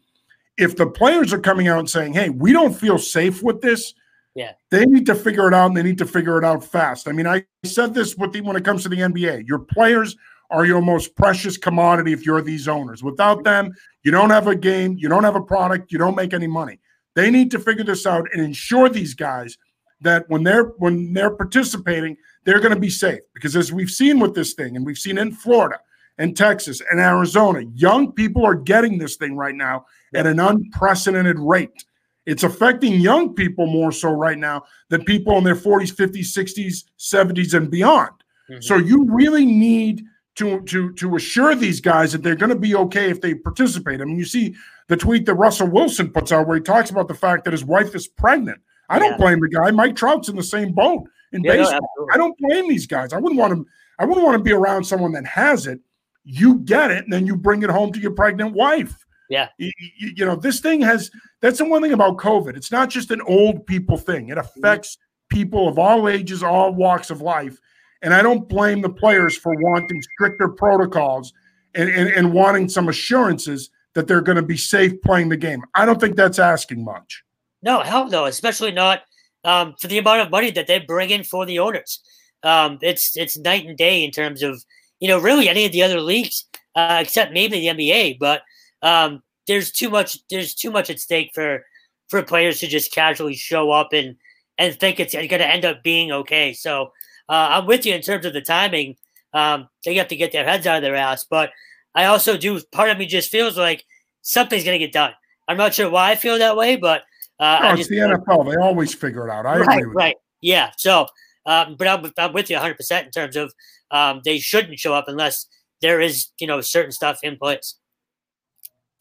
if 0.57 0.77
the 0.77 0.87
players 0.87 1.33
are 1.33 1.39
coming 1.39 1.67
out 1.67 1.79
and 1.79 1.89
saying, 1.89 2.13
hey, 2.13 2.29
we 2.29 2.53
don't 2.53 2.73
feel 2.73 2.97
safe 2.97 3.43
with 3.43 3.59
this, 3.59 3.93
yeah. 4.35 4.51
They 4.69 4.85
need 4.85 5.05
to 5.05 5.15
figure 5.15 5.47
it 5.47 5.53
out 5.53 5.67
and 5.67 5.77
they 5.77 5.83
need 5.83 5.97
to 5.97 6.05
figure 6.05 6.37
it 6.37 6.43
out 6.43 6.63
fast. 6.63 7.07
I 7.07 7.13
mean, 7.13 7.25
I 7.25 7.45
said 7.63 7.93
this 7.93 8.15
with 8.17 8.33
the, 8.33 8.41
when 8.41 8.57
it 8.57 8.65
comes 8.65 8.83
to 8.83 8.89
the 8.89 8.97
NBA. 8.97 9.47
Your 9.47 9.59
players 9.59 10.15
are 10.51 10.65
your 10.65 10.81
most 10.81 11.15
precious 11.15 11.57
commodity 11.57 12.11
if 12.11 12.25
you're 12.25 12.41
these 12.41 12.67
owners. 12.67 13.01
Without 13.01 13.43
them, 13.43 13.73
you 14.03 14.11
don't 14.11 14.29
have 14.29 14.47
a 14.47 14.55
game, 14.55 14.95
you 14.97 15.07
don't 15.07 15.23
have 15.23 15.35
a 15.35 15.41
product, 15.41 15.91
you 15.91 15.97
don't 15.97 16.15
make 16.15 16.33
any 16.33 16.47
money. 16.47 16.79
They 17.15 17.31
need 17.31 17.49
to 17.51 17.59
figure 17.59 17.85
this 17.85 18.05
out 18.05 18.27
and 18.33 18.43
ensure 18.43 18.89
these 18.89 19.13
guys 19.13 19.57
that 20.01 20.29
when 20.29 20.43
they're 20.43 20.65
when 20.77 21.13
they're 21.13 21.35
participating, 21.35 22.17
they're 22.43 22.59
going 22.59 22.73
to 22.73 22.79
be 22.79 22.89
safe. 22.89 23.21
Because 23.33 23.55
as 23.55 23.71
we've 23.71 23.89
seen 23.89 24.19
with 24.19 24.35
this 24.35 24.53
thing, 24.53 24.75
and 24.75 24.85
we've 24.85 24.97
seen 24.97 25.17
in 25.17 25.31
Florida 25.31 25.79
and 26.17 26.35
Texas 26.35 26.81
and 26.91 26.99
Arizona, 26.99 27.61
young 27.73 28.11
people 28.11 28.45
are 28.45 28.55
getting 28.55 28.97
this 28.97 29.15
thing 29.15 29.37
right 29.37 29.55
now 29.55 29.85
at 30.13 30.27
an 30.27 30.41
unprecedented 30.41 31.39
rate. 31.39 31.85
It's 32.25 32.43
affecting 32.43 32.99
young 32.99 33.33
people 33.33 33.67
more 33.67 33.91
so 33.91 34.11
right 34.11 34.37
now 34.37 34.63
than 34.89 35.03
people 35.03 35.37
in 35.37 35.43
their 35.43 35.55
40s, 35.55 35.93
50s, 35.93 36.35
60s, 36.35 36.85
70s, 36.99 37.53
and 37.53 37.69
beyond. 37.69 38.11
Mm-hmm. 38.49 38.61
So 38.61 38.77
you 38.77 39.05
really 39.09 39.45
need 39.45 40.05
to 40.35 40.61
to 40.61 40.91
to 40.93 41.15
assure 41.15 41.55
these 41.55 41.79
guys 41.79 42.11
that 42.11 42.21
they're 42.21 42.35
going 42.35 42.49
to 42.49 42.55
be 42.55 42.75
okay 42.75 43.09
if 43.09 43.21
they 43.21 43.33
participate. 43.33 44.01
I 44.01 44.05
mean, 44.05 44.17
you 44.17 44.25
see 44.25 44.55
the 44.87 44.97
tweet 44.97 45.25
that 45.25 45.35
Russell 45.35 45.67
Wilson 45.67 46.11
puts 46.11 46.31
out 46.31 46.47
where 46.47 46.57
he 46.57 46.61
talks 46.61 46.89
about 46.89 47.07
the 47.07 47.13
fact 47.13 47.45
that 47.45 47.53
his 47.53 47.63
wife 47.63 47.95
is 47.95 48.07
pregnant. 48.07 48.59
I 48.89 48.99
don't 48.99 49.17
blame 49.17 49.39
the 49.39 49.49
guy. 49.49 49.71
Mike 49.71 49.95
Trout's 49.95 50.29
in 50.29 50.35
the 50.35 50.43
same 50.43 50.73
boat 50.73 51.07
in 51.31 51.43
yeah, 51.43 51.53
baseball. 51.53 51.89
No, 51.97 52.07
I 52.13 52.17
don't 52.17 52.37
blame 52.37 52.69
these 52.69 52.85
guys. 52.85 53.13
I 53.13 53.17
wouldn't 53.17 53.39
want 53.39 53.53
to. 53.53 53.65
I 53.97 54.05
wouldn't 54.05 54.25
want 54.25 54.37
to 54.37 54.43
be 54.43 54.51
around 54.51 54.83
someone 54.83 55.13
that 55.13 55.25
has 55.25 55.67
it. 55.67 55.79
You 56.23 56.59
get 56.59 56.91
it, 56.91 57.03
and 57.05 57.13
then 57.13 57.25
you 57.25 57.35
bring 57.35 57.63
it 57.63 57.69
home 57.69 57.91
to 57.93 57.99
your 57.99 58.11
pregnant 58.11 58.53
wife. 58.53 59.04
Yeah. 59.29 59.49
You, 59.57 59.71
you, 59.97 60.25
know, 60.25 60.35
this 60.35 60.59
thing 60.59 60.81
has 60.81 61.09
that's 61.41 61.57
the 61.57 61.65
one 61.65 61.81
thing 61.81 61.93
about 61.93 62.17
COVID. 62.17 62.55
It's 62.55 62.71
not 62.71 62.89
just 62.89 63.11
an 63.11 63.21
old 63.21 63.65
people 63.65 63.97
thing, 63.97 64.29
it 64.29 64.37
affects 64.37 64.97
people 65.29 65.67
of 65.67 65.79
all 65.79 66.07
ages, 66.07 66.43
all 66.43 66.73
walks 66.73 67.09
of 67.09 67.21
life. 67.21 67.59
And 68.01 68.13
I 68.13 68.21
don't 68.21 68.47
blame 68.47 68.81
the 68.81 68.89
players 68.89 69.35
for 69.35 69.55
wanting 69.55 70.01
stricter 70.13 70.49
protocols 70.49 71.33
and, 71.73 71.89
and, 71.89 72.09
and 72.09 72.33
wanting 72.33 72.69
some 72.69 72.87
assurances 72.87 73.71
that 73.95 74.07
they're 74.07 74.21
going 74.21 74.35
to 74.35 74.43
be 74.43 74.57
safe 74.57 75.01
playing 75.01 75.29
the 75.29 75.37
game. 75.37 75.63
I 75.73 75.85
don't 75.85 75.99
think 75.99 76.15
that's 76.15 76.37
asking 76.37 76.83
much. 76.83 77.23
No, 77.63 77.79
hell 77.79 78.07
no, 78.07 78.25
especially 78.25 78.71
not 78.71 79.01
um, 79.43 79.73
for 79.79 79.87
the 79.87 79.97
amount 79.97 80.21
of 80.21 80.29
money 80.29 80.51
that 80.51 80.67
they 80.67 80.79
bring 80.79 81.09
in 81.09 81.23
for 81.23 81.45
the 81.45 81.59
owners. 81.59 82.01
Um, 82.43 82.77
it's 82.81 83.17
it's 83.17 83.37
night 83.37 83.65
and 83.65 83.75
day 83.75 84.03
in 84.03 84.11
terms 84.11 84.43
of 84.43 84.63
you 84.99 85.07
know 85.07 85.17
really 85.17 85.49
any 85.49 85.65
of 85.65 85.71
the 85.71 85.81
other 85.81 85.99
leagues 85.99 86.45
uh, 86.75 86.99
except 87.01 87.33
maybe 87.33 87.59
the 87.59 87.67
NBA. 87.67 88.19
But 88.19 88.41
um, 88.85 89.23
there's 89.47 89.71
too 89.71 89.89
much 89.89 90.19
there's 90.29 90.53
too 90.53 90.71
much 90.71 90.89
at 90.89 90.99
stake 90.99 91.31
for 91.33 91.65
for 92.07 92.21
players 92.21 92.59
to 92.59 92.67
just 92.67 92.93
casually 92.93 93.33
show 93.33 93.71
up 93.71 93.91
and 93.91 94.15
and 94.57 94.73
think 94.75 94.99
it's 94.99 95.13
going 95.13 95.27
to 95.27 95.47
end 95.47 95.65
up 95.65 95.83
being 95.83 96.11
okay. 96.11 96.53
So 96.53 96.93
uh, 97.27 97.47
I'm 97.49 97.65
with 97.65 97.85
you 97.85 97.93
in 97.93 98.01
terms 98.01 98.25
of 98.25 98.33
the 98.33 98.41
timing. 98.41 98.95
Um, 99.33 99.67
they 99.83 99.95
have 99.95 100.07
to 100.09 100.15
get 100.15 100.31
their 100.31 100.45
heads 100.45 100.65
out 100.65 100.77
of 100.77 100.81
their 100.83 100.95
ass, 100.95 101.25
but 101.29 101.51
I 101.93 102.05
also 102.05 102.37
do. 102.37 102.61
Part 102.71 102.89
of 102.89 102.97
me 102.97 103.05
just 103.05 103.29
feels 103.29 103.57
like 103.57 103.83
something's 104.21 104.63
going 104.63 104.79
to 104.79 104.85
get 104.85 104.93
done. 104.93 105.13
I'm 105.47 105.57
not 105.57 105.73
sure 105.73 105.89
why 105.89 106.11
I 106.11 106.15
feel 106.15 106.37
that 106.37 106.55
way, 106.55 106.77
but 106.77 107.03
uh, 107.39 107.59
no, 107.63 107.73
it's 107.73 107.89
the 107.89 107.97
NFL. 107.97 108.49
They 108.49 108.61
always 108.61 108.93
figure 108.93 109.27
it 109.27 109.31
out. 109.31 109.45
I 109.45 109.59
right, 109.59 109.81
agree. 109.81 109.93
right. 109.93 110.15
Yeah. 110.41 110.71
So, 110.77 111.07
um, 111.45 111.75
but 111.77 111.87
I'm, 111.87 112.11
I'm 112.17 112.33
with 112.33 112.49
you 112.49 112.55
100 112.55 112.77
percent 112.77 113.07
in 113.07 113.11
terms 113.11 113.35
of 113.35 113.53
um, 113.91 114.21
they 114.23 114.37
shouldn't 114.37 114.79
show 114.79 114.93
up 114.93 115.05
unless 115.07 115.47
there 115.81 115.99
is 115.99 116.27
you 116.39 116.47
know 116.47 116.61
certain 116.61 116.91
stuff 116.91 117.19
in 117.23 117.35
place. 117.35 117.75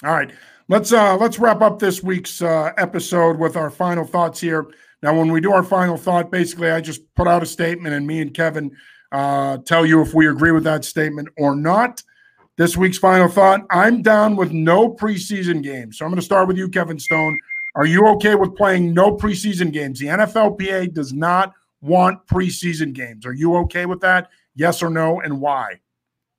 All 0.03 0.13
right. 0.13 0.33
Let's 0.69 0.93
uh 0.93 1.17
let's 1.17 1.39
wrap 1.39 1.61
up 1.61 1.79
this 1.79 2.03
week's 2.03 2.41
uh, 2.41 2.73
episode 2.79 3.39
with 3.39 3.57
our 3.57 3.71
final 3.71 4.05
thoughts 4.05 4.41
here. 4.41 4.67
Now, 5.03 5.17
when 5.17 5.31
we 5.31 5.41
do 5.41 5.53
our 5.53 5.63
final 5.63 5.99
thought, 5.99 6.33
basically, 6.33 6.71
I 6.71 6.81
just 6.81 7.03
put 7.15 7.29
out 7.29 7.43
a 7.43 7.47
statement, 7.47 7.95
and 7.95 8.07
me 8.07 8.23
and 8.23 8.33
Kevin 8.33 8.75
uh, 9.13 9.59
tell 9.59 9.85
you 9.85 10.01
if 10.01 10.15
we 10.15 10.29
agree 10.29 10.53
with 10.53 10.65
that 10.65 10.85
statement 10.85 11.29
or 11.37 11.55
not. 11.55 12.03
This 12.57 12.77
week's 12.77 12.97
final 12.97 13.29
thought: 13.29 13.61
I'm 13.71 14.01
down 14.01 14.37
with 14.37 14.53
no 14.53 14.89
preseason 14.95 15.63
games. 15.63 15.99
So 15.99 16.07
I'm 16.07 16.11
going 16.11 16.21
to 16.21 16.25
start 16.25 16.49
with 16.49 16.57
you, 16.57 16.69
Kevin 16.71 16.99
Stone. 16.99 17.39
Are 17.77 17.87
you 17.87 18.07
okay 18.09 18.35
with 18.35 18.57
playing 18.57 18.95
no 18.95 19.17
preseason 19.17 19.73
games? 19.73 19.99
The 19.99 20.07
NFLPA 20.07 20.95
does 20.95 21.13
not 21.13 21.53
want 21.83 22.27
preseason 22.27 22.95
games. 22.95 23.27
Are 23.27 23.35
you 23.35 23.57
okay 23.59 23.85
with 23.85 24.01
that? 24.01 24.31
Yes 24.55 24.83
or 24.83 24.89
no, 24.89 25.21
and 25.21 25.41
why? 25.41 25.81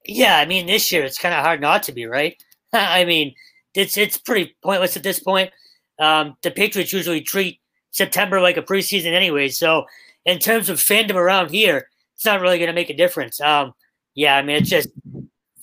Yeah, 0.08 0.38
I 0.38 0.46
mean, 0.46 0.66
this 0.66 0.92
year 0.92 1.04
it's 1.04 1.20
kind 1.20 1.36
of 1.36 1.44
hard 1.44 1.62
not 1.62 1.84
to 1.84 1.92
be, 1.92 2.06
right? 2.06 2.42
I 3.00 3.06
mean, 3.06 3.34
it's 3.74 3.98
it's 3.98 4.18
pretty 4.18 4.56
pointless 4.64 4.98
at 4.98 5.04
this 5.04 5.20
point. 5.20 5.52
Um, 6.00 6.36
the 6.42 6.52
Patriots 6.52 6.94
usually 6.94 7.22
treat 7.22 7.60
September 7.92 8.42
like 8.42 8.58
a 8.58 8.62
preseason 8.62 9.14
anyway, 9.14 9.50
so 9.50 9.86
in 10.26 10.40
terms 10.40 10.70
of 10.70 10.80
fandom 10.80 11.16
around 11.16 11.52
here, 11.52 11.88
it's 12.16 12.26
not 12.26 12.42
really 12.42 12.58
going 12.58 12.68
to 12.68 12.74
make 12.74 12.90
a 12.90 12.96
difference. 12.96 13.40
Um, 13.40 13.74
yeah, 14.16 14.36
I 14.36 14.42
mean, 14.42 14.58
it's 14.58 14.70
just 14.70 14.90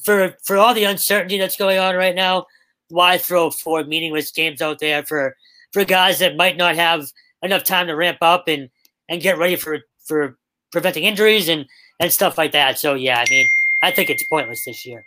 for 0.02 0.36
for 0.44 0.56
all 0.56 0.74
the 0.74 0.84
uncertainty 0.84 1.38
that's 1.38 1.56
going 1.56 1.78
on 1.78 1.94
right 1.96 2.14
now. 2.14 2.46
Why 2.88 3.18
throw 3.18 3.50
four 3.50 3.84
meaningless 3.84 4.30
games 4.30 4.60
out 4.60 4.78
there 4.78 5.02
for 5.04 5.36
for 5.72 5.84
guys 5.84 6.18
that 6.18 6.36
might 6.36 6.56
not 6.56 6.76
have 6.76 7.06
enough 7.42 7.64
time 7.64 7.86
to 7.86 7.96
ramp 7.96 8.18
up 8.20 8.48
and 8.48 8.70
and 9.08 9.22
get 9.22 9.38
ready 9.38 9.56
for 9.56 9.80
for 10.04 10.36
preventing 10.70 11.04
injuries 11.04 11.48
and 11.48 11.66
and 12.00 12.12
stuff 12.12 12.38
like 12.38 12.52
that? 12.52 12.78
So 12.78 12.94
yeah, 12.94 13.18
I 13.26 13.30
mean, 13.30 13.48
I 13.82 13.90
think 13.90 14.10
it's 14.10 14.24
pointless 14.24 14.64
this 14.64 14.84
year. 14.86 15.04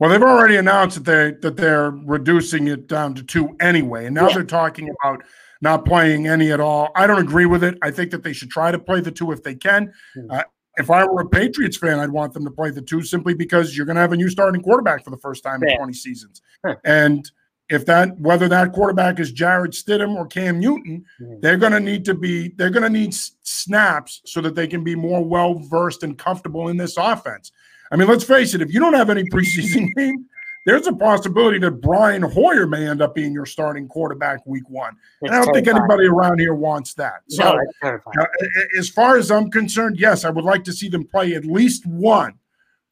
Well, 0.00 0.08
they've 0.08 0.22
already 0.22 0.56
announced 0.56 0.96
that 0.96 1.04
they 1.04 1.48
that 1.48 1.56
they're 1.56 1.90
reducing 1.90 2.68
it 2.68 2.88
down 2.88 3.14
to 3.14 3.22
two 3.22 3.54
anyway, 3.60 4.06
and 4.06 4.14
now 4.14 4.28
yeah. 4.28 4.34
they're 4.34 4.44
talking 4.44 4.88
about 4.88 5.22
not 5.60 5.84
playing 5.84 6.26
any 6.26 6.50
at 6.52 6.58
all. 6.58 6.90
I 6.96 7.06
don't 7.06 7.20
agree 7.20 7.44
with 7.44 7.62
it. 7.62 7.78
I 7.82 7.90
think 7.90 8.10
that 8.12 8.22
they 8.22 8.32
should 8.32 8.50
try 8.50 8.72
to 8.72 8.78
play 8.78 9.02
the 9.02 9.10
two 9.10 9.30
if 9.30 9.42
they 9.42 9.54
can. 9.54 9.92
Hmm. 10.14 10.30
Uh, 10.30 10.42
if 10.78 10.90
I 10.90 11.04
were 11.04 11.20
a 11.20 11.28
Patriots 11.28 11.76
fan, 11.76 11.98
I'd 11.98 12.10
want 12.10 12.32
them 12.32 12.44
to 12.44 12.50
play 12.50 12.70
the 12.70 12.80
two 12.80 13.02
simply 13.02 13.34
because 13.34 13.76
you're 13.76 13.84
going 13.84 13.96
to 13.96 14.00
have 14.00 14.12
a 14.12 14.16
new 14.16 14.30
starting 14.30 14.62
quarterback 14.62 15.04
for 15.04 15.10
the 15.10 15.18
first 15.18 15.44
time 15.44 15.62
yeah. 15.62 15.72
in 15.72 15.76
20 15.76 15.92
seasons, 15.92 16.40
and 16.84 17.30
if 17.68 17.84
that 17.86 18.18
whether 18.18 18.48
that 18.48 18.72
quarterback 18.72 19.20
is 19.20 19.30
Jarrett 19.32 19.72
Stidham 19.72 20.16
or 20.16 20.26
Cam 20.26 20.58
Newton, 20.58 21.04
mm-hmm. 21.20 21.40
they're 21.40 21.58
going 21.58 21.72
to 21.72 21.80
need 21.80 22.06
to 22.06 22.14
be 22.14 22.48
they're 22.56 22.70
going 22.70 22.82
to 22.82 22.90
need 22.90 23.14
snaps 23.14 24.22
so 24.24 24.40
that 24.40 24.54
they 24.54 24.66
can 24.66 24.82
be 24.82 24.94
more 24.94 25.22
well 25.22 25.54
versed 25.54 26.02
and 26.02 26.16
comfortable 26.16 26.68
in 26.68 26.78
this 26.78 26.96
offense. 26.96 27.52
I 27.90 27.96
mean, 27.96 28.08
let's 28.08 28.24
face 28.24 28.54
it, 28.54 28.62
if 28.62 28.72
you 28.72 28.80
don't 28.80 28.94
have 28.94 29.10
any 29.10 29.24
preseason 29.24 29.92
game, 29.96 30.26
there's 30.66 30.86
a 30.86 30.92
possibility 30.92 31.58
that 31.58 31.80
Brian 31.80 32.22
Hoyer 32.22 32.66
may 32.66 32.86
end 32.86 33.00
up 33.00 33.14
being 33.14 33.32
your 33.32 33.46
starting 33.46 33.88
quarterback 33.88 34.46
week 34.46 34.68
one. 34.68 34.94
And 35.22 35.30
I 35.30 35.36
don't 35.36 35.46
terrifying. 35.46 35.64
think 35.64 35.76
anybody 35.76 36.06
around 36.06 36.38
here 36.38 36.54
wants 36.54 36.94
that. 36.94 37.22
So, 37.28 37.58
no, 37.82 37.90
uh, 37.90 37.96
as 38.78 38.88
far 38.88 39.16
as 39.16 39.30
I'm 39.30 39.50
concerned, 39.50 39.98
yes, 39.98 40.24
I 40.24 40.30
would 40.30 40.44
like 40.44 40.64
to 40.64 40.72
see 40.72 40.88
them 40.88 41.06
play 41.06 41.34
at 41.34 41.46
least 41.46 41.86
one. 41.86 42.34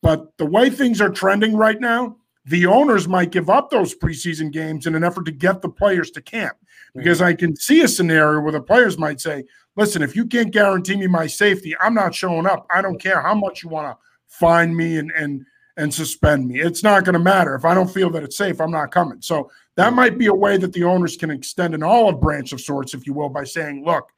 But 0.01 0.37
the 0.39 0.47
way 0.47 0.71
things 0.71 1.01
are 1.01 1.11
trending 1.11 1.57
right 1.57 1.79
now, 1.81 2.17
the 2.47 2.65
owners 2.67 3.07
might 3.07 3.31
give 3.31 3.51
up 3.51 3.69
those 3.69 3.95
preseason 3.95 4.51
games 4.51 4.87
in 4.87 4.95
an 4.95 5.05
effort 5.05 5.27
to 5.27 5.33
get 5.33 5.61
the 5.61 5.69
players 5.69 6.11
to 6.13 6.23
camp. 6.23 6.57
Because 6.95 7.21
I 7.21 7.35
can 7.35 7.55
see 7.55 7.83
a 7.83 7.89
scenario 7.89 8.41
where 8.41 8.53
the 8.53 8.63
players 8.63 8.97
might 8.97 9.21
say, 9.21 9.45
listen, 9.77 10.01
if 10.01 10.17
you 10.17 10.25
can't 10.25 10.51
guarantee 10.51 10.97
me 10.97 11.07
my 11.07 11.27
safety, 11.27 11.77
I'm 11.81 11.93
not 11.93 12.15
showing 12.15 12.47
up. 12.47 12.67
I 12.71 12.81
don't 12.81 12.99
care 12.99 13.21
how 13.21 13.35
much 13.35 13.63
you 13.63 13.69
want 13.69 13.89
to 13.89 14.08
fine 14.29 14.75
me 14.75 14.99
and 14.99 15.11
and 15.13 15.45
and 15.79 15.95
suspend 15.95 16.49
me. 16.49 16.61
It's 16.61 16.83
not 16.83 17.05
going 17.05 17.13
to 17.13 17.21
matter 17.21 17.55
if 17.55 17.65
I 17.65 17.73
don't 17.73 17.91
feel 17.91 18.11
that 18.11 18.25
it's 18.25 18.37
safe. 18.37 18.61
I'm 18.61 18.73
not 18.73 18.91
coming. 18.91 19.23
So 19.23 19.49
that 19.77 19.93
might 19.93 20.19
be 20.19 20.27
a 20.27 20.35
way 20.35 20.57
that 20.57 20.73
the 20.73 20.83
owners 20.83 21.17
can 21.17 21.31
extend 21.31 21.73
an 21.73 21.85
olive 21.85 22.21
branch 22.21 22.53
of 22.53 22.61
sorts, 22.61 22.95
if 22.95 23.07
you 23.07 23.15
will, 23.15 23.29
by 23.29 23.45
saying, 23.45 23.85
"Look, 23.85 24.11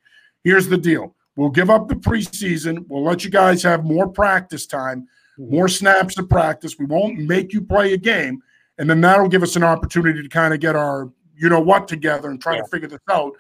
here's 0.43 0.69
the 0.69 0.79
deal. 0.79 1.15
We'll 1.37 1.51
give 1.51 1.71
up 1.71 1.87
the 1.87 1.95
preseason. 1.95 2.87
We'll 2.89 3.05
let 3.05 3.25
you 3.25 3.31
guys 3.31 3.63
have 3.63 3.85
more 3.85 4.09
practice 4.09 4.67
time, 4.67 5.07
mm-hmm. 5.39 5.55
more 5.55 5.69
snaps 5.69 6.19
of 6.19 6.29
practice. 6.29 6.79
We 6.79 6.87
won't 6.87 7.19
make 7.19 7.53
you 7.53 7.61
play 7.61 7.93
a 7.93 7.99
game, 7.99 8.43
and 8.79 8.89
then 8.89 9.03
that'll 9.03 9.29
give 9.29 9.43
us 9.43 9.57
an 9.57 9.63
opportunity 9.63 10.23
to 10.23 10.29
kind 10.29 10.55
of 10.55 10.61
get 10.61 10.77
our 10.77 11.13
you 11.37 11.51
know 11.51 11.61
what 11.61 11.89
together 11.89 12.31
and 12.31 12.41
try 12.41 12.57
yeah. 12.57 12.63
to 12.63 12.69
figure 12.69 12.89
this 12.89 13.01
out." 13.11 13.35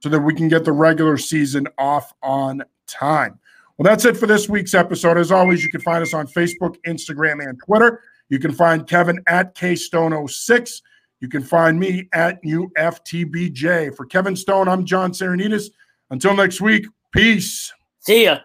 So 0.00 0.08
that 0.10 0.20
we 0.20 0.34
can 0.34 0.48
get 0.48 0.64
the 0.64 0.72
regular 0.72 1.16
season 1.16 1.66
off 1.78 2.12
on 2.22 2.62
time. 2.86 3.38
Well, 3.76 3.84
that's 3.84 4.04
it 4.04 4.16
for 4.16 4.26
this 4.26 4.48
week's 4.48 4.74
episode. 4.74 5.18
As 5.18 5.32
always, 5.32 5.64
you 5.64 5.70
can 5.70 5.80
find 5.80 6.02
us 6.02 6.14
on 6.14 6.26
Facebook, 6.28 6.76
Instagram, 6.86 7.44
and 7.44 7.58
Twitter. 7.64 8.00
You 8.28 8.38
can 8.38 8.52
find 8.52 8.86
Kevin 8.86 9.20
at 9.26 9.54
KStone06. 9.56 10.80
You 11.20 11.28
can 11.28 11.42
find 11.42 11.78
me 11.78 12.08
at 12.12 12.42
UFTBJ. 12.44 13.96
For 13.96 14.06
Kevin 14.06 14.36
Stone, 14.36 14.68
I'm 14.68 14.84
John 14.84 15.12
Serenidis. 15.12 15.70
Until 16.10 16.34
next 16.34 16.60
week, 16.60 16.86
peace. 17.12 17.72
See 18.00 18.24
ya. 18.24 18.38